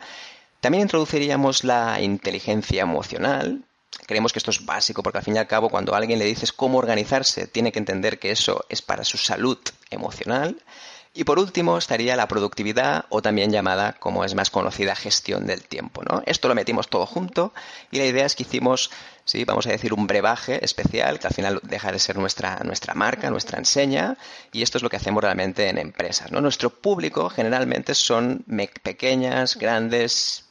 También 0.63 0.83
introduciríamos 0.83 1.65
la 1.65 1.99
inteligencia 1.99 2.83
emocional. 2.83 3.65
Creemos 4.07 4.31
que 4.31 4.39
esto 4.39 4.49
es 4.49 4.65
básico 4.65 5.03
porque 5.03 5.17
al 5.17 5.23
fin 5.25 5.35
y 5.35 5.37
al 5.37 5.45
cabo 5.45 5.67
cuando 5.67 5.93
a 5.93 5.97
alguien 5.97 6.19
le 6.19 6.23
dices 6.23 6.53
cómo 6.53 6.77
organizarse, 6.77 7.47
tiene 7.47 7.73
que 7.73 7.79
entender 7.79 8.17
que 8.17 8.31
eso 8.31 8.63
es 8.69 8.81
para 8.81 9.03
su 9.03 9.17
salud 9.17 9.57
emocional. 9.89 10.55
Y 11.13 11.25
por 11.25 11.37
último 11.37 11.77
estaría 11.77 12.15
la 12.15 12.29
productividad 12.29 13.03
o 13.09 13.21
también 13.21 13.51
llamada, 13.51 13.97
como 13.99 14.23
es 14.23 14.35
más 14.35 14.49
conocida, 14.49 14.95
gestión 14.95 15.45
del 15.45 15.63
tiempo. 15.63 16.01
¿no? 16.09 16.23
Esto 16.25 16.47
lo 16.47 16.55
metimos 16.55 16.87
todo 16.87 17.05
junto 17.05 17.53
y 17.91 17.97
la 17.97 18.05
idea 18.05 18.25
es 18.25 18.33
que 18.33 18.43
hicimos, 18.43 18.89
sí, 19.25 19.43
vamos 19.43 19.67
a 19.67 19.71
decir, 19.71 19.93
un 19.93 20.07
brebaje 20.07 20.63
especial 20.63 21.19
que 21.19 21.27
al 21.27 21.33
final 21.33 21.59
deja 21.63 21.91
de 21.91 21.99
ser 21.99 22.17
nuestra, 22.17 22.61
nuestra 22.63 22.93
marca, 22.93 23.29
nuestra 23.29 23.59
enseña 23.59 24.15
y 24.53 24.61
esto 24.61 24.77
es 24.77 24.81
lo 24.81 24.89
que 24.89 24.95
hacemos 24.95 25.21
realmente 25.21 25.67
en 25.67 25.77
empresas. 25.77 26.31
¿no? 26.31 26.39
Nuestro 26.39 26.69
público 26.69 27.29
generalmente 27.29 27.95
son 27.95 28.45
pequeñas, 28.81 29.57
grandes, 29.57 30.45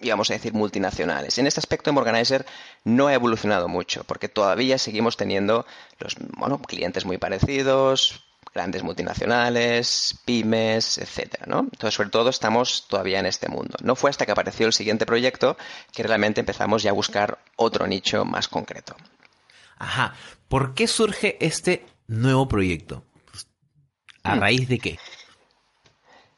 y 0.00 0.10
vamos 0.10 0.30
a 0.30 0.34
decir 0.34 0.54
multinacionales. 0.54 1.38
En 1.38 1.46
este 1.46 1.60
aspecto, 1.60 1.92
Morganizer 1.92 2.46
no 2.84 3.08
ha 3.08 3.14
evolucionado 3.14 3.68
mucho, 3.68 4.04
porque 4.04 4.28
todavía 4.28 4.78
seguimos 4.78 5.16
teniendo 5.16 5.66
los 5.98 6.16
bueno, 6.36 6.60
clientes 6.60 7.04
muy 7.04 7.18
parecidos, 7.18 8.24
grandes 8.54 8.82
multinacionales, 8.82 10.18
pymes, 10.24 10.98
etcétera, 10.98 11.44
¿no? 11.46 11.60
Entonces, 11.60 11.94
sobre 11.94 12.10
todo, 12.10 12.30
estamos 12.30 12.86
todavía 12.88 13.20
en 13.20 13.26
este 13.26 13.48
mundo. 13.48 13.76
No 13.82 13.96
fue 13.96 14.10
hasta 14.10 14.26
que 14.26 14.32
apareció 14.32 14.66
el 14.66 14.72
siguiente 14.72 15.06
proyecto 15.06 15.56
que 15.92 16.02
realmente 16.02 16.40
empezamos 16.40 16.82
ya 16.82 16.90
a 16.90 16.94
buscar 16.94 17.38
otro 17.56 17.86
nicho 17.86 18.24
más 18.24 18.48
concreto. 18.48 18.96
Ajá. 19.78 20.14
¿Por 20.48 20.74
qué 20.74 20.86
surge 20.86 21.36
este 21.40 21.84
nuevo 22.06 22.48
proyecto? 22.48 23.04
¿A 24.22 24.34
hmm. 24.34 24.40
raíz 24.40 24.68
de 24.68 24.78
qué? 24.78 24.98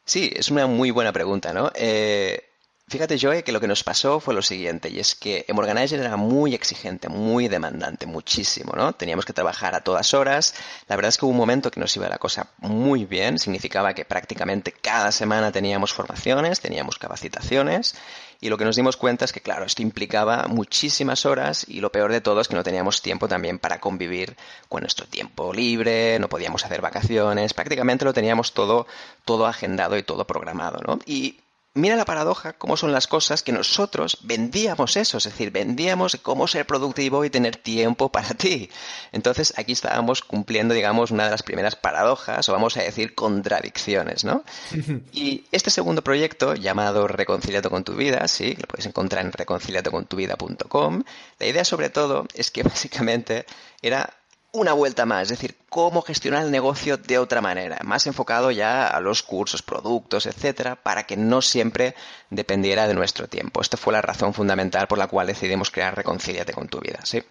Sí, 0.05 0.33
es 0.35 0.51
una 0.51 0.67
muy 0.67 0.91
buena 0.91 1.13
pregunta, 1.13 1.53
¿no? 1.53 1.71
Eh, 1.75 2.50
Fíjate, 2.91 3.19
Joe, 3.21 3.45
que 3.45 3.53
lo 3.53 3.61
que 3.61 3.69
nos 3.69 3.85
pasó 3.85 4.19
fue 4.19 4.35
lo 4.35 4.43
siguiente, 4.43 4.91
y 4.91 4.99
es 4.99 5.15
que 5.15 5.45
Emorganizer 5.47 6.01
era 6.01 6.17
muy 6.17 6.57
exigente, 6.57 7.09
muy 7.09 7.47
demandante, 7.47 8.05
muchísimo, 8.05 8.73
¿no? 8.75 8.95
Teníamos 8.95 9.25
que 9.25 9.33
trabajar 9.33 9.77
a 9.77 9.83
todas 9.83 10.13
horas. 10.13 10.57
La 10.89 10.97
verdad 10.97 11.11
es 11.11 11.17
que 11.17 11.25
hubo 11.25 11.31
un 11.31 11.37
momento 11.37 11.71
que 11.71 11.79
nos 11.79 11.95
iba 11.95 12.09
la 12.09 12.19
cosa 12.19 12.49
muy 12.59 13.05
bien, 13.05 13.39
significaba 13.39 13.95
que 13.95 14.05
prácticamente 14.05 14.73
cada 14.73 15.13
semana 15.13 15.53
teníamos 15.53 15.93
formaciones, 15.93 16.59
teníamos 16.59 16.99
capacitaciones, 16.99 17.95
y 18.41 18.49
lo 18.49 18.59
que 18.59 18.65
nos 18.65 18.75
dimos 18.75 18.97
cuenta 18.97 19.25
es 19.25 19.33
que, 19.33 19.41
claro, 19.41 19.67
esto 19.67 19.83
implicaba 19.83 20.49
muchísimas 20.49 21.27
horas 21.27 21.65
y 21.69 21.79
lo 21.79 21.93
peor 21.93 22.11
de 22.11 22.21
todo 22.21 22.41
es 22.41 22.49
que 22.49 22.57
no 22.57 22.65
teníamos 22.65 23.03
tiempo 23.03 23.29
también 23.29 23.61
para 23.61 23.79
convivir 23.79 24.37
con 24.69 24.81
nuestro 24.81 25.07
tiempo 25.07 25.53
libre, 25.53 26.19
no 26.19 26.29
podíamos 26.29 26.65
hacer 26.65 26.81
vacaciones, 26.81 27.55
prácticamente 27.55 28.05
lo 28.05 28.13
teníamos 28.13 28.53
todo, 28.53 28.89
todo 29.25 29.47
agendado 29.47 29.97
y 29.97 30.03
todo 30.03 30.27
programado, 30.27 30.81
¿no? 30.85 30.99
Y 31.07 31.39
mira 31.75 31.97
la 31.97 32.05
paradoja, 32.05 32.55
cómo 32.55 32.77
son 32.77 32.93
las 32.93 33.07
cosas 33.07 33.43
que 33.43 33.53
nosotros 33.53 34.19
vendíamos 34.23 34.97
eso, 34.97 35.19
es 35.19 35.25
decir, 35.25 35.51
vendíamos 35.51 36.17
cómo 36.23 36.47
ser 36.47 36.67
productivo 36.67 37.25
y 37.25 37.31
tener 37.31 37.57
tiempo 37.57 38.11
para 38.11 38.31
ti. 38.35 38.71
Entonces 39.13 39.55
aquí 39.57 39.73
estábamos 39.73 40.23
cumpliendo, 40.23 40.75
digamos, 40.75 41.11
una 41.11 41.25
de 41.25 41.31
las 41.31 41.43
primeras 41.43 41.77
paradojas, 41.77 42.49
o 42.49 42.53
vamos 42.53 42.77
a 42.77 42.83
decir 42.83 43.15
contradicciones, 43.15 44.25
¿no? 44.25 44.45
y 45.13 45.45
este 45.53 45.71
segundo 45.71 46.03
proyecto, 46.03 46.55
llamado 46.55 47.07
Reconciliado 47.07 47.71
con 47.71 47.85
tu 47.85 47.95
vida, 47.95 48.27
sí, 48.29 48.55
que 48.55 48.63
lo 48.63 48.69
puedes 48.69 48.87
encontrar 48.87 49.25
en 49.25 49.33
reconciliadocontuvida.com, 49.33 51.05
la 51.39 51.47
idea 51.47 51.65
sobre 51.65 51.91
todo 51.91 52.27
es 52.35 52.51
que 52.51 52.63
básicamente 52.65 53.47
era 53.83 54.20
una 54.53 54.73
vuelta 54.73 55.07
más, 55.07 55.23
es 55.23 55.39
decir, 55.39 55.57
cómo 55.69 56.03
gestionar 56.03 56.45
el 56.45 56.51
negocio 56.51 56.97
de 56.97 57.19
otra 57.19 57.41
manera, 57.41 57.79
más 57.85 58.07
enfocado 58.07 58.51
ya 58.51 58.87
a 58.87 59.01
los 59.01 59.23
cursos, 59.23 59.63
productos, 59.63 60.27
etcétera, 60.27 60.77
para 60.77 61.05
que 61.05 61.17
no 61.17 61.41
siempre 61.43 61.95
dependiera 62.31 62.89
de 62.89 62.95
nuestro 62.95 63.29
tiempo. 63.29 63.61
Esta 63.61 63.77
fue 63.77 63.93
la 63.93 64.03
razón 64.03 64.35
fundamental 64.35 64.89
por 64.89 64.99
la 64.99 65.07
cual 65.07 65.29
decidimos 65.29 65.71
crear 65.71 65.95
Reconcíliate 65.95 66.53
con 66.53 66.69
tu 66.69 66.81
vida, 66.81 67.01
¿sí? 67.05 67.23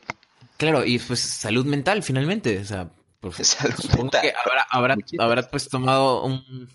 Claro, 0.57 0.85
y 0.85 0.99
pues 0.99 1.19
salud 1.19 1.65
mental 1.65 2.03
finalmente, 2.03 2.59
o 2.59 2.65
sea, 2.65 2.89
pues, 3.19 3.37
supongo 3.79 4.11
que 4.11 4.33
habrá, 4.69 5.49
pues 5.49 5.67
tomado 5.67 6.23
un, 6.23 6.69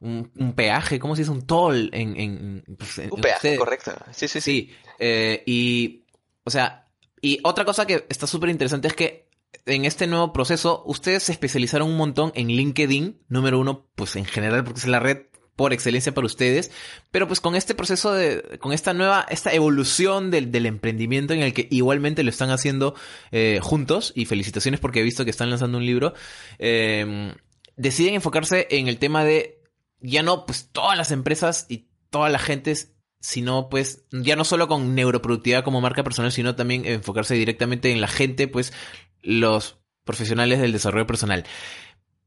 un, 0.00 0.52
peaje, 0.54 0.98
¿cómo 0.98 1.16
se 1.16 1.22
dice? 1.22 1.32
Un 1.32 1.46
toll 1.46 1.90
en... 1.92 2.18
en, 2.18 2.76
pues, 2.78 2.98
un 3.10 3.20
peaje, 3.20 3.56
correcto. 3.56 3.92
Sí, 4.12 4.28
sí, 4.28 4.40
sí. 4.40 4.40
Sí, 4.40 4.76
eh, 4.98 5.42
y, 5.46 6.04
o 6.44 6.50
sea, 6.50 6.86
y 7.20 7.40
otra 7.42 7.64
cosa 7.64 7.86
que 7.86 8.06
está 8.08 8.26
súper 8.26 8.50
interesante 8.50 8.88
es 8.88 8.94
que 8.94 9.29
en 9.66 9.84
este 9.84 10.06
nuevo 10.06 10.32
proceso, 10.32 10.82
ustedes 10.86 11.24
se 11.24 11.32
especializaron 11.32 11.88
un 11.88 11.96
montón 11.96 12.32
en 12.34 12.48
LinkedIn, 12.48 13.20
número 13.28 13.58
uno, 13.58 13.88
pues 13.94 14.16
en 14.16 14.24
general, 14.24 14.64
porque 14.64 14.80
es 14.80 14.86
la 14.86 15.00
red 15.00 15.26
por 15.56 15.74
excelencia 15.74 16.14
para 16.14 16.26
ustedes, 16.26 16.70
pero 17.10 17.26
pues 17.26 17.40
con 17.40 17.54
este 17.54 17.74
proceso 17.74 18.14
de, 18.14 18.58
con 18.60 18.72
esta 18.72 18.94
nueva, 18.94 19.26
esta 19.28 19.52
evolución 19.52 20.30
del, 20.30 20.50
del 20.50 20.64
emprendimiento 20.64 21.34
en 21.34 21.42
el 21.42 21.52
que 21.52 21.68
igualmente 21.70 22.22
lo 22.22 22.30
están 22.30 22.50
haciendo 22.50 22.94
eh, 23.30 23.58
juntos, 23.62 24.12
y 24.16 24.24
felicitaciones 24.24 24.80
porque 24.80 25.00
he 25.00 25.02
visto 25.02 25.24
que 25.24 25.30
están 25.30 25.50
lanzando 25.50 25.76
un 25.76 25.84
libro, 25.84 26.14
eh, 26.58 27.34
deciden 27.76 28.14
enfocarse 28.14 28.68
en 28.70 28.88
el 28.88 28.98
tema 28.98 29.22
de 29.24 29.60
ya 30.00 30.22
no, 30.22 30.46
pues 30.46 30.70
todas 30.72 30.96
las 30.96 31.10
empresas 31.10 31.66
y 31.68 31.88
toda 32.08 32.30
la 32.30 32.38
gente 32.38 32.74
sino 33.20 33.68
pues 33.68 34.06
ya 34.10 34.34
no 34.34 34.44
solo 34.44 34.66
con 34.66 34.94
neuroproductividad 34.94 35.62
como 35.62 35.82
marca 35.82 36.02
personal, 36.02 36.32
sino 36.32 36.56
también 36.56 36.86
enfocarse 36.86 37.34
directamente 37.34 37.92
en 37.92 38.00
la 38.00 38.08
gente, 38.08 38.48
pues 38.48 38.72
los 39.22 39.76
profesionales 40.04 40.60
del 40.60 40.72
desarrollo 40.72 41.06
personal. 41.06 41.44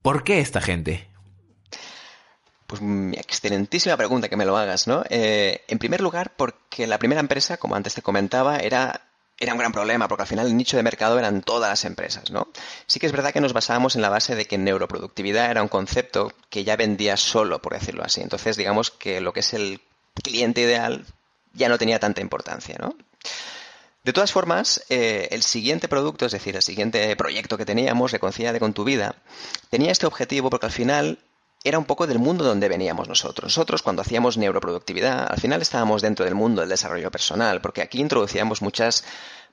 ¿Por 0.01 0.23
qué 0.23 0.39
esta 0.39 0.61
gente? 0.61 1.07
Pues 2.67 2.81
mi 2.81 3.17
excelentísima 3.17 3.97
pregunta 3.97 4.29
que 4.29 4.37
me 4.37 4.45
lo 4.45 4.57
hagas, 4.57 4.87
¿no? 4.87 5.03
Eh, 5.09 5.63
en 5.67 5.79
primer 5.79 6.01
lugar, 6.01 6.33
porque 6.35 6.87
la 6.87 6.97
primera 6.97 7.21
empresa, 7.21 7.57
como 7.57 7.75
antes 7.75 7.93
te 7.93 8.01
comentaba, 8.01 8.57
era, 8.57 9.01
era 9.39 9.53
un 9.53 9.59
gran 9.59 9.71
problema, 9.71 10.07
porque 10.07 10.23
al 10.23 10.27
final 10.27 10.47
el 10.47 10.57
nicho 10.57 10.77
de 10.77 10.83
mercado 10.83 11.19
eran 11.19 11.41
todas 11.41 11.69
las 11.69 11.85
empresas, 11.85 12.31
¿no? 12.31 12.47
Sí 12.87 12.99
que 12.99 13.05
es 13.05 13.11
verdad 13.11 13.31
que 13.31 13.41
nos 13.41 13.53
basábamos 13.53 13.95
en 13.95 14.01
la 14.01 14.09
base 14.09 14.35
de 14.35 14.45
que 14.45 14.57
neuroproductividad 14.57 15.51
era 15.51 15.61
un 15.61 15.69
concepto 15.69 16.33
que 16.49 16.63
ya 16.63 16.75
vendía 16.75 17.17
solo, 17.17 17.61
por 17.61 17.73
decirlo 17.73 18.03
así. 18.03 18.21
Entonces, 18.21 18.57
digamos 18.57 18.91
que 18.91 19.21
lo 19.21 19.33
que 19.33 19.41
es 19.41 19.53
el 19.53 19.81
cliente 20.23 20.61
ideal 20.61 21.05
ya 21.53 21.69
no 21.69 21.77
tenía 21.77 21.99
tanta 21.99 22.21
importancia, 22.21 22.77
¿no? 22.79 22.95
De 24.03 24.11
todas 24.11 24.33
formas, 24.33 24.83
eh, 24.89 25.29
el 25.31 25.43
siguiente 25.43 25.87
producto, 25.87 26.25
es 26.25 26.33
decir, 26.33 26.57
el 26.57 26.61
siguiente 26.61 27.15
proyecto 27.15 27.57
que 27.57 27.65
teníamos, 27.65 28.11
Reconcíliate 28.11 28.59
con 28.59 28.73
tu 28.73 28.83
vida, 28.83 29.15
tenía 29.69 29.93
este 29.93 30.05
objetivo 30.05 30.49
porque 30.49 30.65
al 30.65 30.73
final 30.73 31.19
era 31.63 31.79
un 31.79 31.85
poco 31.85 32.05
del 32.05 32.19
mundo 32.19 32.43
donde 32.43 32.67
veníamos 32.67 33.07
nosotros. 33.07 33.45
Nosotros 33.45 33.81
cuando 33.81 34.01
hacíamos 34.01 34.37
neuroproductividad, 34.37 35.31
al 35.31 35.39
final 35.39 35.61
estábamos 35.61 36.01
dentro 36.01 36.25
del 36.25 36.35
mundo 36.35 36.59
del 36.59 36.69
desarrollo 36.69 37.09
personal, 37.09 37.61
porque 37.61 37.81
aquí 37.81 38.01
introducíamos 38.01 38.61
muchas, 38.61 39.05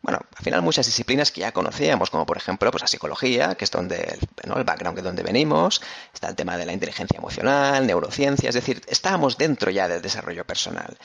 bueno, 0.03 0.19
al 0.37 0.45
final 0.45 0.63
muchas 0.63 0.87
disciplinas 0.87 1.31
que 1.31 1.43
ya 1.43 1.53
conocíamos, 1.53 2.11
como 2.11 2.27
por 2.27 2.37
ejemplo 2.37 2.73
pues 2.73 2.83
la 2.83 2.89
psicología, 2.89 3.55
que 3.55 3.65
es 3.65 3.71
donde 3.71 4.19
el 4.43 4.65
background 4.65 4.97
que 4.97 5.01
es 5.01 5.05
donde 5.05 5.23
venimos, 5.23 5.81
está 6.13 6.29
el 6.29 6.35
tema 6.35 6.57
de 6.57 6.67
la 6.67 6.73
inteligencia 6.73 7.19
emocional, 7.19 7.87
neurociencia, 7.87 8.49
es 8.49 8.57
decir, 8.57 8.83
estábamos 8.89 9.39
dentro 9.39 9.71
ya 9.71 9.87
del 9.87 10.03
desarrollo 10.03 10.45
personal. 10.45 10.99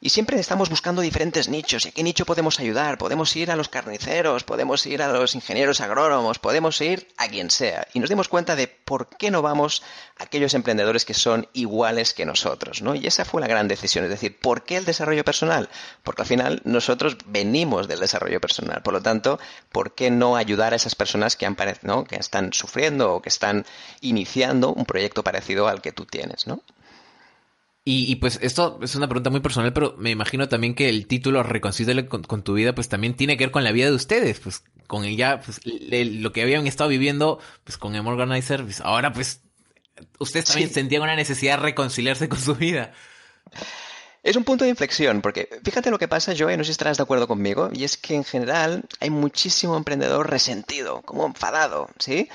Y 0.00 0.10
siempre 0.10 0.38
estamos 0.38 0.70
buscando 0.70 1.02
diferentes 1.02 1.48
nichos. 1.48 1.84
¿Y 1.84 1.88
a 1.88 1.90
qué 1.90 2.04
nicho 2.04 2.24
podemos 2.24 2.60
ayudar? 2.60 2.98
Podemos 2.98 3.34
ir 3.34 3.50
a 3.50 3.56
los 3.56 3.68
carniceros, 3.68 4.44
podemos 4.44 4.86
ir 4.86 5.02
a 5.02 5.08
los 5.08 5.34
ingenieros 5.34 5.80
agrónomos, 5.80 6.38
podemos 6.38 6.80
ir 6.80 7.08
a 7.16 7.26
quien 7.26 7.50
sea. 7.50 7.84
Y 7.94 7.98
nos 7.98 8.08
dimos 8.08 8.28
cuenta 8.28 8.54
de 8.54 8.68
por 8.68 9.08
qué 9.08 9.32
no 9.32 9.42
vamos 9.42 9.82
a 10.16 10.22
aquellos 10.22 10.54
emprendedores 10.54 11.04
que 11.04 11.14
son 11.14 11.48
iguales 11.52 12.14
que 12.14 12.24
nosotros, 12.24 12.80
¿no? 12.80 12.94
Y 12.94 13.08
esa 13.08 13.24
fue 13.24 13.40
la 13.40 13.48
gran 13.48 13.66
decisión. 13.66 14.04
Es 14.04 14.10
decir, 14.10 14.38
¿por 14.38 14.64
qué 14.64 14.76
el 14.76 14.84
desarrollo 14.84 15.24
personal? 15.24 15.68
Porque 16.04 16.22
al 16.22 16.28
final 16.28 16.62
nosotros 16.64 17.16
venimos 17.26 17.88
del 17.88 17.98
desarrollo 17.98 18.40
personal. 18.40 18.82
Por 18.82 18.94
lo 18.94 19.02
tanto, 19.02 19.40
¿por 19.72 19.96
qué 19.96 20.12
no 20.12 20.36
ayudar 20.36 20.74
a 20.74 20.76
esas 20.76 20.94
personas 20.94 21.34
que, 21.34 21.44
han 21.44 21.56
¿no? 21.82 22.04
que 22.04 22.14
están 22.14 22.52
sufriendo 22.52 23.14
o 23.14 23.20
que 23.20 23.30
están 23.30 23.66
iniciando 24.00 24.72
un 24.72 24.84
proyecto 24.84 25.24
parecido 25.24 25.66
al 25.66 25.82
que 25.82 25.90
tú 25.90 26.06
tienes, 26.06 26.46
¿no? 26.46 26.62
Y, 27.90 28.16
pues 28.16 28.38
esto 28.42 28.78
es 28.82 28.94
una 28.96 29.08
pregunta 29.08 29.30
muy 29.30 29.40
personal, 29.40 29.72
pero 29.72 29.94
me 29.96 30.10
imagino 30.10 30.46
también 30.46 30.74
que 30.74 30.90
el 30.90 31.06
título 31.06 31.42
Reconcíliate 31.42 32.06
con, 32.06 32.42
tu 32.42 32.52
vida, 32.52 32.74
pues 32.74 32.90
también 32.90 33.14
tiene 33.16 33.38
que 33.38 33.44
ver 33.44 33.50
con 33.50 33.64
la 33.64 33.72
vida 33.72 33.86
de 33.86 33.94
ustedes, 33.94 34.40
pues 34.40 34.62
con 34.86 35.06
el 35.06 35.16
ya, 35.16 35.40
pues 35.40 35.58
lo 35.64 36.30
que 36.30 36.42
habían 36.42 36.66
estado 36.66 36.90
viviendo, 36.90 37.38
pues 37.64 37.78
con 37.78 37.94
Emorganizer, 37.94 38.62
pues 38.62 38.82
ahora 38.82 39.14
pues 39.14 39.40
ustedes 40.18 40.44
también 40.44 40.68
sentían 40.68 41.00
una 41.00 41.16
necesidad 41.16 41.56
de 41.56 41.62
reconciliarse 41.62 42.28
con 42.28 42.38
su 42.38 42.56
vida. 42.56 42.92
Es 44.22 44.36
un 44.36 44.44
punto 44.44 44.64
de 44.64 44.70
inflexión, 44.70 45.22
porque 45.22 45.48
fíjate 45.64 45.90
lo 45.90 45.98
que 45.98 46.08
pasa, 46.08 46.34
Joe, 46.38 46.58
no 46.58 46.64
sé 46.64 46.66
si 46.66 46.72
estarás 46.72 46.98
de 46.98 47.04
acuerdo 47.04 47.26
conmigo, 47.26 47.70
y 47.72 47.84
es 47.84 47.96
que 47.96 48.16
en 48.16 48.24
general 48.24 48.84
hay 49.00 49.08
muchísimo 49.08 49.78
emprendedor 49.78 50.28
resentido, 50.28 51.00
como 51.00 51.24
enfadado, 51.24 51.88
¿sí? 51.98 52.28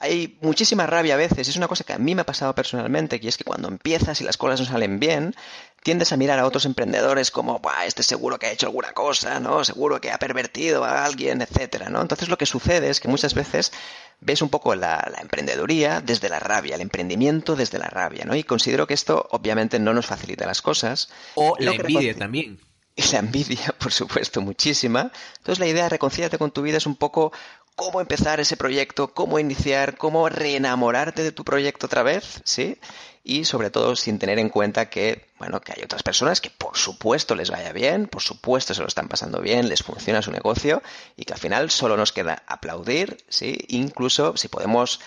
Hay 0.00 0.38
muchísima 0.40 0.86
rabia 0.86 1.14
a 1.14 1.18
veces. 1.18 1.46
Es 1.46 1.56
una 1.56 1.68
cosa 1.68 1.84
que 1.84 1.92
a 1.92 1.98
mí 1.98 2.14
me 2.14 2.22
ha 2.22 2.26
pasado 2.26 2.54
personalmente, 2.54 3.20
y 3.22 3.28
es 3.28 3.36
que 3.36 3.44
cuando 3.44 3.68
empiezas 3.68 4.20
y 4.20 4.24
las 4.24 4.38
cosas 4.38 4.60
no 4.60 4.66
salen 4.66 4.98
bien, 4.98 5.34
tiendes 5.82 6.12
a 6.12 6.16
mirar 6.16 6.38
a 6.38 6.46
otros 6.46 6.64
emprendedores 6.64 7.30
como, 7.30 7.58
Buah, 7.58 7.84
este 7.84 8.02
seguro 8.02 8.38
que 8.38 8.46
ha 8.46 8.52
hecho 8.52 8.66
alguna 8.66 8.92
cosa, 8.92 9.40
¿no? 9.40 9.62
Seguro 9.62 10.00
que 10.00 10.10
ha 10.10 10.18
pervertido 10.18 10.84
a 10.84 11.04
alguien, 11.04 11.42
etcétera, 11.42 11.90
¿no? 11.90 12.00
Entonces 12.00 12.30
lo 12.30 12.38
que 12.38 12.46
sucede 12.46 12.88
es 12.88 12.98
que 12.98 13.08
muchas 13.08 13.34
veces 13.34 13.72
ves 14.20 14.40
un 14.40 14.48
poco 14.48 14.74
la, 14.74 15.06
la, 15.12 15.20
emprendeduría 15.20 16.00
desde 16.00 16.30
la 16.30 16.40
rabia, 16.40 16.76
el 16.76 16.80
emprendimiento 16.80 17.54
desde 17.54 17.78
la 17.78 17.88
rabia, 17.88 18.24
¿no? 18.24 18.34
Y 18.34 18.42
considero 18.42 18.86
que 18.86 18.94
esto 18.94 19.28
obviamente 19.30 19.78
no 19.78 19.92
nos 19.92 20.06
facilita 20.06 20.46
las 20.46 20.62
cosas. 20.62 21.10
O 21.34 21.56
la 21.58 21.72
envidia 21.72 22.16
también. 22.16 22.58
Y 22.96 23.02
la 23.12 23.18
envidia, 23.18 23.74
por 23.78 23.92
supuesto, 23.92 24.40
muchísima. 24.40 25.10
Entonces 25.38 25.58
la 25.58 25.66
idea 25.66 25.84
de 25.84 25.90
reconciliarte 25.90 26.38
con 26.38 26.50
tu 26.50 26.62
vida 26.62 26.78
es 26.78 26.86
un 26.86 26.96
poco 26.96 27.32
cómo 27.80 28.02
empezar 28.02 28.40
ese 28.40 28.58
proyecto, 28.58 29.14
cómo 29.14 29.38
iniciar, 29.38 29.96
cómo 29.96 30.28
reenamorarte 30.28 31.22
de 31.22 31.32
tu 31.32 31.44
proyecto 31.44 31.86
otra 31.86 32.02
vez, 32.02 32.42
¿sí? 32.44 32.76
Y 33.24 33.46
sobre 33.46 33.70
todo 33.70 33.96
sin 33.96 34.18
tener 34.18 34.38
en 34.38 34.50
cuenta 34.50 34.90
que, 34.90 35.30
bueno, 35.38 35.62
que 35.62 35.72
hay 35.74 35.82
otras 35.82 36.02
personas 36.02 36.42
que 36.42 36.50
por 36.50 36.76
supuesto 36.76 37.34
les 37.34 37.50
vaya 37.50 37.72
bien, 37.72 38.06
por 38.06 38.20
supuesto 38.20 38.74
se 38.74 38.82
lo 38.82 38.86
están 38.86 39.08
pasando 39.08 39.40
bien, 39.40 39.70
les 39.70 39.82
funciona 39.82 40.20
su 40.20 40.30
negocio 40.30 40.82
y 41.16 41.24
que 41.24 41.32
al 41.32 41.38
final 41.38 41.70
solo 41.70 41.96
nos 41.96 42.12
queda 42.12 42.42
aplaudir, 42.46 43.16
¿sí? 43.30 43.56
Incluso 43.68 44.36
si 44.36 44.48
podemos, 44.48 45.00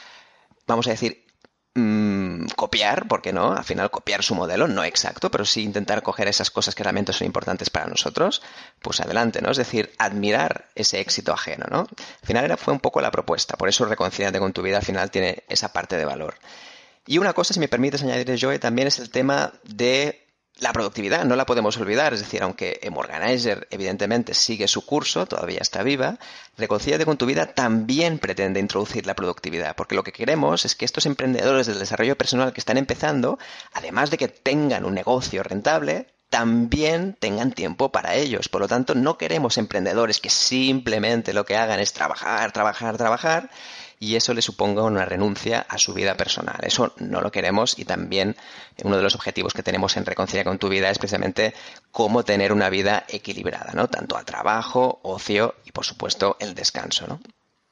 vamos 0.65 0.87
a 0.87 0.89
decir, 0.89 1.22
Mm, 1.75 2.45
copiar, 2.55 3.07
porque 3.07 3.33
no, 3.33 3.53
al 3.53 3.63
final 3.63 3.89
copiar 3.89 4.21
su 4.23 4.35
modelo, 4.35 4.67
no 4.67 4.83
exacto, 4.83 5.31
pero 5.31 5.43
sí 5.43 5.63
intentar 5.63 6.03
coger 6.03 6.27
esas 6.27 6.51
cosas 6.51 6.75
que 6.75 6.83
realmente 6.83 7.13
son 7.13 7.25
importantes 7.25 7.71
para 7.71 7.87
nosotros, 7.87 8.43
pues 8.79 9.01
adelante, 9.01 9.41
¿no? 9.41 9.49
Es 9.49 9.57
decir, 9.57 9.91
admirar 9.97 10.69
ese 10.75 10.99
éxito 10.99 11.33
ajeno, 11.33 11.65
¿no? 11.71 11.79
Al 11.79 12.27
final 12.27 12.45
era, 12.45 12.57
fue 12.57 12.75
un 12.75 12.79
poco 12.79 13.01
la 13.01 13.09
propuesta, 13.09 13.57
por 13.57 13.69
eso 13.69 13.85
reconciliarte 13.85 14.37
con 14.37 14.53
tu 14.53 14.61
vida 14.61 14.77
al 14.77 14.83
final 14.83 15.09
tiene 15.09 15.43
esa 15.49 15.73
parte 15.73 15.97
de 15.97 16.05
valor. 16.05 16.35
Y 17.07 17.17
una 17.17 17.33
cosa, 17.33 17.55
si 17.55 17.59
me 17.59 17.67
permites 17.67 18.03
añadir, 18.03 18.37
Joe, 18.39 18.59
también 18.59 18.87
es 18.87 18.99
el 18.99 19.09
tema 19.09 19.51
de 19.63 20.23
la 20.59 20.71
productividad 20.71 21.25
no 21.25 21.35
la 21.35 21.45
podemos 21.45 21.77
olvidar, 21.77 22.13
es 22.13 22.19
decir, 22.19 22.43
aunque 22.43 22.79
Morganizer 22.91 23.67
evidentemente 23.71 24.33
sigue 24.33 24.67
su 24.67 24.85
curso, 24.85 25.25
todavía 25.25 25.59
está 25.61 25.83
viva, 25.83 26.19
Reconcíliate 26.55 27.05
con 27.05 27.17
tu 27.17 27.25
vida 27.25 27.47
también 27.47 28.19
pretende 28.19 28.59
introducir 28.59 29.07
la 29.07 29.15
productividad, 29.15 29.75
porque 29.75 29.95
lo 29.95 30.03
que 30.03 30.11
queremos 30.11 30.65
es 30.65 30.75
que 30.75 30.85
estos 30.85 31.07
emprendedores 31.07 31.65
del 31.65 31.79
desarrollo 31.79 32.15
personal 32.15 32.53
que 32.53 32.61
están 32.61 32.77
empezando, 32.77 33.39
además 33.73 34.11
de 34.11 34.17
que 34.17 34.27
tengan 34.27 34.85
un 34.85 34.93
negocio 34.93 35.41
rentable, 35.41 36.13
también 36.29 37.15
tengan 37.19 37.51
tiempo 37.51 37.91
para 37.91 38.15
ellos. 38.15 38.49
Por 38.49 38.61
lo 38.61 38.67
tanto, 38.67 38.93
no 38.93 39.17
queremos 39.17 39.57
emprendedores 39.57 40.19
que 40.19 40.29
simplemente 40.29 41.33
lo 41.33 41.45
que 41.45 41.57
hagan 41.57 41.79
es 41.79 41.93
trabajar, 41.93 42.51
trabajar, 42.51 42.97
trabajar 42.97 43.49
y 44.03 44.17
eso 44.17 44.33
le 44.33 44.41
suponga 44.41 44.83
una 44.83 45.05
renuncia 45.05 45.65
a 45.69 45.77
su 45.77 45.93
vida 45.93 46.17
personal. 46.17 46.57
Eso 46.63 46.93
no 46.97 47.21
lo 47.21 47.31
queremos 47.31 47.79
y 47.79 47.85
también 47.85 48.35
uno 48.83 48.97
de 48.97 49.01
los 49.01 49.15
objetivos 49.15 49.53
que 49.53 49.63
tenemos 49.63 49.95
en 49.95 50.05
Reconcilia 50.05 50.43
con 50.43 50.59
tu 50.59 50.67
vida 50.67 50.89
es 50.89 50.99
precisamente 50.99 51.53
cómo 51.89 52.25
tener 52.25 52.51
una 52.51 52.69
vida 52.69 53.05
equilibrada, 53.07 53.71
¿no? 53.73 53.87
Tanto 53.87 54.17
al 54.17 54.25
trabajo, 54.25 54.99
ocio 55.03 55.55
y 55.63 55.71
por 55.71 55.85
supuesto 55.85 56.35
el 56.41 56.53
descanso, 56.53 57.07
¿no? 57.07 57.21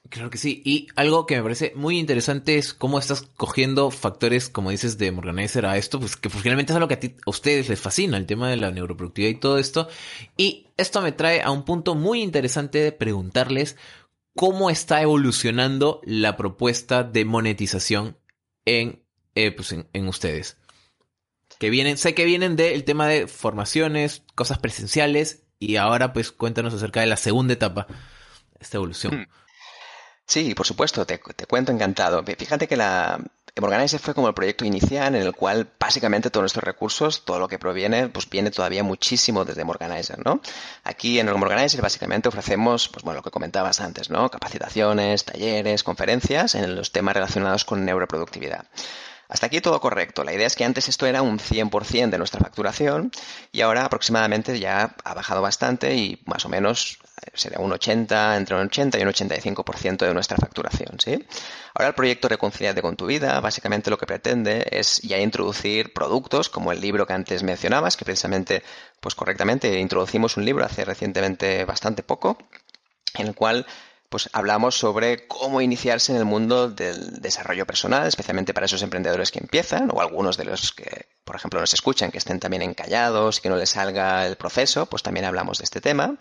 Claro 0.10 0.30
que 0.30 0.38
sí. 0.38 0.62
Y 0.66 0.88
algo 0.96 1.26
que 1.26 1.36
me 1.36 1.44
parece 1.44 1.74
muy 1.76 2.00
interesante 2.00 2.58
es 2.58 2.74
cómo 2.74 2.98
estás 2.98 3.24
cogiendo 3.36 3.92
factores, 3.92 4.50
como 4.50 4.70
dices, 4.70 4.98
de 4.98 5.12
Morganizer 5.12 5.66
a 5.66 5.78
esto, 5.78 6.00
pues 6.00 6.18
que 6.18 6.30
pues, 6.30 6.44
finalmente 6.44 6.74
es 6.74 6.76
algo 6.76 6.88
que 6.88 6.96
a, 6.96 7.00
ti, 7.00 7.16
a 7.26 7.30
ustedes 7.30 7.70
les 7.70 7.80
fascina, 7.80 8.18
el 8.18 8.26
tema 8.26 8.50
de 8.50 8.58
la 8.58 8.72
neuroproductividad 8.72 9.32
y 9.32 9.40
todo 9.40 9.58
esto. 9.58 9.88
Y 10.36 10.68
esto 10.76 11.02
me 11.02 11.12
trae 11.12 11.42
a 11.42 11.52
un 11.52 11.64
punto 11.64 11.96
muy 11.96 12.22
interesante 12.22 12.80
de 12.80 12.92
preguntarles 12.92 13.78
cómo 14.36 14.70
está 14.70 15.02
evolucionando 15.02 16.02
la 16.04 16.38
propuesta 16.38 17.04
de 17.04 17.26
monetización 17.26 18.18
en, 18.66 19.04
eh, 19.36 19.52
pues 19.52 19.72
en, 19.72 20.08
ustedes. 20.08 20.58
Que 21.60 21.70
vienen, 21.70 21.98
sé 21.98 22.14
que 22.14 22.26
vienen 22.26 22.56
del 22.56 22.84
tema 22.84 23.08
de 23.08 23.28
formaciones, 23.28 24.24
cosas 24.36 24.60
presenciales, 24.60 25.44
y 25.60 25.76
ahora 25.76 26.12
pues 26.14 26.32
cuéntanos 26.32 26.74
acerca 26.74 27.02
de 27.02 27.08
la 27.08 27.18
segunda 27.18 27.54
etapa, 27.54 27.88
esta 28.60 28.78
evolución. 28.78 29.22
Hmm. 29.22 29.26
Sí, 30.32 30.56
por 30.56 30.66
supuesto, 30.66 31.06
te, 31.06 31.20
cuento 31.20 31.74
encantado. 31.74 32.24
Fíjate 32.24 32.66
que 32.66 32.78
la, 32.78 33.20
Morganizer 33.60 34.00
fue 34.00 34.14
como 34.14 34.30
el 34.30 34.34
proyecto 34.34 34.64
inicial 34.64 35.14
en 35.14 35.24
el 35.24 35.36
cual 35.36 35.70
básicamente 35.78 36.30
todos 36.30 36.44
nuestros 36.44 36.64
recursos, 36.64 37.26
todo 37.26 37.38
lo 37.38 37.50
que 37.50 37.60
proviene, 37.60 38.08
pues 38.08 38.30
viene 38.30 38.50
todavía 38.50 38.82
muchísimo 38.82 39.44
desde 39.44 39.66
Morganizer, 39.66 40.26
¿no? 40.26 40.40
Aquí 40.86 41.20
en 41.20 41.28
el 41.28 41.36
Morganizer 41.36 41.82
básicamente 41.82 42.30
ofrecemos, 42.30 42.88
pues 42.88 43.04
bueno, 43.04 43.18
lo 43.18 43.24
que 43.24 43.30
comentabas 43.30 43.82
antes, 43.82 44.10
¿no? 44.10 44.30
Capacitaciones, 44.30 45.26
talleres, 45.26 45.84
conferencias 45.84 46.56
en 46.56 46.78
los 46.78 46.94
temas 46.94 47.14
relacionados 47.14 47.66
con 47.66 47.84
neuroproductividad. 47.84 48.68
Hasta 49.32 49.46
aquí 49.46 49.62
todo 49.62 49.80
correcto. 49.80 50.26
La 50.26 50.34
idea 50.34 50.46
es 50.46 50.58
que 50.58 50.66
antes 50.66 50.90
esto 50.90 51.06
era 51.06 51.22
un 51.22 51.40
100% 51.40 52.10
de 52.10 52.18
nuestra 52.18 52.42
facturación 52.42 53.12
y 53.54 53.62
ahora 53.62 53.86
aproximadamente 53.86 54.60
ya 54.60 54.94
ha 55.06 55.14
bajado 55.14 55.42
bastante 55.42 55.96
y 55.96 56.22
más 56.26 56.44
o 56.44 56.50
menos 56.50 57.00
eh, 57.22 57.32
sería 57.34 57.60
un 57.60 57.72
80, 57.72 58.36
entre 58.36 58.58
un 58.58 58.64
80 58.64 59.00
y 59.00 59.04
un 59.04 59.08
85% 59.08 60.06
de 60.06 60.14
nuestra 60.14 60.36
facturación, 60.36 61.00
¿sí? 61.00 61.26
Ahora 61.74 61.88
el 61.88 61.96
proyecto 61.96 62.28
Reconciliate 62.28 62.82
con 62.82 62.98
tu 62.98 63.06
vida 63.06 63.40
básicamente 63.40 63.90
lo 63.90 63.98
que 63.98 64.06
pretende 64.06 64.68
es 64.70 64.98
ya 65.02 65.18
introducir 65.18 65.94
productos 65.94 66.50
como 66.50 66.74
el 66.74 66.82
libro 66.82 67.08
que 67.08 67.14
antes 67.14 67.42
mencionabas, 67.42 67.96
que 67.96 68.04
precisamente, 68.04 68.64
pues 69.00 69.16
correctamente, 69.16 69.80
introducimos 69.80 70.36
un 70.36 70.44
libro 70.44 70.66
hace 70.66 70.84
recientemente 70.84 71.64
bastante 71.64 72.04
poco, 72.04 72.38
en 73.14 73.28
el 73.28 73.36
cual 73.36 73.66
pues 74.12 74.30
hablamos 74.34 74.76
sobre 74.76 75.26
cómo 75.26 75.62
iniciarse 75.62 76.12
en 76.12 76.18
el 76.18 76.26
mundo 76.26 76.70
del 76.70 77.22
desarrollo 77.22 77.66
personal, 77.66 78.06
especialmente 78.06 78.54
para 78.54 78.66
esos 78.66 78.84
emprendedores 78.84 79.32
que 79.32 79.40
empiezan, 79.40 79.90
o 79.90 80.02
algunos 80.02 80.36
de 80.36 80.44
los 80.44 80.74
que, 80.74 81.08
por 81.24 81.38
ejemplo, 81.38 81.62
nos 81.62 81.74
escuchan, 81.74 82.12
que 82.12 82.18
estén 82.18 82.42
también 82.42 82.62
encallados 82.62 83.38
y 83.38 83.42
que 83.42 83.48
no 83.48 83.56
les 83.56 83.70
salga 83.70 84.28
el 84.28 84.36
proceso, 84.36 84.86
pues 84.86 85.02
también 85.02 85.26
hablamos 85.26 85.60
de 85.60 85.64
este 85.64 85.80
tema. 85.80 86.18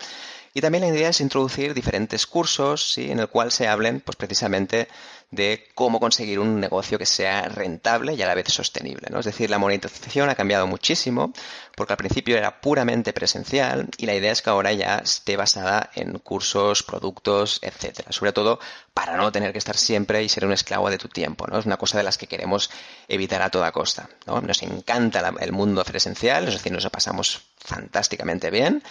Y 0.53 0.61
también 0.61 0.83
la 0.83 0.89
idea 0.89 1.09
es 1.09 1.21
introducir 1.21 1.73
diferentes 1.73 2.27
cursos 2.27 2.93
¿sí? 2.93 3.09
en 3.09 3.19
el 3.19 3.29
cual 3.29 3.51
se 3.51 3.67
hablen 3.67 4.01
pues, 4.01 4.17
precisamente 4.17 4.89
de 5.31 5.69
cómo 5.75 6.01
conseguir 6.01 6.39
un 6.39 6.59
negocio 6.59 6.99
que 6.99 7.05
sea 7.05 7.43
rentable 7.43 8.15
y 8.15 8.21
a 8.21 8.27
la 8.27 8.35
vez 8.35 8.49
sostenible. 8.49 9.07
¿no? 9.09 9.19
Es 9.19 9.25
decir, 9.25 9.49
la 9.49 9.59
monetización 9.59 10.29
ha 10.29 10.35
cambiado 10.35 10.67
muchísimo 10.67 11.31
porque 11.77 11.93
al 11.93 11.97
principio 11.97 12.37
era 12.37 12.59
puramente 12.59 13.13
presencial 13.13 13.87
y 13.97 14.05
la 14.05 14.13
idea 14.13 14.33
es 14.33 14.41
que 14.41 14.49
ahora 14.49 14.73
ya 14.73 14.97
esté 14.97 15.37
basada 15.37 15.89
en 15.95 16.19
cursos, 16.19 16.83
productos, 16.83 17.59
etcétera. 17.61 18.11
Sobre 18.11 18.33
todo 18.33 18.59
para 18.93 19.15
no 19.15 19.31
tener 19.31 19.53
que 19.53 19.57
estar 19.57 19.77
siempre 19.77 20.21
y 20.21 20.27
ser 20.27 20.45
un 20.45 20.51
esclavo 20.51 20.89
de 20.89 20.97
tu 20.97 21.07
tiempo. 21.07 21.47
¿no? 21.47 21.59
Es 21.59 21.65
una 21.65 21.77
cosa 21.77 21.97
de 21.97 22.03
las 22.03 22.17
que 22.17 22.27
queremos 22.27 22.69
evitar 23.07 23.41
a 23.41 23.49
toda 23.49 23.71
costa. 23.71 24.09
¿no? 24.27 24.41
Nos 24.41 24.61
encanta 24.63 25.33
el 25.39 25.53
mundo 25.53 25.85
presencial, 25.85 26.49
es 26.49 26.55
decir, 26.55 26.73
nos 26.73 26.83
lo 26.83 26.89
pasamos 26.89 27.41
fantásticamente 27.57 28.51
bien, 28.51 28.83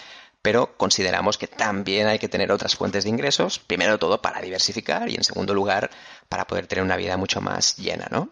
pero 0.43 0.77
consideramos 0.77 1.39
que 1.39 1.47
también 1.47 2.07
hay 2.07 2.19
que 2.19 2.29
tener 2.29 2.51
otras 2.53 2.75
fuentes 2.75 3.05
de 3.05 3.11
ingresos, 3.11 3.59
primero 3.59 3.93
de 3.93 3.99
todo 3.99 4.23
para 4.23 4.41
diversificar 4.41 5.09
y 5.09 5.15
en 5.15 5.25
segundo 5.25 5.55
lugar 5.55 5.91
para 6.29 6.47
poder 6.47 6.67
tener 6.67 6.85
una 6.85 6.97
vida 6.97 7.17
mucho 7.17 7.41
más 7.41 7.77
llena, 7.77 8.09
¿no? 8.11 8.31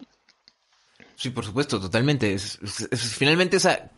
Sí, 1.17 1.31
por 1.31 1.45
supuesto, 1.45 1.81
totalmente. 1.81 2.33
Es, 2.33 2.59
finalmente 2.93 3.57
esa 3.57 3.91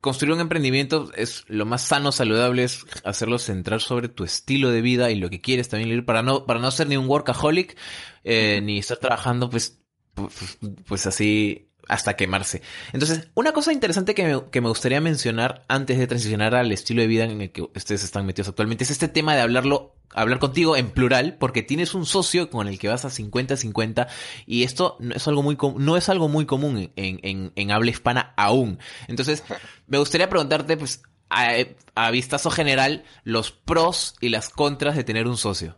construir 0.00 0.34
un 0.34 0.40
emprendimiento 0.40 1.10
es 1.16 1.44
lo 1.48 1.66
más 1.66 1.82
sano, 1.82 2.12
saludable, 2.12 2.64
es 2.64 2.84
hacerlo 3.04 3.38
centrar 3.38 3.80
sobre 3.80 4.08
tu 4.08 4.24
estilo 4.24 4.70
de 4.70 4.80
vida 4.80 5.10
y 5.10 5.16
lo 5.16 5.30
que 5.30 5.40
quieres 5.40 5.68
también 5.68 6.04
para 6.04 6.22
no 6.22 6.46
para 6.46 6.60
no 6.60 6.70
ser 6.70 6.88
ni 6.88 6.96
un 6.96 7.08
workaholic 7.08 7.76
eh, 8.22 8.60
ni 8.62 8.78
estar 8.78 8.98
trabajando 8.98 9.50
pues, 9.50 9.80
pues 10.14 10.58
pues 10.86 11.06
así 11.06 11.67
hasta 11.88 12.16
quemarse. 12.16 12.62
Entonces, 12.92 13.28
una 13.34 13.52
cosa 13.52 13.72
interesante 13.72 14.14
que 14.14 14.24
me, 14.24 14.50
que 14.50 14.60
me, 14.60 14.68
gustaría 14.68 15.00
mencionar 15.00 15.64
antes 15.68 15.98
de 15.98 16.06
transicionar 16.06 16.54
al 16.54 16.70
estilo 16.70 17.00
de 17.00 17.08
vida 17.08 17.24
en 17.24 17.40
el 17.40 17.50
que 17.50 17.62
ustedes 17.62 18.04
están 18.04 18.26
metidos 18.26 18.48
actualmente 18.48 18.84
es 18.84 18.90
este 18.90 19.08
tema 19.08 19.34
de 19.34 19.40
hablarlo, 19.40 19.96
hablar 20.12 20.38
contigo 20.38 20.76
en 20.76 20.90
plural, 20.90 21.36
porque 21.38 21.62
tienes 21.62 21.94
un 21.94 22.06
socio 22.06 22.50
con 22.50 22.68
el 22.68 22.78
que 22.78 22.88
vas 22.88 23.04
a 23.04 23.08
50-50 23.08 24.06
y 24.46 24.62
esto 24.62 24.96
no 25.00 25.14
es 25.14 25.26
algo 25.26 25.42
muy, 25.42 25.56
no 25.76 25.96
es 25.96 26.08
algo 26.08 26.28
muy 26.28 26.46
común 26.46 26.92
en, 26.96 27.20
en, 27.22 27.52
en 27.56 27.70
habla 27.70 27.90
hispana 27.90 28.34
aún. 28.36 28.78
Entonces, 29.08 29.42
me 29.86 29.98
gustaría 29.98 30.28
preguntarte, 30.28 30.76
pues, 30.76 31.02
a, 31.30 31.52
a 31.94 32.10
vistazo 32.10 32.50
general, 32.50 33.04
los 33.24 33.50
pros 33.50 34.14
y 34.20 34.28
las 34.28 34.50
contras 34.50 34.96
de 34.96 35.04
tener 35.04 35.26
un 35.26 35.36
socio. 35.36 35.76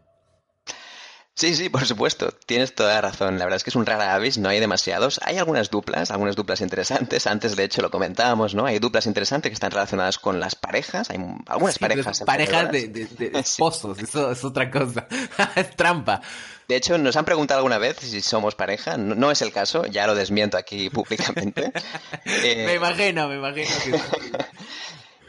Sí, 1.35 1.55
sí, 1.55 1.69
por 1.69 1.87
supuesto. 1.87 2.33
Tienes 2.47 2.75
toda 2.75 2.95
la 2.95 3.01
razón. 3.01 3.39
La 3.39 3.45
verdad 3.45 3.57
es 3.57 3.65
que 3.65 3.71
es 3.71 3.77
un 3.77 3.87
rara 3.87 4.15
avis, 4.15 4.37
no 4.37 4.49
hay 4.49 4.61
demasiados. 4.61 5.21
Hay 5.25 5.39
algunas 5.39 5.71
duplas, 5.71 6.11
algunas 6.11 6.37
duplas 6.37 6.61
interesantes. 6.61 7.27
Antes, 7.27 7.57
de 7.57 7.65
hecho, 7.65 7.81
lo 7.81 7.91
comentábamos, 7.91 8.55
¿no? 8.55 8.67
Hay 8.67 8.79
duplas 8.79 9.07
interesantes 9.07 9.51
que 9.51 9.55
están 9.55 9.71
relacionadas 9.71 10.19
con 10.19 10.39
las 10.39 10.55
parejas. 10.55 11.09
Hay 11.11 11.19
algunas 11.47 11.79
parejas. 11.79 12.23
Parejas 12.27 12.71
de, 12.71 13.31
esposos, 13.35 13.99
eso 13.99 14.31
es 14.33 14.45
otra 14.45 14.71
cosa. 14.71 15.07
es 15.57 15.77
trampa. 15.77 16.21
De 16.69 16.77
hecho, 16.77 16.99
nos 16.99 17.17
han 17.17 17.25
preguntado 17.25 17.59
alguna 17.59 17.79
vez 17.79 17.97
si 17.97 18.21
somos 18.21 18.55
pareja. 18.55 18.97
No, 18.97 19.31
es 19.33 19.43
el 19.43 19.51
caso, 19.51 19.87
ya 19.87 20.07
lo 20.07 20.15
desmiento 20.15 20.57
aquí 20.57 20.89
públicamente. 20.91 21.73
Me 22.25 22.75
imagino, 22.75 23.29
me 23.29 23.37
imagino 23.37 23.69
que... 23.83 24.01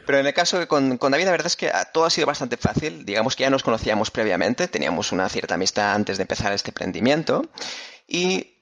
Pero 0.06 0.18
en 0.18 0.26
el 0.26 0.34
caso 0.34 0.58
de 0.58 0.66
con, 0.66 0.98
con, 0.98 1.12
David, 1.12 1.26
la 1.26 1.30
verdad 1.30 1.46
es 1.46 1.56
que 1.56 1.70
todo 1.92 2.04
ha 2.04 2.10
sido 2.10 2.26
bastante 2.26 2.56
fácil. 2.56 3.04
Digamos 3.04 3.36
que 3.36 3.42
ya 3.42 3.50
nos 3.50 3.62
conocíamos 3.62 4.10
previamente, 4.10 4.68
teníamos 4.68 5.12
una 5.12 5.28
cierta 5.28 5.54
amistad 5.54 5.94
antes 5.94 6.18
de 6.18 6.22
empezar 6.22 6.52
este 6.52 6.70
emprendimiento. 6.70 7.48
Y 8.06 8.52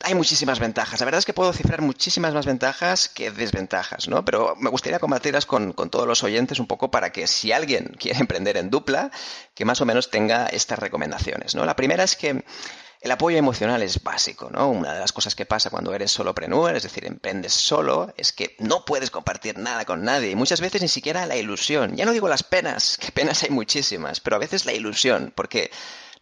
hay 0.00 0.14
muchísimas 0.14 0.60
ventajas. 0.60 1.00
La 1.00 1.06
verdad 1.06 1.18
es 1.18 1.26
que 1.26 1.32
puedo 1.32 1.52
cifrar 1.52 1.82
muchísimas 1.82 2.32
más 2.32 2.46
ventajas 2.46 3.08
que 3.08 3.30
desventajas, 3.30 4.08
¿no? 4.08 4.24
Pero 4.24 4.54
me 4.56 4.70
gustaría 4.70 5.00
compartirlas 5.00 5.46
con, 5.46 5.72
con, 5.72 5.90
todos 5.90 6.06
los 6.06 6.22
oyentes 6.22 6.60
un 6.60 6.66
poco 6.66 6.90
para 6.90 7.10
que 7.10 7.26
si 7.26 7.52
alguien 7.52 7.96
quiere 7.98 8.18
emprender 8.20 8.56
en 8.56 8.70
dupla, 8.70 9.10
que 9.54 9.64
más 9.64 9.80
o 9.80 9.86
menos 9.86 10.10
tenga 10.10 10.46
estas 10.46 10.78
recomendaciones, 10.78 11.54
¿no? 11.54 11.64
La 11.64 11.76
primera 11.76 12.04
es 12.04 12.16
que 12.16 12.44
el 13.00 13.10
apoyo 13.10 13.36
emocional 13.36 13.82
es 13.82 14.02
básico, 14.02 14.50
¿no? 14.50 14.70
Una 14.70 14.92
de 14.92 15.00
las 15.00 15.12
cosas 15.12 15.34
que 15.34 15.46
pasa 15.46 15.70
cuando 15.70 15.94
eres 15.94 16.10
solopreneur, 16.10 16.74
es 16.74 16.82
decir, 16.82 17.04
emprendes 17.04 17.52
solo, 17.52 18.12
es 18.16 18.32
que 18.32 18.56
no 18.58 18.84
puedes 18.84 19.10
compartir 19.10 19.56
nada 19.58 19.84
con 19.84 20.02
nadie 20.02 20.30
y 20.30 20.34
muchas 20.34 20.60
veces 20.60 20.82
ni 20.82 20.88
siquiera 20.88 21.26
la 21.26 21.36
ilusión. 21.36 21.96
Ya 21.96 22.04
no 22.04 22.12
digo 22.12 22.28
las 22.28 22.42
penas, 22.42 22.98
que 22.98 23.12
penas 23.12 23.42
hay 23.44 23.50
muchísimas, 23.50 24.20
pero 24.20 24.36
a 24.36 24.40
veces 24.40 24.66
la 24.66 24.72
ilusión, 24.72 25.32
porque 25.34 25.70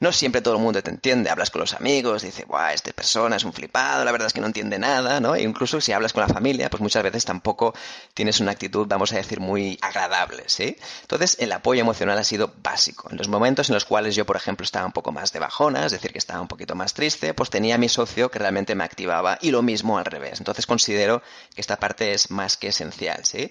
no 0.00 0.12
siempre 0.12 0.40
todo 0.40 0.54
el 0.54 0.61
mundo 0.61 0.82
te 0.82 0.90
entiende. 0.90 1.30
Hablas 1.30 1.50
con 1.50 1.61
los 1.61 1.74
amigos, 1.74 2.22
dice, 2.22 2.44
guau, 2.44 2.72
esta 2.72 2.92
persona 2.92 3.37
es 3.37 3.44
un 3.44 3.52
flipado, 3.52 4.04
la 4.04 4.12
verdad 4.12 4.26
es 4.26 4.32
que 4.32 4.40
no 4.40 4.46
entiende 4.46 4.78
nada, 4.78 5.20
¿no? 5.20 5.35
E 5.35 5.42
incluso 5.42 5.80
si 5.80 5.92
hablas 5.92 6.12
con 6.12 6.22
la 6.22 6.28
familia, 6.28 6.70
pues 6.70 6.80
muchas 6.80 7.02
veces 7.02 7.24
tampoco 7.24 7.74
tienes 8.14 8.40
una 8.40 8.52
actitud, 8.52 8.87
vamos 8.87 9.12
a 9.12 9.16
decir, 9.16 9.40
muy 9.40 9.78
agradable, 9.80 10.44
¿sí? 10.46 10.76
Entonces, 11.02 11.37
el 11.40 11.52
apoyo 11.52 11.80
emocional 11.80 12.18
ha 12.18 12.24
sido 12.24 12.52
básico. 12.62 13.09
En 13.11 13.16
los 13.16 13.28
momentos 13.28 13.68
en 13.68 13.74
los 13.74 13.85
cuales 13.85 14.14
yo, 14.14 14.26
por 14.26 14.37
ejemplo, 14.37 14.64
estaba 14.64 14.87
un 14.87 14.92
poco 14.92 15.12
más 15.12 15.32
de 15.32 15.38
bajona, 15.38 15.87
es 15.87 15.92
decir, 15.92 16.12
que 16.12 16.18
estaba 16.18 16.40
un 16.40 16.48
poquito 16.48 16.74
más 16.74 16.94
triste, 16.94 17.35
pues 17.35 17.50
tenía 17.50 17.76
a 17.76 17.78
mi 17.78 17.88
socio 17.88 18.30
que 18.30 18.38
realmente 18.38 18.74
me 18.74 18.85
activaba 18.85 19.38
y 19.40 19.50
lo 19.50 19.62
mismo 19.62 19.98
al 19.98 20.04
revés. 20.04 20.38
Entonces, 20.38 20.66
considero 20.66 21.22
que 21.54 21.61
esta 21.61 21.76
parte 21.76 22.12
es 22.12 22.30
más 22.30 22.56
que 22.56 22.68
esencial, 22.68 23.24
¿sí? 23.24 23.50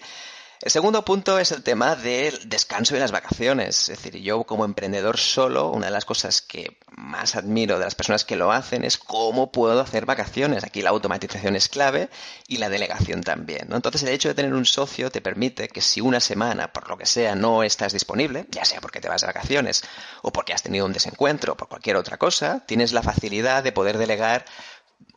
El 0.62 0.72
segundo 0.72 1.04
punto 1.04 1.38
es 1.38 1.52
el 1.52 1.64
tema 1.64 1.96
del 1.96 2.48
descanso 2.48 2.96
y 2.96 3.00
las 3.00 3.12
vacaciones. 3.12 3.90
Es 3.90 4.02
decir, 4.02 4.22
yo 4.22 4.44
como 4.46 4.66
emprendedor 4.66 5.18
solo, 5.18 5.70
una 5.70 5.88
de 5.88 5.92
las 5.92 6.06
cosas 6.06 6.42
que 6.42 6.78
más 6.96 7.36
admiro 7.36 7.78
de 7.78 7.86
las 7.86 7.96
personas 7.96 8.24
que 8.24 8.38
lo 8.38 8.52
hacen 8.52 8.86
es 8.86 8.98
cómo 8.98 9.52
puedo 9.52 9.80
hacer 9.82 10.06
vacaciones. 10.06 10.64
Aquí 10.64 10.82
la 10.82 10.92
automatización 10.92 11.56
es 11.56 11.68
clave 11.68 12.10
y 12.48 12.58
la 12.58 12.70
delegación 12.70 13.22
también. 13.22 13.68
Entonces 13.72 14.04
el 14.04 14.10
hecho 14.10 14.30
de 14.30 14.36
tener 14.36 14.54
un 14.54 14.66
socio 14.66 15.12
te 15.12 15.22
permite 15.22 15.68
que 15.68 15.82
si 15.82 16.00
una 16.00 16.20
semana, 16.20 16.72
por 16.72 16.90
lo 16.90 16.98
que 16.98 17.06
sea, 17.06 17.36
no 17.36 17.64
estás 17.64 17.92
disponible, 17.94 18.48
ya 18.50 18.64
sea 18.64 18.80
porque 18.80 19.02
te 19.02 19.10
vas 19.10 19.22
de 19.22 19.28
vacaciones 19.28 19.84
o 20.22 20.32
porque 20.32 20.54
has 20.54 20.64
tenido 20.64 20.86
un 20.86 20.94
desencuentro 20.94 21.54
o 21.54 21.58
por 21.58 21.68
cualquier 21.68 21.98
otra 21.98 22.18
cosa, 22.18 22.64
tienes 22.66 22.94
la 22.94 23.04
facilidad 23.04 23.62
de 23.62 23.74
poder 23.74 23.98
delegar 23.98 24.46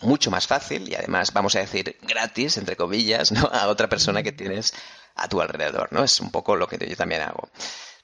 mucho 0.01 0.31
más 0.31 0.47
fácil 0.47 0.89
y 0.89 0.95
además, 0.95 1.33
vamos 1.33 1.57
a 1.57 1.61
decir, 1.61 1.97
gratis, 2.03 2.57
entre 2.57 2.77
comillas, 2.77 3.33
¿no? 3.33 3.49
a 3.53 3.69
otra 3.69 3.89
persona 3.89 4.23
que 4.23 4.33
tienes 4.33 4.75
a 5.19 5.29
tu 5.29 5.41
alrededor, 5.41 5.93
¿no? 5.93 6.05
Es 6.05 6.21
un 6.21 6.31
poco 6.31 6.57
lo 6.57 6.67
que 6.67 6.79
yo 6.89 6.97
también 6.97 7.23
hago. 7.23 7.49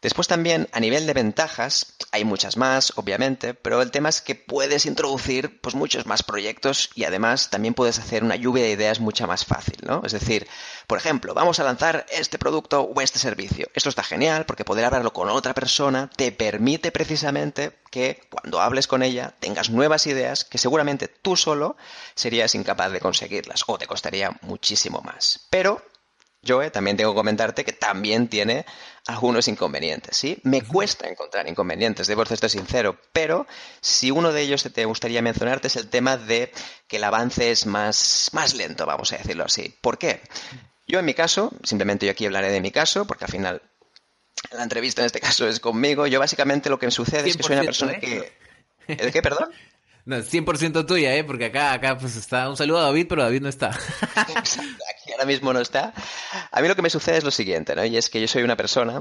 Después 0.05 0.29
también, 0.29 0.69
a 0.73 0.81
nivel 0.81 1.07
de 1.07 1.15
ventajas, 1.15 1.95
hay 2.13 2.27
muchas 2.27 2.59
más, 2.59 2.93
obviamente, 2.97 3.55
pero 3.55 3.81
el 3.81 3.91
tema 3.91 4.11
es 4.11 4.21
que 4.21 4.35
puedes 4.35 4.85
introducir 4.85 5.63
pues, 5.63 5.75
muchos 5.75 6.05
más 6.05 6.23
proyectos 6.23 6.91
y 6.95 7.05
además 7.05 7.49
también 7.49 7.73
puedes 7.73 7.99
hacer 7.99 8.23
una 8.23 8.37
lluvia 8.37 8.65
de 8.65 8.73
ideas 8.73 9.01
mucho 9.01 9.27
más 9.27 9.47
fácil, 9.47 9.79
¿no? 9.81 10.03
Es 10.05 10.13
decir, 10.13 10.47
por 10.87 10.99
ejemplo, 10.99 11.33
vamos 11.33 11.59
a 11.59 11.65
lanzar 11.65 12.05
este 12.11 12.39
producto 12.39 12.83
o 12.83 13.01
este 13.01 13.19
servicio. 13.19 13.71
Esto 13.73 13.89
está 13.89 14.03
genial 14.03 14.45
porque 14.45 14.67
poder 14.67 14.85
hablarlo 14.85 15.15
con 15.15 15.31
otra 15.31 15.55
persona 15.55 16.11
te 16.15 16.33
permite 16.33 16.93
precisamente 16.93 17.73
que 17.91 18.21
cuando 18.29 18.61
hables 18.61 18.87
con 18.87 19.03
ella 19.03 19.33
tengas 19.41 19.71
nuevas 19.71 20.07
ideas 20.07 20.45
que 20.45 20.59
seguramente 20.59 21.09
tú 21.09 21.35
solo 21.35 21.79
serías 22.15 22.55
incapaz 22.55 22.93
de 22.93 23.01
conseguirlas 23.01 23.63
o 23.69 23.79
te 23.79 23.87
costaría 23.87 24.37
muchísimo 24.43 25.01
más. 25.01 25.47
Pero 25.49 25.81
Joe, 26.47 26.71
también 26.71 26.97
tengo 26.97 27.13
que 27.13 27.17
comentarte 27.17 27.65
que 27.65 27.73
también 27.73 28.29
tiene 28.29 28.65
algunos 29.07 29.49
inconvenientes, 29.49 30.17
¿sí? 30.17 30.39
Me 30.45 30.63
cuesta 30.63 31.09
encontrar 31.09 31.49
inconvenientes, 31.49 32.07
debo 32.07 32.25
ser 32.25 32.49
sincero, 32.49 32.99
pero 33.13 33.47
si 33.81 34.11
uno 34.11 34.33
de 34.33 34.43
ellos 34.43 34.63
te 34.63 34.85
gustaría 34.85 35.21
mencionarte 35.23 35.69
es 35.69 35.77
el 35.77 35.89
tema 35.89 36.17
de 36.17 36.53
que 36.89 36.97
el 36.97 37.05
avance 37.05 37.51
es 37.51 37.67
más, 37.67 38.31
más 38.33 38.55
lento, 38.55 38.87
vamos 38.87 39.13
a 39.13 39.19
decirlo 39.19 39.45
así. 39.45 39.77
¿Por 39.81 39.99
qué? 39.99 40.21
Yo 40.87 40.99
en 40.99 41.05
mi 41.05 41.15
caso, 41.15 41.53
simplemente 41.63 42.07
yo 42.07 42.13
aquí 42.13 42.27
hablaré 42.27 42.51
de 42.51 42.61
mi 42.61 42.71
caso, 42.71 43.07
porque 43.07 43.25
al 43.25 43.31
final 43.31 43.63
la 44.53 44.63
entrevista 44.63 45.03
en 45.03 45.07
este 45.07 45.21
caso 45.21 45.49
es 45.49 45.61
conmigo, 45.61 46.07
yo 46.07 46.19
básicamente 46.19 46.71
lo 46.71 46.79
que 46.79 46.87
me 46.87 46.93
sucede 46.93 47.29
es 47.29 47.37
que 47.37 47.43
soy 47.43 47.57
una 47.57 47.65
persona 47.65 47.93
¿eh? 47.93 48.01
que... 48.01 48.45
¿De 48.87 49.13
qué, 49.13 49.23
perdón? 49.23 49.51
No, 50.07 50.17
100% 50.17 50.87
tuya, 50.87 51.15
¿eh? 51.15 51.25
Porque 51.25 51.47
acá, 51.47 51.73
acá 51.73 51.97
pues 51.97 52.17
está. 52.17 52.49
Un 52.51 52.57
saludo 52.57 52.81
a 52.81 52.83
David, 52.83 53.07
pero 53.09 53.23
David 53.23 53.41
no 53.41 53.49
está. 53.49 53.71
aquí 54.17 55.13
ahora 55.13 55.25
mismo 55.25 55.53
no 55.53 55.61
está. 55.61 55.95
A 56.51 56.61
mí 56.61 56.69
lo 56.69 56.77
que 56.77 56.83
me 56.83 56.91
sucede 56.91 57.19
es 57.19 57.25
lo 57.25 57.31
siguiente, 57.31 57.75
¿no? 57.75 57.85
Y 57.85 57.97
es 57.97 58.11
que 58.11 58.21
yo 58.21 58.29
soy 58.29 58.43
una 58.43 58.57
persona 58.57 59.01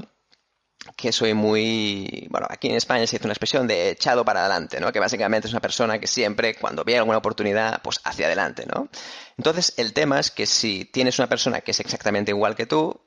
que 0.96 1.12
soy 1.12 1.34
muy, 1.34 2.26
bueno, 2.30 2.46
aquí 2.48 2.68
en 2.68 2.76
España 2.76 3.06
se 3.06 3.16
dice 3.16 3.26
una 3.26 3.32
expresión 3.32 3.66
de 3.66 3.90
echado 3.90 4.24
para 4.24 4.40
adelante, 4.40 4.80
¿no? 4.80 4.92
Que 4.92 5.00
básicamente 5.00 5.48
es 5.48 5.52
una 5.52 5.60
persona 5.60 5.98
que 5.98 6.06
siempre, 6.06 6.54
cuando 6.54 6.84
ve 6.84 6.98
alguna 6.98 7.18
oportunidad, 7.18 7.80
pues 7.82 8.00
hacia 8.04 8.26
adelante, 8.26 8.66
¿no? 8.66 8.88
Entonces, 9.36 9.74
el 9.76 9.92
tema 9.92 10.20
es 10.20 10.30
que 10.30 10.46
si 10.46 10.84
tienes 10.84 11.18
una 11.18 11.28
persona 11.28 11.60
que 11.60 11.70
es 11.70 11.80
exactamente 11.80 12.32
igual 12.32 12.54
que 12.54 12.66
tú, 12.66 13.00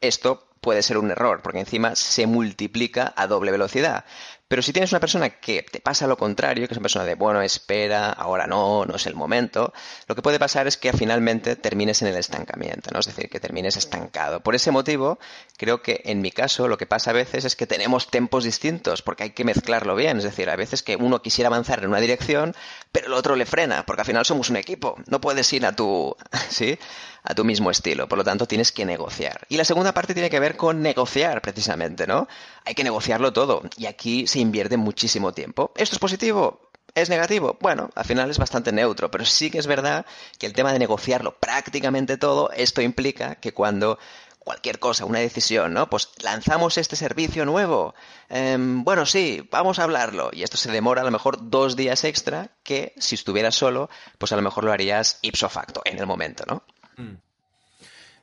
esto 0.00 0.48
puede 0.60 0.82
ser 0.82 0.98
un 0.98 1.10
error, 1.10 1.40
porque 1.42 1.60
encima 1.60 1.94
se 1.94 2.26
multiplica 2.26 3.12
a 3.16 3.26
doble 3.26 3.50
velocidad. 3.50 4.04
Pero 4.50 4.62
si 4.62 4.72
tienes 4.72 4.90
una 4.90 4.98
persona 4.98 5.30
que 5.30 5.62
te 5.62 5.78
pasa 5.78 6.08
lo 6.08 6.16
contrario, 6.16 6.66
que 6.66 6.74
es 6.74 6.76
una 6.76 6.82
persona 6.82 7.04
de, 7.04 7.14
bueno, 7.14 7.40
espera, 7.40 8.10
ahora 8.10 8.48
no, 8.48 8.84
no 8.84 8.96
es 8.96 9.06
el 9.06 9.14
momento, 9.14 9.72
lo 10.08 10.16
que 10.16 10.22
puede 10.22 10.40
pasar 10.40 10.66
es 10.66 10.76
que 10.76 10.92
finalmente 10.92 11.54
termines 11.54 12.02
en 12.02 12.08
el 12.08 12.16
estancamiento, 12.16 12.90
¿no? 12.92 12.98
Es 12.98 13.06
decir, 13.06 13.30
que 13.30 13.38
termines 13.38 13.76
estancado. 13.76 14.40
Por 14.40 14.56
ese 14.56 14.72
motivo, 14.72 15.20
creo 15.56 15.82
que 15.82 16.02
en 16.04 16.20
mi 16.20 16.32
caso 16.32 16.66
lo 16.66 16.78
que 16.78 16.86
pasa 16.86 17.10
a 17.10 17.14
veces 17.14 17.44
es 17.44 17.54
que 17.54 17.68
tenemos 17.68 18.10
tempos 18.10 18.42
distintos, 18.42 19.02
porque 19.02 19.22
hay 19.22 19.30
que 19.30 19.44
mezclarlo 19.44 19.94
bien. 19.94 20.18
Es 20.18 20.24
decir, 20.24 20.50
a 20.50 20.56
veces 20.56 20.82
que 20.82 20.96
uno 20.96 21.22
quisiera 21.22 21.46
avanzar 21.46 21.78
en 21.84 21.90
una 21.90 22.00
dirección, 22.00 22.56
pero 22.90 23.06
el 23.06 23.12
otro 23.12 23.36
le 23.36 23.46
frena, 23.46 23.86
porque 23.86 24.02
al 24.02 24.06
final 24.06 24.26
somos 24.26 24.50
un 24.50 24.56
equipo. 24.56 24.96
No 25.06 25.20
puedes 25.20 25.52
ir 25.52 25.64
a 25.64 25.76
tu, 25.76 26.16
¿sí? 26.48 26.76
a 27.22 27.34
tu 27.34 27.44
mismo 27.44 27.70
estilo. 27.70 28.08
Por 28.08 28.18
lo 28.18 28.24
tanto, 28.24 28.46
tienes 28.46 28.72
que 28.72 28.84
negociar. 28.84 29.46
Y 29.48 29.56
la 29.56 29.64
segunda 29.64 29.92
parte 29.92 30.14
tiene 30.14 30.30
que 30.30 30.40
ver 30.40 30.56
con 30.56 30.82
negociar, 30.82 31.40
precisamente, 31.42 32.06
¿no? 32.06 32.28
Hay 32.64 32.74
que 32.74 32.84
negociarlo 32.84 33.32
todo. 33.32 33.62
Y 33.76 33.86
aquí 33.86 34.26
se 34.26 34.38
invierte 34.38 34.76
muchísimo 34.76 35.32
tiempo. 35.32 35.72
¿Esto 35.76 35.96
es 35.96 36.00
positivo? 36.00 36.70
¿Es 36.94 37.08
negativo? 37.08 37.56
Bueno, 37.60 37.90
al 37.94 38.04
final 38.04 38.30
es 38.30 38.38
bastante 38.38 38.72
neutro, 38.72 39.10
pero 39.10 39.24
sí 39.24 39.50
que 39.50 39.58
es 39.58 39.66
verdad 39.66 40.06
que 40.38 40.46
el 40.46 40.52
tema 40.52 40.72
de 40.72 40.78
negociarlo 40.78 41.36
prácticamente 41.38 42.16
todo, 42.16 42.50
esto 42.50 42.82
implica 42.82 43.36
que 43.36 43.52
cuando 43.52 43.98
cualquier 44.40 44.78
cosa, 44.78 45.04
una 45.04 45.20
decisión, 45.20 45.72
¿no? 45.74 45.88
Pues 45.88 46.10
lanzamos 46.22 46.78
este 46.78 46.96
servicio 46.96 47.44
nuevo. 47.44 47.94
Em, 48.28 48.82
bueno, 48.82 49.06
sí, 49.06 49.46
vamos 49.50 49.78
a 49.78 49.84
hablarlo. 49.84 50.30
Y 50.32 50.42
esto 50.42 50.56
se 50.56 50.72
demora 50.72 51.02
a 51.02 51.04
lo 51.04 51.10
mejor 51.10 51.50
dos 51.50 51.76
días 51.76 52.04
extra 52.04 52.50
que 52.64 52.94
si 52.98 53.14
estuvieras 53.14 53.54
solo, 53.54 53.90
pues 54.18 54.32
a 54.32 54.36
lo 54.36 54.42
mejor 54.42 54.64
lo 54.64 54.72
harías 54.72 55.18
ipso 55.22 55.48
facto 55.48 55.82
en 55.84 55.98
el 55.98 56.06
momento, 56.06 56.44
¿no? 56.46 56.64
Mm. 56.96 57.16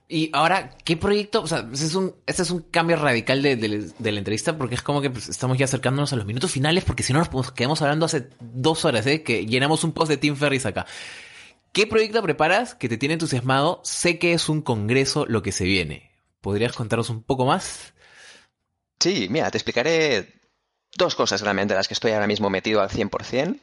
Y 0.10 0.30
ahora, 0.32 0.78
¿qué 0.86 0.96
proyecto? 0.96 1.42
O 1.42 1.48
sea, 1.48 1.68
este 1.72 1.86
es 1.86 1.96
un, 1.96 2.16
este 2.26 2.42
es 2.42 2.52
un 2.52 2.62
cambio 2.62 2.96
radical 2.96 3.42
de, 3.42 3.92
la 4.00 4.18
entrevista 4.18 4.58
porque 4.58 4.76
es 4.76 4.82
como 4.82 5.02
que 5.02 5.10
pues, 5.10 5.28
estamos 5.28 5.58
ya 5.58 5.66
acercándonos 5.66 6.14
a 6.14 6.16
los 6.16 6.26
minutos 6.26 6.52
finales 6.52 6.86
porque 6.86 7.04
si 7.04 7.12
no 7.12 7.20
nos 7.20 7.52
quedamos 7.52 7.82
hablando 7.82 8.06
hace 8.06 8.30
dos 8.40 8.86
horas, 8.86 9.06
¿eh? 9.06 9.22
Que 9.22 9.46
llenamos 9.46 9.84
un 9.84 9.92
post 9.92 10.10
de 10.10 10.18
Tim 10.18 10.38
Ferris 10.38 10.66
acá. 10.66 10.86
¿Qué 11.74 11.88
proyecto 11.88 12.24
preparas 12.24 12.74
que 12.74 12.88
te 12.88 12.98
tiene 12.98 13.14
entusiasmado? 13.14 13.82
Sé 13.84 14.18
que 14.18 14.32
es 14.32 14.48
un 14.48 14.62
congreso 14.62 15.26
lo 15.28 15.44
que 15.44 15.52
se 15.52 15.66
viene. 15.66 16.12
¿Podrías 16.40 16.72
contarnos 16.72 17.10
un 17.10 17.22
poco 17.22 17.46
más? 17.46 17.94
Sí, 19.00 19.28
mira, 19.30 19.52
te 19.52 19.58
explicaré 19.58 20.42
dos 20.96 21.16
cosas 21.16 21.42
realmente 21.42 21.76
las 21.76 21.88
que 21.88 21.94
estoy 21.94 22.14
ahora 22.14 22.28
mismo 22.28 22.50
metido 22.50 22.82
al 22.82 22.90
100%. 22.90 23.60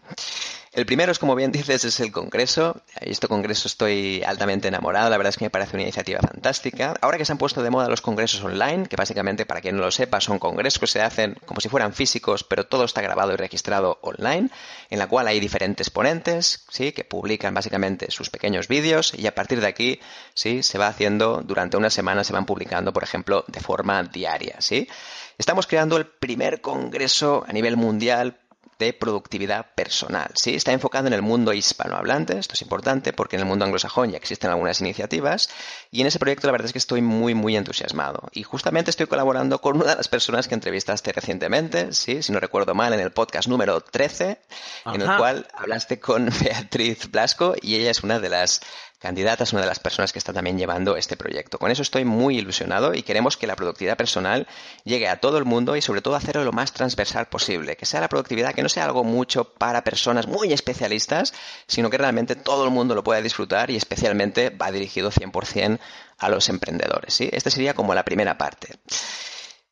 El 0.75 0.87
primero 0.87 1.13
es, 1.13 1.21
como 1.21 1.37
bien 1.37 1.53
dices, 1.53 1.85
es 1.85 2.01
el 2.01 2.11
Congreso. 2.11 2.83
Este 3.01 3.29
Congreso 3.29 3.69
estoy 3.69 4.25
altamente 4.25 4.67
enamorado, 4.67 5.09
la 5.09 5.17
verdad 5.17 5.29
es 5.29 5.37
que 5.37 5.45
me 5.45 5.51
parece 5.51 5.77
una 5.77 5.85
iniciativa 5.85 6.19
fantástica. 6.19 6.95
Ahora 7.01 7.17
que 7.17 7.25
se 7.25 7.31
han 7.31 7.39
puesto 7.39 7.63
de 7.63 7.71
moda 7.71 7.89
los 7.89 8.01
congresos 8.01 8.43
online, 8.43 8.89
que 8.89 8.97
básicamente, 8.97 9.47
para 9.47 9.61
quien 9.61 9.77
no 9.77 9.83
lo 9.83 9.93
sepa, 9.93 10.21
son 10.21 10.41
congresos 10.41 10.81
que 10.81 10.89
se 10.89 11.01
hacen 11.01 11.37
como 11.47 11.61
si 11.61 11.69
fueran 11.69 11.95
físicos, 11.95 12.43
pero 12.43 12.67
todo 12.67 12.85
está 12.87 13.03
grabado 13.03 13.33
y 13.33 13.37
registrado 13.37 14.01
online, 14.03 14.51
en 14.91 14.99
la 14.99 15.07
cual 15.07 15.29
hay 15.29 15.39
diferentes 15.39 15.91
ponentes, 15.91 16.65
¿sí? 16.71 16.91
que 16.91 17.05
publican 17.05 17.55
básicamente 17.55 18.11
sus 18.11 18.29
pequeños 18.29 18.67
vídeos 18.67 19.15
y 19.17 19.29
a 19.29 19.35
partir 19.37 19.61
de 19.61 19.69
aquí, 19.69 20.01
¿sí? 20.35 20.65
se 20.65 20.77
va 20.77 20.89
haciendo, 20.89 21.43
durante 21.45 21.77
una 21.77 21.89
semana 21.89 22.25
se 22.25 22.33
van 22.33 22.47
publicando, 22.47 22.93
por 22.93 23.05
ejemplo, 23.05 23.45
de 23.47 23.61
forma 23.61 24.03
diaria, 24.03 24.57
¿sí? 24.59 24.89
Estamos 25.37 25.67
creando 25.67 25.97
el 25.97 26.07
primer 26.07 26.61
congreso 26.61 27.45
a 27.49 27.53
nivel 27.53 27.77
mundial 27.77 28.39
de 28.79 28.93
productividad 28.93 29.75
personal. 29.75 30.31
¿sí? 30.35 30.55
Está 30.55 30.73
enfocado 30.73 31.07
en 31.07 31.13
el 31.13 31.23
mundo 31.23 31.53
hispanohablante, 31.53 32.39
esto 32.39 32.55
es 32.55 32.63
importante 32.63 33.13
porque 33.13 33.37
en 33.37 33.43
el 33.43 33.49
mundo 33.49 33.65
anglosajón 33.65 34.11
ya 34.11 34.17
existen 34.17 34.51
algunas 34.51 34.81
iniciativas 34.81 35.49
y 35.91 36.01
en 36.01 36.07
ese 36.07 36.19
proyecto 36.19 36.47
la 36.47 36.53
verdad 36.53 36.67
es 36.67 36.73
que 36.73 36.79
estoy 36.79 37.03
muy 37.03 37.35
muy 37.35 37.57
entusiasmado 37.57 38.29
y 38.33 38.43
justamente 38.43 38.91
estoy 38.91 39.07
colaborando 39.07 39.61
con 39.61 39.77
una 39.77 39.91
de 39.91 39.97
las 39.97 40.09
personas 40.09 40.49
que 40.49 40.55
entrevistaste 40.55 41.13
recientemente, 41.13 41.93
¿sí? 41.93 42.23
si 42.23 42.33
no 42.33 42.41
recuerdo 42.41 42.75
mal, 42.75 42.93
en 42.93 43.01
el 43.01 43.13
podcast 43.13 43.49
número 43.49 43.81
13, 43.81 44.39
en 44.87 45.01
el 45.01 45.17
cual 45.17 45.47
hablaste 45.55 46.01
con 46.01 46.31
Beatriz 46.43 47.11
Blasco 47.11 47.55
y 47.61 47.77
ella 47.77 47.91
es 47.91 48.03
una 48.03 48.19
de 48.19 48.29
las 48.29 48.61
candidata, 49.05 49.45
es 49.45 49.53
una 49.53 49.61
de 49.61 49.69
las 49.69 49.81
personas 49.81 50.15
que 50.15 50.19
está 50.19 50.33
también 50.33 50.57
llevando 50.57 50.97
este 50.97 51.15
proyecto. 51.15 51.59
Con 51.59 51.71
eso 51.71 51.83
estoy 51.83 52.07
muy 52.07 52.39
ilusionado 52.39 52.95
y 52.95 53.03
queremos 53.03 53.37
que 53.37 53.47
la 53.47 53.55
productividad 53.55 53.99
personal 53.99 54.47
llegue 54.85 55.09
a 55.09 55.21
todo 55.21 55.37
el 55.37 55.45
mundo 55.45 55.77
y 55.77 55.83
sobre 55.83 56.01
todo 56.01 56.17
hacerlo 56.17 56.43
lo 56.43 56.53
más 56.53 56.73
transversal 56.73 57.27
posible, 57.27 57.77
que 57.77 57.85
sea 57.85 58.01
la 58.01 58.09
productividad 58.09 58.55
que 58.55 58.63
no 58.63 58.71
sea 58.71 58.87
algo 58.87 59.05
mucho 59.05 59.45
para 59.45 59.85
personas 59.85 60.27
muy 60.27 60.55
especialistas, 60.55 61.35
sino 61.67 61.91
que 61.91 61.99
realmente 61.99 62.35
todo 62.35 62.65
el 62.65 62.71
mundo 62.71 62.95
lo 62.95 63.05
pueda 63.05 63.21
disfrutar 63.21 63.71
y 63.71 63.77
especialmente 63.77 64.49
va 64.49 64.73
dirigido 64.73 65.11
100% 65.11 65.79
a 66.17 66.29
los 66.31 66.49
emprendedores. 66.49 67.13
¿sí? 67.13 67.29
Esta 67.31 67.51
sería 67.51 67.75
como 67.75 67.95
la 67.95 68.07
primera 68.07 68.39
parte. 68.39 68.79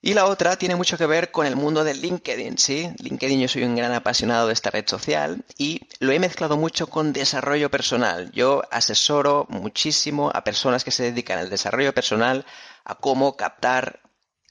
Y 0.05 0.15
la 0.15 0.27
otra 0.27 0.57
tiene 0.57 0.75
mucho 0.75 0.99
que 0.99 1.07
ver 1.07 1.31
con 1.31 1.47
el 1.47 1.55
mundo 1.55 1.85
de 1.85 1.95
LinkedIn, 1.95 2.59
¿sí? 2.59 2.91
LinkedIn 2.99 3.41
yo 3.41 3.47
soy 3.47 3.63
un 3.63 3.77
gran 3.77 3.93
apasionado 3.93 4.49
de 4.49 4.53
esta 4.53 4.71
red 4.71 4.85
social 4.89 5.45
y 5.57 5.83
lo 6.01 6.11
he 6.11 6.19
mezclado 6.19 6.57
mucho 6.57 6.89
con 6.89 7.13
desarrollo 7.13 7.71
personal. 7.71 8.33
Yo 8.33 8.63
asesoro 8.73 9.47
muchísimo 9.49 10.33
a 10.35 10.43
personas 10.43 10.83
que 10.83 10.91
se 10.91 11.05
dedican 11.05 11.39
al 11.39 11.51
desarrollo 11.51 11.95
personal, 11.95 12.45
a 12.85 12.97
cómo 12.97 13.37
captar 13.37 14.01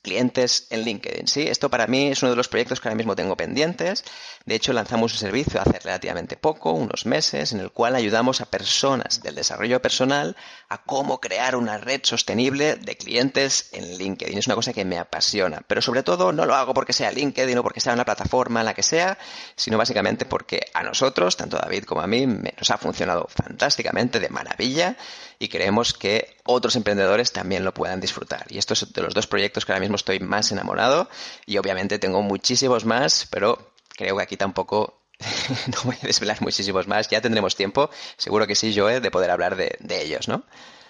clientes 0.02 0.68
en 0.70 0.82
LinkedIn. 0.82 1.28
¿sí? 1.28 1.48
Esto 1.48 1.70
para 1.70 1.88
mí 1.88 2.08
es 2.08 2.22
uno 2.24 2.32
de 2.32 2.36
los 2.36 2.48
proyectos 2.48 2.80
que 2.80 2.88
ahora 2.88 2.96
mismo 2.96 3.16
tengo 3.16 3.38
pendientes. 3.38 4.04
De 4.46 4.56
hecho, 4.56 4.74
lanzamos 4.74 5.14
un 5.14 5.20
servicio 5.20 5.62
hace 5.62 5.80
relativamente 5.80 6.36
poco, 6.38 6.72
unos 6.72 7.06
meses, 7.06 7.54
en 7.54 7.60
el 7.60 7.72
cual 7.72 7.96
ayudamos 7.96 8.42
a 8.42 8.46
personas 8.46 9.22
del 9.22 9.36
desarrollo 9.36 9.82
personal 9.82 10.36
a 10.70 10.84
cómo 10.84 11.20
crear 11.20 11.56
una 11.56 11.78
red 11.78 12.02
sostenible 12.04 12.76
de 12.76 12.98
clientes 12.98 13.70
en 13.72 13.98
LinkedIn. 13.98 14.38
Es 14.38 14.48
una 14.48 14.56
cosa 14.56 14.74
que 14.74 14.86
me 14.86 14.98
apasiona, 14.98 15.62
pero 15.68 15.82
sobre 15.82 16.04
todo 16.04 16.32
no 16.32 16.46
lo 16.46 16.56
hago 16.56 16.74
porque 16.74 16.94
sea 16.94 17.12
LinkedIn 17.12 17.58
o 17.58 17.64
porque 17.64 17.80
sea 17.80 17.94
una 17.94 18.06
plataforma 18.06 18.64
la 18.64 18.74
que 18.74 18.84
sea, 18.84 19.18
sino 19.56 19.78
básicamente 19.78 20.26
porque 20.26 20.68
a 20.74 20.84
nosotros, 20.84 21.38
tanto 21.38 21.58
a 21.58 21.62
David 21.62 21.84
como 21.84 22.02
a 22.02 22.08
mí, 22.08 22.26
nos 22.26 22.72
ha 22.72 22.78
funcionado 22.78 23.28
fantásticamente, 23.30 24.20
de 24.20 24.30
maravilla, 24.30 24.98
y 25.42 25.50
creemos 25.50 25.94
que 25.94 26.38
otros 26.46 26.76
emprendedores 26.76 27.32
también 27.32 27.66
lo 27.66 27.74
puedan 27.74 28.00
disfrutar. 28.00 28.46
Y 28.50 28.60
esto 28.60 28.76
es 28.76 28.94
de 28.94 29.02
los 29.02 29.16
dos 29.16 29.26
proyectos 29.26 29.66
que 29.66 29.72
ahora 29.72 29.80
mismo 29.80 29.96
estoy 29.96 30.20
más 30.20 30.52
enamorado 30.52 31.10
y 31.48 31.58
obviamente 31.58 31.98
tengo 31.98 32.22
muchísimos 32.22 32.86
más, 32.86 33.28
pero 33.32 33.74
creo 33.90 34.16
que 34.16 34.22
aquí 34.22 34.38
tampoco 34.38 35.02
no 35.68 35.78
voy 35.84 35.96
a 36.04 36.06
desvelar 36.06 36.40
muchísimos 36.44 36.88
más. 36.88 37.10
Ya 37.10 37.22
tendremos 37.22 37.56
tiempo, 37.56 37.90
seguro 38.18 38.46
que 38.46 38.54
sí, 38.54 38.72
Joe, 38.76 39.00
de 39.00 39.10
poder 39.10 39.32
hablar 39.32 39.56
de, 39.56 39.76
ellos, 39.90 40.28
¿no? 40.28 40.44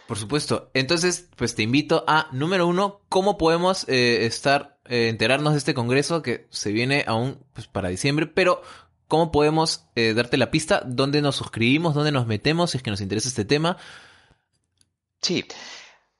Por 0.05 0.17
supuesto. 0.17 0.69
Entonces, 0.73 1.29
pues 1.37 1.55
te 1.55 1.63
invito 1.63 2.03
a, 2.05 2.27
número 2.33 2.67
uno, 2.67 2.99
cómo 3.07 3.37
podemos 3.37 3.87
eh, 3.87 4.25
estar, 4.25 4.79
eh, 4.89 5.07
enterarnos 5.07 5.53
de 5.53 5.59
este 5.59 5.73
congreso 5.73 6.21
que 6.21 6.47
se 6.49 6.73
viene 6.73 7.05
aún 7.07 7.39
pues, 7.53 7.67
para 7.67 7.87
diciembre, 7.87 8.27
pero 8.27 8.61
cómo 9.07 9.31
podemos 9.31 9.85
eh, 9.95 10.13
darte 10.13 10.35
la 10.35 10.51
pista, 10.51 10.83
dónde 10.85 11.21
nos 11.21 11.37
suscribimos, 11.37 11.95
dónde 11.95 12.11
nos 12.11 12.27
metemos, 12.27 12.71
si 12.71 12.77
es 12.77 12.83
que 12.83 12.91
nos 12.91 12.99
interesa 12.99 13.29
este 13.29 13.45
tema. 13.45 13.77
Sí. 15.21 15.45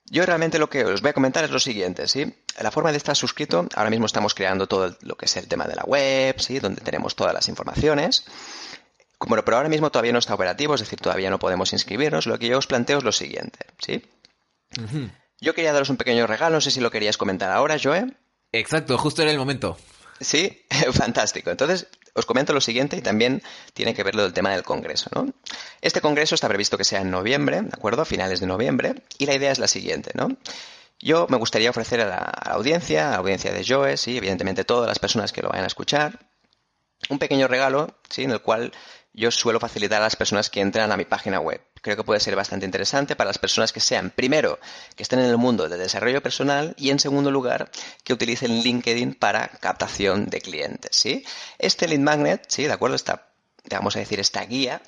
Yo 0.06 0.26
realmente 0.26 0.60
lo 0.60 0.70
que 0.70 0.84
os 0.84 1.02
voy 1.02 1.12
a 1.12 1.14
comentar 1.14 1.44
es 1.44 1.52
lo 1.52 1.60
siguiente, 1.60 2.08
¿sí? 2.08 2.34
La 2.60 2.72
forma 2.72 2.92
de 2.92 2.98
estar 2.98 3.16
suscrito, 3.16 3.68
ahora 3.76 3.90
mismo 3.90 4.06
estamos 4.06 4.34
creando 4.34 4.68
todo 4.68 4.96
lo 5.02 5.16
que 5.16 5.26
es 5.26 5.38
el 5.38 5.48
tema 5.48 5.66
de 5.66 5.76
la 5.76 5.84
web, 5.84 6.40
¿sí? 6.40 6.60
Donde 6.60 6.82
tenemos 6.82 7.16
todas 7.16 7.34
las 7.34 7.48
informaciones. 7.48 8.26
Bueno, 9.20 9.46
pero 9.46 9.58
ahora 9.58 9.70
mismo 9.70 9.90
todavía 9.92 10.12
no 10.12 10.20
está 10.20 10.34
operativo, 10.34 10.76
es 10.76 10.82
decir, 10.82 11.00
todavía 11.00 11.30
no 11.30 11.40
podemos 11.40 11.72
inscribirnos. 11.72 12.26
Lo 12.26 12.38
que 12.40 12.48
yo 12.48 12.58
os 12.58 12.68
planteo 12.68 12.98
es 12.98 13.04
lo 13.04 13.12
siguiente, 13.12 13.60
¿sí? 13.80 14.04
Yo 15.40 15.56
quería 15.56 15.74
daros 15.74 15.90
un 15.90 15.98
pequeño 15.98 16.28
regalo, 16.28 16.56
no 16.56 16.62
sé 16.62 16.72
si 16.72 16.82
lo 16.82 16.92
querías 16.92 17.18
comentar 17.18 17.52
ahora, 17.52 17.78
Joe. 17.82 18.14
Exacto, 18.52 18.98
justo 18.98 19.22
era 19.22 19.32
el 19.32 19.38
momento. 19.38 19.78
Sí, 20.22 20.66
fantástico. 20.94 21.50
Entonces, 21.50 21.88
os 22.14 22.26
comento 22.26 22.54
lo 22.54 22.62
siguiente 22.62 22.96
y 22.96 23.02
también 23.02 23.42
tiene 23.74 23.94
que 23.94 24.04
ver 24.04 24.16
lo 24.16 24.24
del 24.24 24.34
tema 24.34 24.52
del 24.52 24.64
Congreso. 24.64 25.10
¿no? 25.14 25.34
Este 25.82 26.00
Congreso 26.00 26.36
está 26.36 26.48
previsto 26.48 26.78
que 26.78 26.84
sea 26.84 27.02
en 27.02 27.10
noviembre, 27.10 27.62
¿de 27.62 27.70
acuerdo? 27.74 28.04
A 28.04 28.06
finales 28.06 28.40
de 28.40 28.48
noviembre. 28.48 28.96
Y 29.18 29.26
la 29.26 29.34
idea 29.34 29.52
es 29.52 29.60
la 29.60 29.68
siguiente, 29.68 30.12
¿no? 30.14 30.30
Yo 31.00 31.26
me 31.30 31.38
gustaría 31.38 31.72
ofrecer 31.72 32.00
a 32.02 32.06
la, 32.06 32.18
audiencia, 32.18 33.08
a 33.08 33.12
la 33.12 33.18
audiencia 33.18 33.52
de 33.52 33.66
Joe, 33.68 33.96
y 34.06 34.18
evidentemente 34.18 34.64
todas 34.64 34.88
las 34.88 35.00
personas 35.00 35.32
que 35.32 35.42
lo 35.42 35.50
vayan 35.50 35.64
a 35.64 35.68
escuchar, 35.68 36.20
un 37.10 37.18
pequeño 37.18 37.48
regalo, 37.48 37.96
¿sí? 38.08 38.24
En 38.24 38.32
el 38.32 38.42
cual 38.42 38.72
yo 39.14 39.32
suelo 39.32 39.60
facilitar 39.60 40.02
a 40.02 40.06
las 40.06 40.16
personas 40.16 40.50
que 40.50 40.62
entran 40.62 40.92
a 40.92 40.98
mi 40.98 41.06
página 41.06 41.40
web. 41.40 41.62
Creo 41.82 41.98
que 41.98 42.04
puede 42.04 42.20
ser 42.20 42.36
bastante 42.36 42.66
interesante 42.66 43.16
para 43.16 43.30
las 43.30 43.40
personas 43.40 43.74
que 43.74 43.80
sean, 43.80 44.12
primero, 44.12 44.60
que 44.96 45.04
estén 45.04 45.20
en 45.20 45.26
el 45.26 45.38
mundo 45.38 45.68
del 45.68 45.80
desarrollo 45.80 46.22
personal 46.22 46.76
y, 46.78 46.92
en 46.92 47.00
segundo 47.00 47.32
lugar, 47.32 47.72
que 48.04 48.14
utilicen 48.14 48.62
LinkedIn 48.62 49.16
para 49.16 49.48
captación 49.48 50.28
de 50.28 50.42
clientes. 50.42 50.96
¿sí? 50.96 51.26
Este 51.60 51.88
lead 51.88 52.00
magnet, 52.00 52.46
¿sí? 52.48 52.64
¿de 52.64 52.74
acuerdo? 52.74 52.96
Esta, 52.96 53.28
vamos 53.70 53.96
a 53.96 54.00
decir, 54.00 54.20
esta 54.20 54.46
guía, 54.46 54.82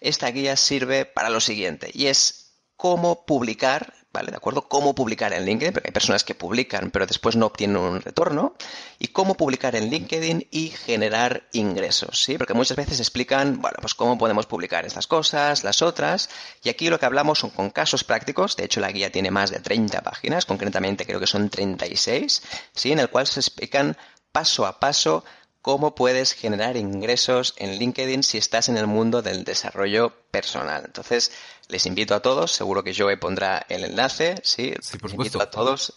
esta 0.00 0.28
guía 0.30 0.56
sirve 0.56 1.04
para 1.04 1.28
lo 1.28 1.40
siguiente 1.40 1.90
y 1.92 2.06
es 2.06 2.45
cómo 2.76 3.24
publicar 3.24 3.92
¿vale? 4.16 4.30
¿De 4.30 4.36
acuerdo? 4.38 4.66
Cómo 4.66 4.94
publicar 4.94 5.34
en 5.34 5.44
LinkedIn, 5.44 5.74
porque 5.74 5.88
hay 5.88 5.92
personas 5.92 6.24
que 6.24 6.34
publican 6.34 6.90
pero 6.90 7.06
después 7.06 7.36
no 7.36 7.44
obtienen 7.46 7.76
un 7.76 8.00
retorno, 8.00 8.54
y 8.98 9.08
cómo 9.08 9.34
publicar 9.34 9.76
en 9.76 9.90
LinkedIn 9.90 10.48
y 10.50 10.70
generar 10.70 11.46
ingresos, 11.52 12.22
¿sí? 12.22 12.38
Porque 12.38 12.54
muchas 12.54 12.78
veces 12.78 12.98
explican, 12.98 13.60
bueno, 13.60 13.76
pues 13.78 13.92
cómo 13.92 14.16
podemos 14.16 14.46
publicar 14.46 14.86
estas 14.86 15.06
cosas, 15.06 15.64
las 15.64 15.82
otras, 15.82 16.30
y 16.62 16.70
aquí 16.70 16.88
lo 16.88 16.98
que 16.98 17.04
hablamos 17.04 17.40
son 17.40 17.50
con 17.50 17.68
casos 17.68 18.04
prácticos, 18.04 18.56
de 18.56 18.64
hecho 18.64 18.80
la 18.80 18.90
guía 18.90 19.12
tiene 19.12 19.30
más 19.30 19.50
de 19.50 19.60
30 19.60 20.00
páginas, 20.00 20.46
concretamente 20.46 21.04
creo 21.04 21.20
que 21.20 21.26
son 21.26 21.50
36, 21.50 22.42
¿sí? 22.72 22.92
En 22.92 23.00
el 23.00 23.10
cual 23.10 23.26
se 23.26 23.40
explican 23.40 23.98
paso 24.32 24.64
a 24.64 24.80
paso 24.80 25.24
cómo 25.66 25.96
puedes 25.96 26.32
generar 26.32 26.76
ingresos 26.76 27.52
en 27.56 27.76
LinkedIn 27.76 28.22
si 28.22 28.38
estás 28.38 28.68
en 28.68 28.76
el 28.76 28.86
mundo 28.86 29.20
del 29.20 29.42
desarrollo 29.42 30.12
personal. 30.30 30.84
Entonces, 30.84 31.32
les 31.66 31.86
invito 31.86 32.14
a 32.14 32.22
todos, 32.22 32.52
seguro 32.52 32.84
que 32.84 32.94
Joe 32.94 33.16
pondrá 33.16 33.66
el 33.68 33.82
enlace, 33.82 34.36
sí, 34.44 34.74
sí 34.80 34.96
por 34.96 35.10
invito 35.10 35.42
a 35.42 35.50
todos 35.50 35.94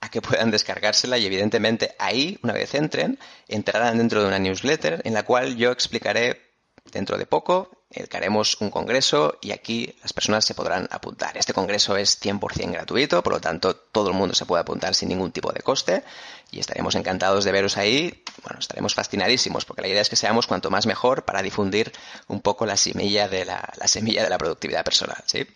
a 0.00 0.10
que 0.10 0.20
puedan 0.20 0.50
descargársela 0.50 1.18
y 1.18 1.26
evidentemente 1.26 1.94
ahí, 2.00 2.40
una 2.42 2.52
vez 2.52 2.74
entren, 2.74 3.20
entrarán 3.46 3.96
dentro 3.98 4.22
de 4.22 4.26
una 4.26 4.40
newsletter 4.40 5.02
en 5.04 5.14
la 5.14 5.22
cual 5.22 5.56
yo 5.56 5.70
explicaré 5.70 6.49
dentro 6.92 7.18
de 7.18 7.26
poco 7.26 7.70
que 7.90 8.16
haremos 8.16 8.56
un 8.60 8.70
congreso 8.70 9.38
y 9.40 9.50
aquí 9.50 9.96
las 10.02 10.12
personas 10.12 10.44
se 10.44 10.54
podrán 10.54 10.86
apuntar. 10.92 11.36
Este 11.36 11.52
congreso 11.52 11.96
es 11.96 12.20
100% 12.22 12.70
gratuito, 12.70 13.20
por 13.22 13.32
lo 13.32 13.40
tanto 13.40 13.74
todo 13.74 14.10
el 14.10 14.14
mundo 14.14 14.34
se 14.34 14.46
puede 14.46 14.60
apuntar 14.62 14.94
sin 14.94 15.08
ningún 15.08 15.32
tipo 15.32 15.52
de 15.52 15.60
coste 15.60 16.04
y 16.52 16.60
estaremos 16.60 16.94
encantados 16.94 17.44
de 17.44 17.50
veros 17.50 17.76
ahí. 17.76 18.22
Bueno, 18.44 18.60
estaremos 18.60 18.94
fascinadísimos 18.94 19.64
porque 19.64 19.82
la 19.82 19.88
idea 19.88 20.02
es 20.02 20.08
que 20.08 20.14
seamos 20.14 20.46
cuanto 20.46 20.70
más 20.70 20.86
mejor 20.86 21.24
para 21.24 21.42
difundir 21.42 21.92
un 22.28 22.40
poco 22.40 22.64
la 22.64 22.76
semilla 22.76 23.28
de 23.28 23.44
la, 23.44 23.68
semilla 23.86 24.22
de 24.22 24.30
la 24.30 24.38
productividad 24.38 24.84
personal, 24.84 25.22
¿sí? 25.26 25.46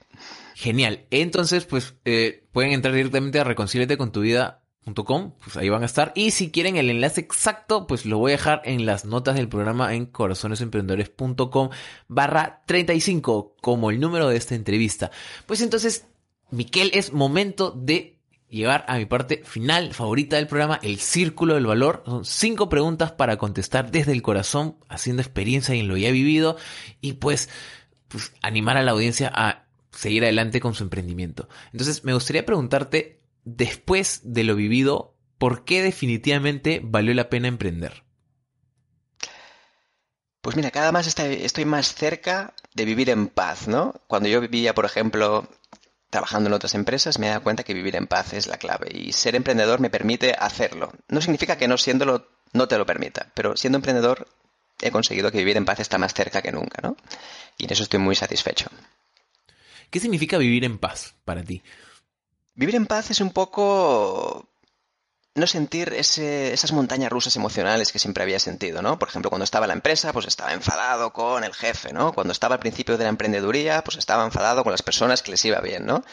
Genial. 0.57 1.07
Entonces, 1.11 1.67
pues 1.67 1.95
eh, 2.05 2.45
pueden 2.53 2.73
entrar 2.73 2.95
directamente 2.95 3.39
a 3.39 3.45
reconciliate 3.45 3.97
con 3.97 4.11
tu 4.11 4.21
vida 4.21 4.64
pues 4.85 5.57
ahí 5.57 5.69
van 5.69 5.83
a 5.83 5.87
estar. 5.87 6.13
Y 6.15 6.31
si 6.33 6.51
quieren 6.51 6.77
el 6.77 6.91
enlace 6.91 7.21
exacto, 7.21 7.87
pues 7.87 8.05
lo 8.05 8.19
voy 8.19 8.33
a 8.33 8.37
dejar 8.37 8.63
en 8.65 8.85
las 8.85 9.05
notas 9.05 9.37
del 9.37 9.49
programa 9.49 9.95
en 9.95 10.07
corazonesemprendedores.com 10.07 11.71
barra 12.09 12.63
35 12.67 13.57
como 13.63 13.91
el 13.91 13.99
número 13.99 14.29
de 14.29 14.37
esta 14.37 14.55
entrevista. 14.55 15.11
Pues 15.47 15.63
entonces, 15.63 16.07
Miquel, 16.51 16.91
es 16.93 17.13
momento 17.13 17.71
de 17.71 18.19
llegar 18.51 18.85
a 18.87 18.99
mi 18.99 19.07
parte 19.07 19.43
final 19.45 19.95
favorita 19.95 20.37
del 20.37 20.47
programa, 20.47 20.79
el 20.83 20.99
círculo 21.01 21.55
del 21.55 21.67
valor. 21.67 22.03
Son 22.07 22.25
cinco 22.25 22.69
preguntas 22.69 23.13
para 23.13 23.39
contestar 23.39 23.91
desde 23.91 24.13
el 24.13 24.23
corazón, 24.23 24.77
haciendo 24.89 25.23
experiencia 25.23 25.75
en 25.75 25.89
lo 25.89 25.97
ya 25.97 26.11
vivido 26.11 26.57
y 27.01 27.15
pues, 27.15 27.49
pues 28.09 28.33
animar 28.43 28.77
a 28.77 28.83
la 28.83 28.93
audiencia 28.93 29.33
a 29.35 29.65
seguir 29.91 30.25
adelante 30.25 30.61
con 30.61 30.75
su 30.75 30.85
emprendimiento. 30.85 31.49
Entonces, 31.73 32.05
me 32.05 32.13
gustaría 32.13 32.45
preguntarte 32.45 33.24
después 33.45 34.21
de 34.25 34.45
lo 34.45 34.57
vivido, 34.57 35.15
¿por 35.39 35.65
qué 35.65 35.83
definitivamente 35.83 36.81
valió 36.83 37.15
la 37.15 37.29
pena 37.29 37.49
emprender? 37.49 38.05
Pues 40.41 40.57
mira, 40.57 40.71
cada 40.71 40.91
vez 40.91 41.07
estoy 41.19 41.65
más 41.65 41.95
cerca 41.95 42.55
de 42.75 42.85
vivir 42.85 43.09
en 43.09 43.29
paz, 43.29 43.67
¿no? 43.67 43.95
Cuando 44.07 44.29
yo 44.29 44.43
vivía, 44.43 44.75
por 44.75 44.85
ejemplo, 44.85 45.49
trabajando 46.11 46.49
en 46.49 46.55
otras 46.55 46.75
empresas, 46.75 47.19
me 47.19 47.27
he 47.27 47.31
dado 47.31 47.43
cuenta 47.43 47.63
que 47.63 47.73
vivir 47.73 47.97
en 47.97 48.07
paz 48.07 48.35
es 48.35 48.47
la 48.47 48.59
clave 48.59 48.89
y 48.93 49.13
ser 49.13 49.37
emprendedor 49.37 49.81
me 49.81 49.91
permite 49.91 50.35
hacerlo. 50.39 50.93
No 51.09 51.21
significa 51.21 51.57
que 51.57 51.67
no 51.67 51.79
siéndolo 51.79 52.29
no 52.53 52.69
te 52.69 52.79
lo 52.79 52.87
permita, 52.87 53.33
pero 53.35 53.57
siendo 53.57 53.79
emprendedor 53.79 54.29
he 54.81 54.91
conseguido 54.91 55.33
que 55.33 55.39
vivir 55.39 55.57
en 55.57 55.65
paz 55.65 55.81
está 55.81 55.99
más 55.99 56.15
cerca 56.15 56.43
que 56.43 56.53
nunca, 56.53 56.81
¿no? 56.83 56.97
Y 57.57 57.65
en 57.65 57.73
eso 57.73 57.83
estoy 57.83 58.01
muy 58.01 58.15
satisfecho. 58.15 58.67
¿Qué 59.91 59.99
significa 59.99 60.37
vivir 60.39 60.65
en 60.65 60.79
paz 60.79 61.15
para 61.25 61.43
ti? 61.43 61.63
Vivir 62.55 62.77
en 62.77 62.87
paz 62.87 63.11
es 63.11 63.21
un 63.21 63.31
poco 63.31 64.49
no 65.35 65.47
sentir 65.49 65.93
esas 65.93 66.73
montañas 66.73 67.11
rusas 67.11 67.35
emocionales 67.35 67.91
que 67.91 67.99
siempre 67.99 68.23
había 68.23 68.39
sentido, 68.39 68.83
¿no? 68.83 68.99
Por 68.99 69.09
ejemplo, 69.09 69.31
cuando 69.31 69.45
estaba 69.45 69.67
en 69.67 69.69
la 69.69 69.75
empresa, 69.75 70.13
pues 70.13 70.27
estaba 70.27 70.53
enfadado 70.53 71.13
con 71.13 71.43
el 71.43 71.53
jefe, 71.53 71.93
¿no? 71.93 72.13
Cuando 72.13 72.33
estaba 72.33 72.55
al 72.55 72.61
principio 72.61 72.97
de 72.97 73.05
la 73.05 73.11
emprendeduría, 73.11 73.83
pues 73.83 73.97
estaba 73.97 74.25
enfadado 74.25 74.63
con 74.63 74.71
las 74.71 74.83
personas 74.83 75.23
que 75.23 75.33
les 75.33 75.45
iba 75.45 75.61
bien, 75.61 75.85
¿no? 75.87 76.05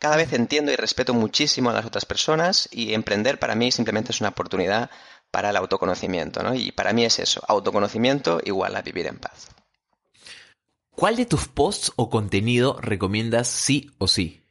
Cada 0.00 0.16
vez 0.16 0.32
entiendo 0.32 0.72
y 0.72 0.76
respeto 0.76 1.14
muchísimo 1.14 1.70
a 1.70 1.72
las 1.72 1.86
otras 1.86 2.04
personas 2.04 2.68
y 2.72 2.94
emprender 2.94 3.38
para 3.38 3.54
mí 3.54 3.70
simplemente 3.70 4.10
es 4.10 4.20
una 4.20 4.30
oportunidad 4.30 4.90
para 5.30 5.50
el 5.50 5.56
autoconocimiento, 5.56 6.42
¿no? 6.42 6.54
Y 6.54 6.72
para 6.72 6.92
mí 6.92 7.04
es 7.04 7.20
eso, 7.20 7.42
autoconocimiento 7.46 8.40
igual 8.44 8.74
a 8.74 8.82
vivir 8.82 9.06
en 9.06 9.20
paz. 9.20 9.48
¿Cuál 10.90 11.14
de 11.14 11.26
tus 11.26 11.46
posts 11.46 11.92
o 11.94 12.10
contenido 12.10 12.78
recomiendas 12.80 13.46
sí 13.48 13.92
o 13.98 14.08
sí? 14.08 14.43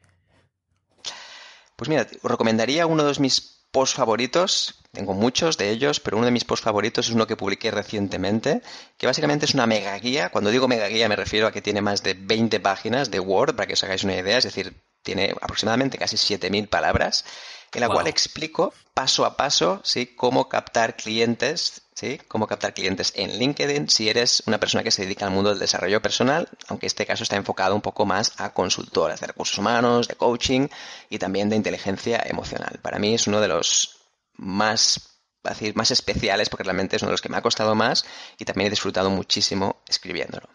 Pues 1.84 1.90
mira, 1.90 2.08
os 2.24 2.32
recomendaría 2.32 2.88
uno 2.88 3.04
de 3.04 3.20
mis 3.20 3.42
posts 3.72 3.98
favoritos. 3.98 4.76
Tengo 4.94 5.14
muchos 5.14 5.58
de 5.58 5.70
ellos, 5.70 6.00
pero 6.00 6.16
uno 6.16 6.28
de 6.28 6.32
mis 6.32 6.46
posts 6.46 6.64
favoritos 6.64 7.10
es 7.10 7.14
uno 7.14 7.28
que 7.28 7.36
publiqué 7.36 7.72
recientemente, 7.72 8.62
que 8.98 9.06
básicamente 9.06 9.44
es 9.44 9.54
una 9.54 9.68
mega 9.68 9.94
guía. 10.00 10.30
Cuando 10.30 10.50
digo 10.50 10.70
mega 10.70 10.88
guía 10.88 11.10
me 11.10 11.18
refiero 11.18 11.46
a 11.46 11.52
que 11.52 11.62
tiene 11.62 11.82
más 11.82 12.02
de 12.02 12.14
20 12.14 12.62
páginas 12.62 13.12
de 13.12 13.20
Word, 13.20 13.58
para 13.58 13.68
que 13.68 13.74
os 13.74 13.84
hagáis 13.84 14.06
una 14.06 14.16
idea, 14.16 14.38
es 14.38 14.46
decir, 14.46 14.74
tiene 15.04 15.36
aproximadamente 15.42 15.98
casi 15.98 16.18
7.000 16.18 16.68
palabras, 16.68 17.26
en 17.74 17.82
la 17.82 17.90
cual 17.90 18.08
explico 18.08 18.74
paso 18.94 19.26
a 19.26 19.36
paso 19.36 19.82
¿sí? 19.84 20.08
cómo 20.08 20.48
captar 20.48 20.96
clientes 20.96 21.84
¿sí? 21.94 22.20
Cómo 22.28 22.48
captar 22.48 22.74
clientes 22.74 23.14
en 23.16 23.38
LinkedIn 23.38 23.90
si 23.90 24.10
eres 24.10 24.44
una 24.46 24.60
persona 24.60 24.84
que 24.84 24.92
se 24.92 25.04
dedica 25.04 25.26
al 25.26 25.32
mundo 25.32 25.50
del 25.50 25.60
desarrollo 25.60 26.02
personal, 26.02 26.50
aunque 26.68 26.88
este 26.88 27.06
caso 27.06 27.24
está 27.24 27.36
enfocado 27.36 27.76
un 27.76 27.82
poco 27.82 28.06
más 28.06 28.34
a 28.40 28.54
consultoras 28.54 29.20
de 29.20 29.28
recursos 29.28 29.58
humanos, 29.58 30.08
de 30.08 30.16
coaching 30.16 30.68
y 31.10 31.20
también 31.20 31.50
de 31.50 31.56
inteligencia 31.56 32.22
emocional. 32.26 32.80
Para 32.82 33.00
mí 33.00 33.14
es 33.14 33.28
uno 33.28 33.42
de 33.42 33.48
los 33.48 33.98
más 34.36 35.10
decir, 35.44 35.76
más 35.76 35.92
especiales 35.92 36.50
porque 36.50 36.64
realmente 36.64 36.96
es 36.96 37.02
uno 37.02 37.10
de 37.10 37.14
los 37.14 37.22
que 37.22 37.30
me 37.30 37.38
ha 37.38 37.42
costado 37.42 37.76
más 37.76 38.06
y 38.38 38.46
también 38.46 38.68
he 38.68 38.70
disfrutado 38.72 39.10
muchísimo 39.10 39.82
escribiéndolo. 39.88 40.50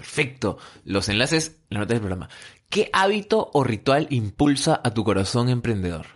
Perfecto. 0.00 0.56
Los 0.86 1.10
enlaces 1.10 1.56
en 1.68 1.74
la 1.74 1.80
nota 1.80 1.92
del 1.92 2.00
programa. 2.00 2.30
¿Qué 2.70 2.88
hábito 2.94 3.50
o 3.52 3.64
ritual 3.64 4.06
impulsa 4.08 4.80
a 4.82 4.94
tu 4.94 5.04
corazón 5.04 5.50
emprendedor? 5.50 6.06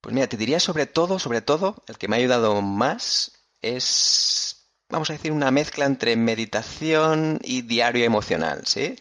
Pues 0.00 0.12
mira, 0.12 0.26
te 0.26 0.36
diría 0.36 0.58
sobre 0.58 0.86
todo, 0.86 1.20
sobre 1.20 1.42
todo, 1.42 1.84
el 1.86 1.96
que 1.96 2.08
me 2.08 2.16
ha 2.16 2.18
ayudado 2.18 2.60
más 2.60 3.46
es, 3.62 4.66
vamos 4.88 5.10
a 5.10 5.12
decir, 5.12 5.30
una 5.30 5.52
mezcla 5.52 5.84
entre 5.84 6.16
meditación 6.16 7.38
y 7.40 7.62
diario 7.62 8.04
emocional, 8.04 8.62
¿sí? 8.66 8.96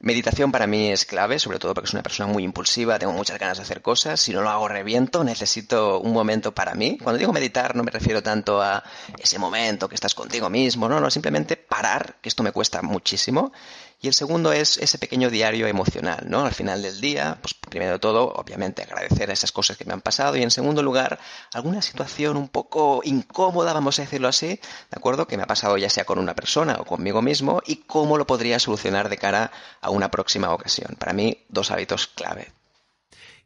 Meditación 0.00 0.52
para 0.52 0.68
mí 0.68 0.92
es 0.92 1.04
clave, 1.04 1.40
sobre 1.40 1.58
todo 1.58 1.74
porque 1.74 1.90
soy 1.90 1.96
una 1.96 2.04
persona 2.04 2.32
muy 2.32 2.44
impulsiva, 2.44 3.00
tengo 3.00 3.12
muchas 3.12 3.36
ganas 3.36 3.56
de 3.56 3.64
hacer 3.64 3.82
cosas, 3.82 4.20
si 4.20 4.32
no 4.32 4.42
lo 4.42 4.48
hago 4.48 4.68
reviento, 4.68 5.24
necesito 5.24 5.98
un 5.98 6.12
momento 6.12 6.54
para 6.54 6.74
mí. 6.74 6.98
Cuando 7.02 7.18
digo 7.18 7.32
meditar 7.32 7.74
no 7.74 7.82
me 7.82 7.90
refiero 7.90 8.22
tanto 8.22 8.62
a 8.62 8.84
ese 9.18 9.40
momento 9.40 9.88
que 9.88 9.96
estás 9.96 10.14
contigo 10.14 10.48
mismo, 10.50 10.88
no, 10.88 11.00
no, 11.00 11.10
simplemente 11.10 11.56
parar, 11.56 12.14
que 12.20 12.28
esto 12.28 12.44
me 12.44 12.52
cuesta 12.52 12.80
muchísimo, 12.80 13.52
y 14.00 14.06
el 14.06 14.14
segundo 14.14 14.52
es 14.52 14.76
ese 14.78 14.98
pequeño 14.98 15.28
diario 15.28 15.66
emocional, 15.66 16.26
¿no? 16.28 16.44
Al 16.44 16.54
final 16.54 16.82
del 16.82 17.00
día, 17.00 17.38
pues 17.40 17.54
primero 17.54 17.92
de 17.92 17.98
todo, 17.98 18.32
obviamente 18.32 18.82
agradecer 18.82 19.28
esas 19.30 19.50
cosas 19.50 19.76
que 19.76 19.84
me 19.84 19.92
han 19.92 20.00
pasado 20.00 20.36
y 20.36 20.42
en 20.42 20.52
segundo 20.52 20.84
lugar, 20.84 21.18
alguna 21.52 21.82
situación 21.82 22.36
un 22.36 22.48
poco 22.48 23.00
incómoda, 23.02 23.72
vamos 23.72 23.98
a 23.98 24.02
decirlo 24.02 24.28
así, 24.28 24.46
¿de 24.46 24.96
acuerdo? 24.96 25.26
Que 25.26 25.36
me 25.36 25.42
ha 25.42 25.46
pasado 25.46 25.76
ya 25.76 25.90
sea 25.90 26.04
con 26.04 26.20
una 26.20 26.36
persona 26.36 26.76
o 26.78 26.84
conmigo 26.84 27.22
mismo 27.22 27.60
y 27.66 27.76
cómo 27.76 28.16
lo 28.16 28.26
podría 28.26 28.60
solucionar 28.60 29.08
de 29.08 29.18
cara 29.18 29.50
a 29.80 29.90
una 29.90 30.12
próxima 30.12 30.52
ocasión. 30.52 30.94
Para 30.96 31.12
mí, 31.12 31.44
dos 31.48 31.72
hábitos 31.72 32.06
clave. 32.06 32.52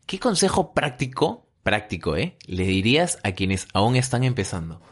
¿Qué 0.04 0.20
consejo 0.20 0.74
práctico, 0.74 1.46
práctico, 1.62 2.16
eh, 2.16 2.36
le 2.44 2.64
dirías 2.64 3.18
a 3.22 3.32
quienes 3.32 3.68
aún 3.72 3.96
están 3.96 4.22
empezando? 4.22 4.82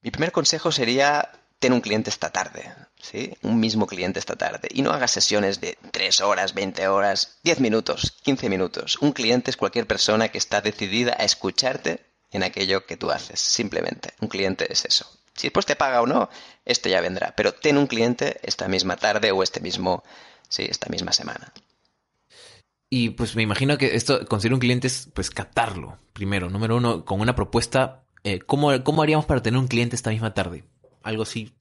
Mi 0.00 0.10
primer 0.10 0.32
consejo 0.32 0.72
sería 0.72 1.30
ten 1.60 1.72
un 1.72 1.80
cliente 1.80 2.10
esta 2.10 2.30
tarde, 2.30 2.74
¿sí? 3.02 3.34
Un 3.42 3.60
mismo 3.60 3.86
cliente 3.86 4.18
esta 4.18 4.36
tarde. 4.36 4.68
Y 4.72 4.80
no 4.80 4.92
hagas 4.92 5.10
sesiones 5.10 5.60
de 5.60 5.76
3 5.90 6.20
horas, 6.22 6.54
20 6.54 6.88
horas, 6.88 7.38
10 7.42 7.60
minutos, 7.60 8.16
15 8.22 8.48
minutos. 8.48 8.96
Un 9.00 9.12
cliente 9.12 9.50
es 9.50 9.58
cualquier 9.58 9.86
persona 9.86 10.28
que 10.28 10.38
está 10.38 10.62
decidida 10.62 11.14
a 11.18 11.24
escucharte 11.24 12.00
en 12.30 12.42
aquello 12.42 12.86
que 12.86 12.96
tú 12.96 13.10
haces. 13.10 13.40
Simplemente, 13.40 14.14
un 14.20 14.28
cliente 14.28 14.72
es 14.72 14.86
eso. 14.86 15.06
Si 15.34 15.48
después 15.48 15.66
te 15.66 15.76
paga 15.76 16.00
o 16.00 16.06
no, 16.06 16.30
esto 16.64 16.88
ya 16.88 17.00
vendrá. 17.00 17.34
Pero 17.36 17.52
ten 17.52 17.76
un 17.76 17.86
cliente 17.86 18.38
esta 18.42 18.68
misma 18.68 18.96
tarde 18.96 19.32
o 19.32 19.42
este 19.42 19.60
mismo, 19.60 20.02
sí, 20.48 20.66
esta 20.68 20.88
misma 20.88 21.12
semana. 21.12 21.52
Y 22.88 23.10
pues 23.10 23.34
me 23.34 23.42
imagino 23.42 23.78
que 23.78 23.96
esto, 23.96 24.26
conseguir 24.26 24.52
un 24.54 24.60
cliente 24.60 24.86
es 24.86 25.08
pues 25.14 25.30
captarlo 25.30 25.98
primero. 26.12 26.50
Número 26.50 26.76
uno, 26.76 27.04
con 27.04 27.20
una 27.20 27.34
propuesta. 27.34 28.04
Eh, 28.22 28.38
¿cómo, 28.40 28.84
¿Cómo 28.84 29.02
haríamos 29.02 29.24
para 29.24 29.42
tener 29.42 29.58
un 29.58 29.66
cliente 29.66 29.96
esta 29.96 30.10
misma 30.10 30.34
tarde? 30.34 30.64
algo 31.02 31.22
así. 31.22 31.52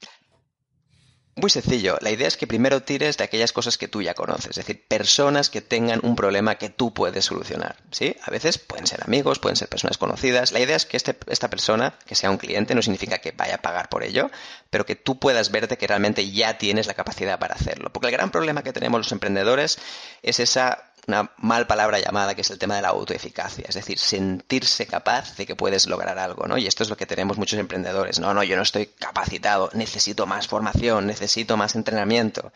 Muy 1.35 1.49
sencillo. 1.49 1.97
La 2.01 2.11
idea 2.11 2.27
es 2.27 2.35
que 2.35 2.45
primero 2.45 2.83
tires 2.83 3.15
de 3.15 3.23
aquellas 3.23 3.53
cosas 3.53 3.77
que 3.77 3.87
tú 3.87 4.01
ya 4.01 4.13
conoces, 4.13 4.49
es 4.49 4.55
decir, 4.57 4.85
personas 4.85 5.49
que 5.49 5.61
tengan 5.61 6.01
un 6.03 6.17
problema 6.17 6.55
que 6.55 6.69
tú 6.69 6.93
puedes 6.93 7.23
solucionar. 7.23 7.77
¿sí? 7.89 8.17
A 8.23 8.31
veces 8.31 8.57
pueden 8.57 8.85
ser 8.85 9.01
amigos, 9.01 9.39
pueden 9.39 9.55
ser 9.55 9.69
personas 9.69 9.97
conocidas. 9.97 10.51
La 10.51 10.59
idea 10.59 10.75
es 10.75 10.85
que 10.85 10.97
este, 10.97 11.15
esta 11.27 11.49
persona, 11.49 11.95
que 12.05 12.15
sea 12.15 12.29
un 12.31 12.37
cliente, 12.37 12.75
no 12.75 12.81
significa 12.81 13.19
que 13.19 13.31
vaya 13.31 13.55
a 13.55 13.61
pagar 13.61 13.87
por 13.87 14.03
ello, 14.03 14.29
pero 14.69 14.85
que 14.85 14.97
tú 14.97 15.19
puedas 15.19 15.51
verte 15.51 15.77
que 15.77 15.87
realmente 15.87 16.29
ya 16.29 16.57
tienes 16.57 16.85
la 16.85 16.95
capacidad 16.95 17.39
para 17.39 17.55
hacerlo. 17.55 17.93
Porque 17.93 18.07
el 18.07 18.13
gran 18.13 18.29
problema 18.29 18.61
que 18.61 18.73
tenemos 18.73 18.99
los 18.99 19.11
emprendedores 19.13 19.79
es 20.23 20.41
esa 20.41 20.90
una 21.07 21.31
mal 21.37 21.67
palabra 21.67 21.99
llamada 21.99 22.35
que 22.35 22.41
es 22.41 22.49
el 22.49 22.59
tema 22.59 22.75
de 22.75 22.81
la 22.81 22.89
autoeficacia, 22.89 23.65
es 23.67 23.75
decir, 23.75 23.97
sentirse 23.97 24.85
capaz 24.85 25.35
de 25.35 25.45
que 25.45 25.55
puedes 25.55 25.87
lograr 25.87 26.19
algo, 26.19 26.47
¿no? 26.47 26.57
Y 26.57 26.67
esto 26.67 26.83
es 26.83 26.89
lo 26.89 26.97
que 26.97 27.05
tenemos 27.05 27.37
muchos 27.37 27.59
emprendedores. 27.59 28.19
No, 28.19 28.33
no, 28.33 28.43
yo 28.43 28.55
no 28.55 28.61
estoy 28.61 28.87
capacitado, 28.87 29.69
necesito 29.73 30.25
más 30.25 30.47
formación, 30.47 31.07
necesito 31.07 31.57
más 31.57 31.75
entrenamiento. 31.75 32.51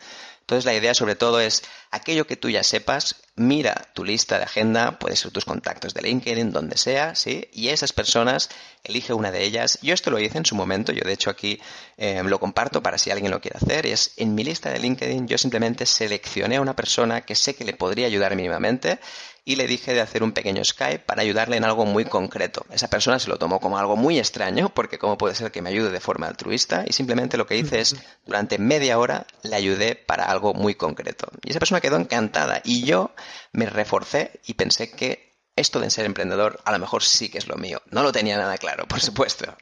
Entonces 0.46 0.64
la 0.64 0.74
idea 0.74 0.94
sobre 0.94 1.16
todo 1.16 1.40
es 1.40 1.64
aquello 1.90 2.28
que 2.28 2.36
tú 2.36 2.48
ya 2.48 2.62
sepas, 2.62 3.16
mira 3.34 3.88
tu 3.94 4.04
lista 4.04 4.38
de 4.38 4.44
agenda, 4.44 4.96
puede 4.96 5.16
ser 5.16 5.32
tus 5.32 5.44
contactos 5.44 5.92
de 5.92 6.02
LinkedIn, 6.02 6.52
donde 6.52 6.76
sea, 6.76 7.16
¿sí? 7.16 7.48
Y 7.52 7.70
esas 7.70 7.92
personas, 7.92 8.48
elige 8.84 9.12
una 9.12 9.32
de 9.32 9.42
ellas. 9.42 9.80
Yo 9.82 9.92
esto 9.92 10.12
lo 10.12 10.20
hice 10.20 10.38
en 10.38 10.46
su 10.46 10.54
momento, 10.54 10.92
yo 10.92 11.02
de 11.02 11.14
hecho 11.14 11.30
aquí 11.30 11.60
eh, 11.96 12.22
lo 12.24 12.38
comparto 12.38 12.80
para 12.80 12.96
si 12.96 13.10
alguien 13.10 13.32
lo 13.32 13.40
quiere 13.40 13.58
hacer, 13.60 13.86
es 13.86 14.12
en 14.18 14.36
mi 14.36 14.44
lista 14.44 14.70
de 14.70 14.78
LinkedIn 14.78 15.26
yo 15.26 15.36
simplemente 15.36 15.84
seleccioné 15.84 16.56
a 16.56 16.60
una 16.60 16.76
persona 16.76 17.22
que 17.22 17.34
sé 17.34 17.56
que 17.56 17.64
le 17.64 17.72
podría 17.72 18.06
ayudar 18.06 18.36
mínimamente 18.36 19.00
y 19.48 19.54
le 19.54 19.68
dije 19.68 19.94
de 19.94 20.00
hacer 20.00 20.24
un 20.24 20.32
pequeño 20.32 20.62
Skype 20.64 21.04
para 21.04 21.22
ayudarle 21.22 21.56
en 21.56 21.64
algo 21.64 21.86
muy 21.86 22.04
concreto. 22.04 22.66
Esa 22.72 22.90
persona 22.90 23.20
se 23.20 23.30
lo 23.30 23.38
tomó 23.38 23.60
como 23.60 23.78
algo 23.78 23.94
muy 23.96 24.18
extraño, 24.18 24.70
porque 24.70 24.98
cómo 24.98 25.16
puede 25.16 25.36
ser 25.36 25.52
que 25.52 25.62
me 25.62 25.70
ayude 25.70 25.92
de 25.92 26.00
forma 26.00 26.26
altruista, 26.26 26.84
y 26.84 26.92
simplemente 26.92 27.36
lo 27.36 27.46
que 27.46 27.56
hice 27.56 27.78
es, 27.78 27.94
durante 28.26 28.58
media 28.58 28.98
hora, 28.98 29.28
le 29.44 29.54
ayudé 29.54 29.94
para 29.94 30.24
algo 30.24 30.52
muy 30.52 30.74
concreto. 30.74 31.28
Y 31.44 31.50
esa 31.50 31.60
persona 31.60 31.80
quedó 31.80 31.96
encantada, 31.96 32.60
y 32.64 32.82
yo 32.82 33.14
me 33.52 33.66
reforcé 33.66 34.40
y 34.46 34.54
pensé 34.54 34.90
que 34.90 35.36
esto 35.54 35.78
de 35.78 35.90
ser 35.90 36.06
emprendedor 36.06 36.58
a 36.64 36.72
lo 36.72 36.80
mejor 36.80 37.04
sí 37.04 37.28
que 37.28 37.38
es 37.38 37.46
lo 37.46 37.54
mío. 37.54 37.80
No 37.92 38.02
lo 38.02 38.10
tenía 38.10 38.36
nada 38.36 38.58
claro, 38.58 38.88
por 38.88 39.00
supuesto. 39.00 39.56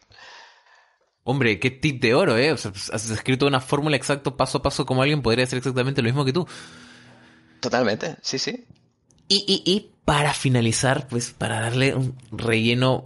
Hombre, 1.25 1.61
qué 1.61 1.71
tip 1.71 2.01
de 2.01 2.15
oro, 2.15 2.39
¿eh? 2.39 2.53
O 2.53 2.57
sea, 2.57 2.71
pues, 2.71 2.89
has 2.89 3.11
escrito 3.11 3.47
una 3.47 3.61
fórmula 3.61 3.97
exacta, 3.97 4.35
paso 4.35 4.59
a 4.59 4.63
paso, 4.63 4.87
como 4.87 5.03
alguien 5.03 5.21
podría 5.21 5.45
hacer 5.45 5.59
exactamente 5.59 6.01
lo 6.01 6.07
mismo 6.07 6.25
que 6.25 6.33
tú. 6.33 6.49
Totalmente, 7.61 8.17
sí, 8.23 8.39
sí. 8.39 8.67
Y, 9.29 9.45
y, 9.47 9.71
y 9.71 9.91
para 10.05 10.35
finalizar, 10.35 11.09
pues 11.09 11.33
para 11.33 11.61
darle 11.61 11.95
un 11.95 12.17
relleno 12.31 13.05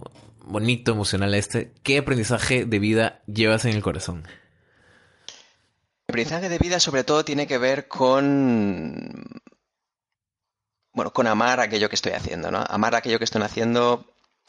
bonito, 0.49 0.91
emocional 0.91 1.33
a 1.33 1.37
este, 1.37 1.71
¿qué 1.83 1.99
aprendizaje 1.99 2.65
de 2.65 2.79
vida 2.79 3.21
llevas 3.27 3.65
en 3.65 3.75
el 3.75 3.83
corazón? 3.83 4.27
El 6.07 6.13
aprendizaje 6.13 6.49
de 6.49 6.57
vida 6.57 6.79
sobre 6.79 7.03
todo 7.03 7.23
tiene 7.23 7.47
que 7.47 7.57
ver 7.57 7.87
con 7.87 9.23
bueno, 10.91 11.13
con 11.13 11.27
amar 11.27 11.59
aquello 11.59 11.87
que 11.87 11.95
estoy 11.95 12.13
haciendo, 12.13 12.51
¿no? 12.51 12.63
Amar 12.67 12.95
aquello 12.95 13.19
que 13.19 13.23
estoy 13.23 13.41
haciendo 13.41 14.05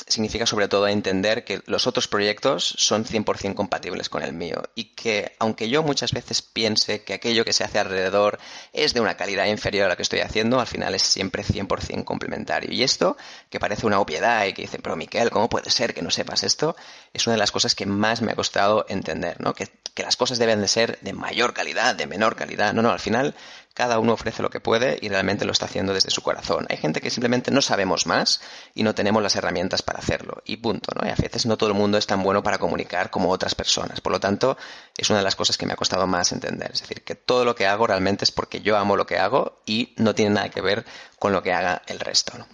significa 0.09 0.47
sobre 0.47 0.69
todo 0.69 0.89
entender 0.89 1.45
que 1.45 1.63
los 1.67 1.87
otros 1.87 2.09
proyectos 2.09 2.75
son 2.79 3.05
100% 3.05 3.55
compatibles 3.55 4.09
con 4.09 4.23
el 4.23 4.33
mío 4.33 4.63
y 4.75 4.85
que 4.95 5.35
aunque 5.39 5.69
yo 5.69 5.83
muchas 5.83 6.13
veces 6.13 6.43
piense 6.43 7.03
que 7.03 7.15
aquello 7.15 7.45
que 7.45 7.53
se 7.53 7.65
hace 7.65 7.79
alrededor 7.79 8.39
es 8.73 8.95
de 8.95 9.01
una 9.01 9.17
calidad 9.17 9.47
inferior 9.47 9.87
a 9.87 9.89
la 9.89 9.97
que 9.97 10.03
estoy 10.03 10.21
haciendo, 10.21 10.61
al 10.61 10.67
final 10.67 10.95
es 10.95 11.03
siempre 11.03 11.45
100% 11.45 12.05
complementario. 12.05 12.73
Y 12.73 12.83
esto, 12.83 13.17
que 13.49 13.61
parece 13.61 13.87
una 13.87 14.01
obviedad 14.01 14.47
y 14.47 14.53
que 14.53 14.63
dicen, 14.63 14.81
pero 14.83 14.97
Miquel, 14.97 15.31
¿cómo 15.31 15.49
puede 15.49 15.71
ser 15.71 15.95
que 15.95 16.03
no 16.03 16.11
sepas 16.11 16.43
esto? 16.43 16.77
Es 17.13 17.27
una 17.27 17.35
de 17.35 17.41
las 17.41 17.53
cosas 17.53 17.75
que 17.75 17.87
más 17.87 18.23
me 18.23 18.33
ha 18.33 18.37
costado 18.37 18.87
entender, 18.89 19.41
¿no? 19.41 19.55
Que, 19.55 19.69
que 19.95 20.03
las 20.03 20.17
cosas 20.17 20.39
deben 20.39 20.61
de 20.61 20.69
ser 20.69 20.99
de 21.01 21.13
mayor 21.13 21.55
calidad, 21.55 21.95
de 21.95 22.07
menor 22.07 22.37
calidad. 22.37 22.73
No, 22.73 22.83
no, 22.83 22.91
al 22.91 23.01
final 23.01 23.35
cada 23.75 23.99
uno 23.99 24.13
ofrece 24.13 24.43
lo 24.43 24.51
que 24.51 24.61
puede 24.61 24.99
y 25.01 25.09
realmente 25.09 25.45
lo 25.45 25.53
está 25.53 25.67
haciendo 25.67 25.95
desde 25.95 26.11
su 26.11 26.23
corazón. 26.23 26.67
Hay 26.69 26.77
gente 26.77 27.01
que 27.01 27.11
simplemente 27.11 27.51
no 27.51 27.63
sabemos 27.63 28.07
más 28.07 28.41
y 28.75 28.83
no 28.83 28.95
tenemos 28.95 29.23
las 29.23 29.37
herramientas 29.37 29.83
para 29.83 30.01
hacerlo. 30.01 30.43
Y 30.45 30.57
punto, 30.57 30.93
¿no? 30.95 31.07
Y 31.07 31.11
a 31.11 31.15
veces 31.15 31.47
no 31.47 31.57
todo 31.57 31.71
el 31.71 31.77
mundo 31.77 31.97
es 31.97 32.07
tan 32.07 32.23
bueno 32.23 32.43
para 32.43 32.59
comunicar 32.59 33.11
como 33.11 33.31
otras 33.31 33.55
personas. 33.55 34.01
Por 34.01 34.13
lo 34.13 34.21
tanto, 34.21 34.57
es 34.97 35.09
una 35.11 35.21
de 35.21 35.25
las 35.25 35.37
cosas 35.37 35.57
que 35.57 35.67
me 35.67 35.73
ha 35.73 35.77
costado 35.77 36.07
más 36.07 36.33
entender. 36.33 36.71
Es 36.73 36.81
decir, 36.81 37.05
que 37.05 37.15
todo 37.15 37.45
lo 37.45 37.55
que 37.55 37.67
hago 37.67 37.87
realmente 37.87 38.25
es 38.25 38.33
porque 38.33 38.61
yo 38.61 38.77
amo 38.77 38.97
lo 38.97 39.07
que 39.07 39.19
hago 39.19 39.63
y 39.65 39.95
no 39.97 40.15
tiene 40.15 40.35
nada 40.35 40.51
que 40.51 40.61
ver 40.61 40.85
con 41.19 41.33
lo 41.33 41.43
que 41.43 41.53
haga 41.53 41.83
el 41.87 42.01
resto, 42.01 42.37
¿no? 42.37 42.47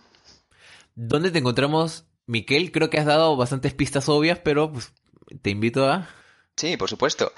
¿Dónde 0.95 1.31
te 1.31 1.39
encontramos, 1.39 2.05
Miquel? 2.27 2.73
Creo 2.73 2.89
que 2.89 2.99
has 2.99 3.07
dado 3.07 3.37
bastantes 3.37 3.75
pistas 3.75 4.09
obvias, 4.09 4.39
pero 4.39 4.73
pues, 4.73 4.93
te 5.43 5.51
invito 5.51 5.89
a... 5.89 6.09
Sí, 6.57 6.77
por 6.77 6.89
supuesto. 6.89 7.33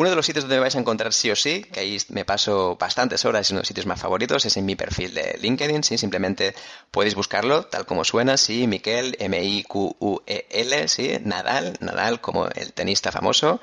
Uno 0.00 0.08
de 0.08 0.16
los 0.16 0.24
sitios 0.24 0.44
donde 0.44 0.56
me 0.56 0.62
vais 0.62 0.74
a 0.76 0.78
encontrar 0.78 1.12
sí 1.12 1.30
o 1.30 1.36
sí, 1.36 1.62
que 1.62 1.80
ahí 1.80 1.98
me 2.08 2.24
paso 2.24 2.74
bastantes 2.80 3.26
horas, 3.26 3.42
es 3.42 3.50
uno 3.50 3.58
de 3.58 3.60
los 3.60 3.68
sitios 3.68 3.84
más 3.84 4.00
favoritos, 4.00 4.46
es 4.46 4.56
en 4.56 4.64
mi 4.64 4.74
perfil 4.74 5.12
de 5.12 5.36
LinkedIn, 5.42 5.84
sí, 5.84 5.98
simplemente 5.98 6.54
podéis 6.90 7.14
buscarlo 7.14 7.66
tal 7.66 7.84
como 7.84 8.02
suena, 8.02 8.38
sí, 8.38 8.66
Miquel, 8.66 9.14
M-I-Q-U-E-L, 9.18 10.88
sí, 10.88 11.18
Nadal, 11.22 11.76
Nadal 11.80 12.22
como 12.22 12.46
el 12.46 12.72
tenista 12.72 13.12
famoso, 13.12 13.60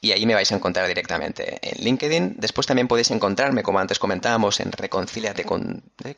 y 0.00 0.12
ahí 0.12 0.26
me 0.26 0.34
vais 0.34 0.52
a 0.52 0.54
encontrar 0.54 0.86
directamente 0.86 1.58
en 1.60 1.84
LinkedIn. 1.84 2.36
Después 2.38 2.68
también 2.68 2.86
podéis 2.86 3.10
encontrarme, 3.10 3.64
como 3.64 3.80
antes 3.80 3.98
comentábamos, 3.98 4.60
en 4.60 4.70
reconciliate 4.70 5.42
con, 5.42 5.82
eh, 6.04 6.14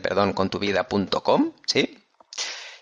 perdón, 0.00 0.32
con 0.32 0.48
tu 0.48 0.58
vida.com, 0.58 1.52
¿sí? 1.66 1.98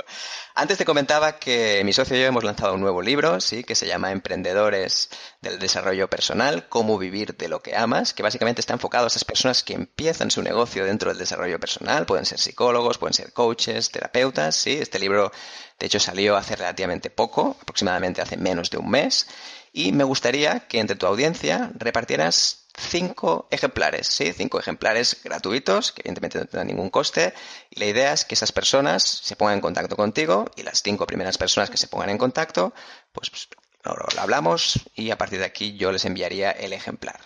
Antes 0.53 0.77
te 0.77 0.85
comentaba 0.85 1.39
que 1.39 1.81
mi 1.83 1.91
socio 1.91 2.15
y 2.15 2.19
yo 2.19 2.27
hemos 2.27 2.43
lanzado 2.43 2.75
un 2.75 2.81
nuevo 2.81 3.01
libro, 3.01 3.41
sí, 3.41 3.63
que 3.63 3.73
se 3.73 3.87
llama 3.87 4.11
Emprendedores 4.11 5.09
del 5.41 5.57
Desarrollo 5.57 6.07
Personal, 6.07 6.67
cómo 6.69 6.99
vivir 6.99 7.35
de 7.35 7.47
lo 7.47 7.61
que 7.61 7.75
amas, 7.75 8.13
que 8.13 8.21
básicamente 8.21 8.61
está 8.61 8.73
enfocado 8.73 9.05
a 9.05 9.07
esas 9.07 9.25
personas 9.25 9.63
que 9.63 9.73
empiezan 9.73 10.29
su 10.29 10.43
negocio 10.43 10.85
dentro 10.85 10.97
dentro 10.97 11.11
del 11.11 11.19
desarrollo 11.19 11.59
personal, 11.59 12.07
pueden 12.07 12.25
ser 12.25 12.39
psicólogos, 12.39 12.97
pueden 12.97 13.13
ser 13.13 13.31
coaches, 13.31 13.91
terapeutas, 13.91 14.55
sí, 14.55 14.79
este 14.81 14.97
libro 14.97 15.31
de 15.77 15.85
hecho 15.85 15.99
salió 15.99 16.35
hace 16.35 16.55
relativamente 16.55 17.11
poco, 17.11 17.55
aproximadamente 17.61 18.19
hace 18.19 18.35
menos 18.35 18.71
de 18.71 18.79
un 18.79 18.89
mes, 18.89 19.27
y 19.73 19.91
me 19.91 20.03
gustaría 20.03 20.67
que 20.67 20.79
entre 20.79 20.95
tu 20.95 21.05
audiencia 21.05 21.71
repartieras 21.75 22.67
cinco 22.77 23.47
ejemplares, 23.51 24.07
¿sí? 24.07 24.31
Cinco 24.33 24.59
ejemplares 24.59 25.19
gratuitos, 25.23 25.91
que 25.91 26.01
evidentemente 26.01 26.37
no 26.37 26.45
tendrán 26.45 26.67
ningún 26.67 26.89
coste. 26.89 27.33
Y 27.69 27.79
la 27.79 27.87
idea 27.87 28.13
es 28.13 28.23
que 28.23 28.35
esas 28.35 28.51
personas 28.51 29.03
se 29.03 29.35
pongan 29.35 29.55
en 29.55 29.61
contacto 29.61 29.95
contigo 29.95 30.45
y 30.55 30.63
las 30.63 30.81
cinco 30.83 31.07
primeras 31.07 31.37
personas 31.37 31.69
que 31.69 31.77
se 31.77 31.87
pongan 31.87 32.09
en 32.09 32.17
contacto, 32.17 32.73
pues, 33.11 33.29
pues 33.29 33.49
lo, 33.83 34.21
hablamos 34.21 34.79
y 34.95 35.11
a 35.11 35.17
partir 35.17 35.39
de 35.39 35.45
aquí 35.45 35.75
yo 35.75 35.91
les 35.91 36.05
enviaría 36.05 36.51
el 36.51 36.73
ejemplar. 36.73 37.19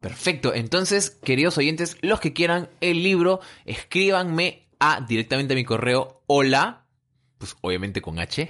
Perfecto, 0.00 0.54
entonces, 0.54 1.10
queridos 1.10 1.58
oyentes, 1.58 1.96
los 2.02 2.20
que 2.20 2.32
quieran 2.32 2.68
el 2.80 3.02
libro, 3.02 3.40
escríbanme 3.64 4.68
a 4.78 5.00
directamente 5.00 5.54
a 5.54 5.56
mi 5.56 5.64
correo 5.64 6.22
hola, 6.26 6.84
pues 7.38 7.56
obviamente 7.62 8.02
con 8.02 8.18
H, 8.18 8.48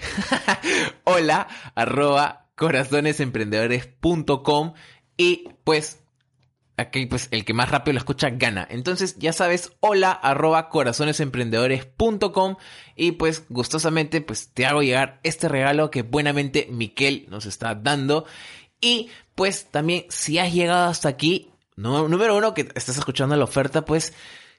hola 1.05 1.47
corazonesemprendedores.com 2.57 4.75
y 5.17 5.49
pues 5.65 6.01
aquí 6.77 7.07
pues 7.07 7.29
el 7.31 7.45
que 7.45 7.55
más 7.55 7.71
rápido 7.71 7.95
lo 7.95 7.99
escucha 7.99 8.31
gana. 8.31 8.67
Entonces 8.69 9.17
ya 9.19 9.33
sabes, 9.33 9.73
hola 9.81 10.13
arroba 10.13 10.69
corazonesemprendedores.com 10.69 12.57
y 12.97 13.13
pues 13.13 13.45
gustosamente 13.49 14.21
pues 14.21 14.51
te 14.53 14.67
hago 14.67 14.83
llegar 14.83 15.21
este 15.23 15.49
regalo 15.49 15.91
que 15.91 16.03
buenamente 16.03 16.69
Miquel 16.71 17.27
nos 17.29 17.47
está 17.47 17.75
dando. 17.75 18.27
Y 18.81 19.11
pues 19.35 19.71
también 19.71 20.07
si 20.09 20.39
has 20.39 20.53
llegado 20.53 20.89
hasta 20.89 21.09
aquí, 21.09 21.51
número 21.77 22.37
uno 22.37 22.55
que 22.55 22.69
estás 22.75 22.99
escuchando 22.99 23.37
la 23.37 23.45
oferta, 23.45 23.85
pues 23.85 24.13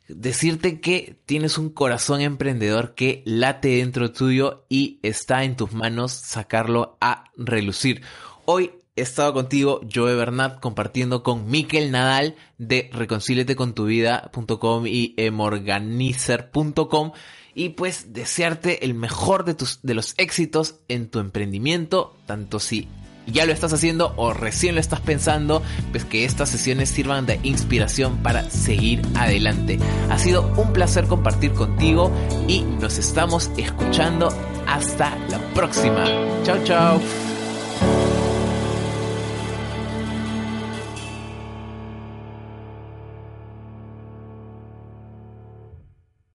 decirte 0.08 0.80
que 0.80 1.18
tienes 1.26 1.58
un 1.58 1.70
corazón 1.70 2.22
emprendedor 2.22 2.96
que 2.96 3.24
late 3.26 3.78
dentro 3.78 4.12
tuyo 4.12 4.66
y 4.70 5.00
está 5.04 5.44
en 5.44 5.56
tus 5.56 5.74
manos 5.74 6.12
sacarlo 6.12 6.98
a 7.02 7.26
relucir. 7.36 8.02
Hoy 8.46 8.72
he 8.96 9.02
estado 9.02 9.34
contigo, 9.34 9.82
Joe 9.94 10.16
Bernat, 10.16 10.60
compartiendo 10.60 11.24
con 11.24 11.50
Miquel 11.50 11.92
Nadal 11.92 12.36
de 12.58 12.90
reconcílete-con-tu-vida.com 12.94 14.88
y 14.88 15.14
emorganizer.com 15.18 17.12
y 17.54 17.70
pues 17.70 18.14
desearte 18.14 18.86
el 18.86 18.94
mejor 18.94 19.44
de, 19.44 19.56
tus, 19.56 19.80
de 19.82 19.96
los 19.96 20.14
éxitos 20.18 20.76
en 20.88 21.10
tu 21.10 21.20
emprendimiento, 21.20 22.16
tanto 22.26 22.60
si 22.60 22.88
ya 23.28 23.46
lo 23.46 23.54
estás 23.54 23.74
haciendo 23.74 24.14
o 24.16 24.34
recién 24.34 24.76
lo 24.76 24.82
estás 24.82 25.02
pensando, 25.02 25.62
pues 25.92 26.06
que 26.06 26.26
estas 26.26 26.50
sesiones 26.50 26.90
sirvan 26.90 27.26
de 27.26 27.40
inspiración 27.44 28.18
para 28.18 28.50
seguir 28.50 29.02
adelante. 29.16 29.80
Ha 30.10 30.18
sido 30.18 30.52
un 30.58 30.74
placer 30.74 31.06
compartir 31.06 31.54
contigo 31.54 32.12
y 32.48 32.62
nos 32.62 32.98
estamos 32.98 33.52
escuchando 33.58 34.30
hasta 34.68 35.18
la 35.30 35.40
próxima. 35.54 36.06
Chao, 36.44 36.64
chao. 36.64 37.37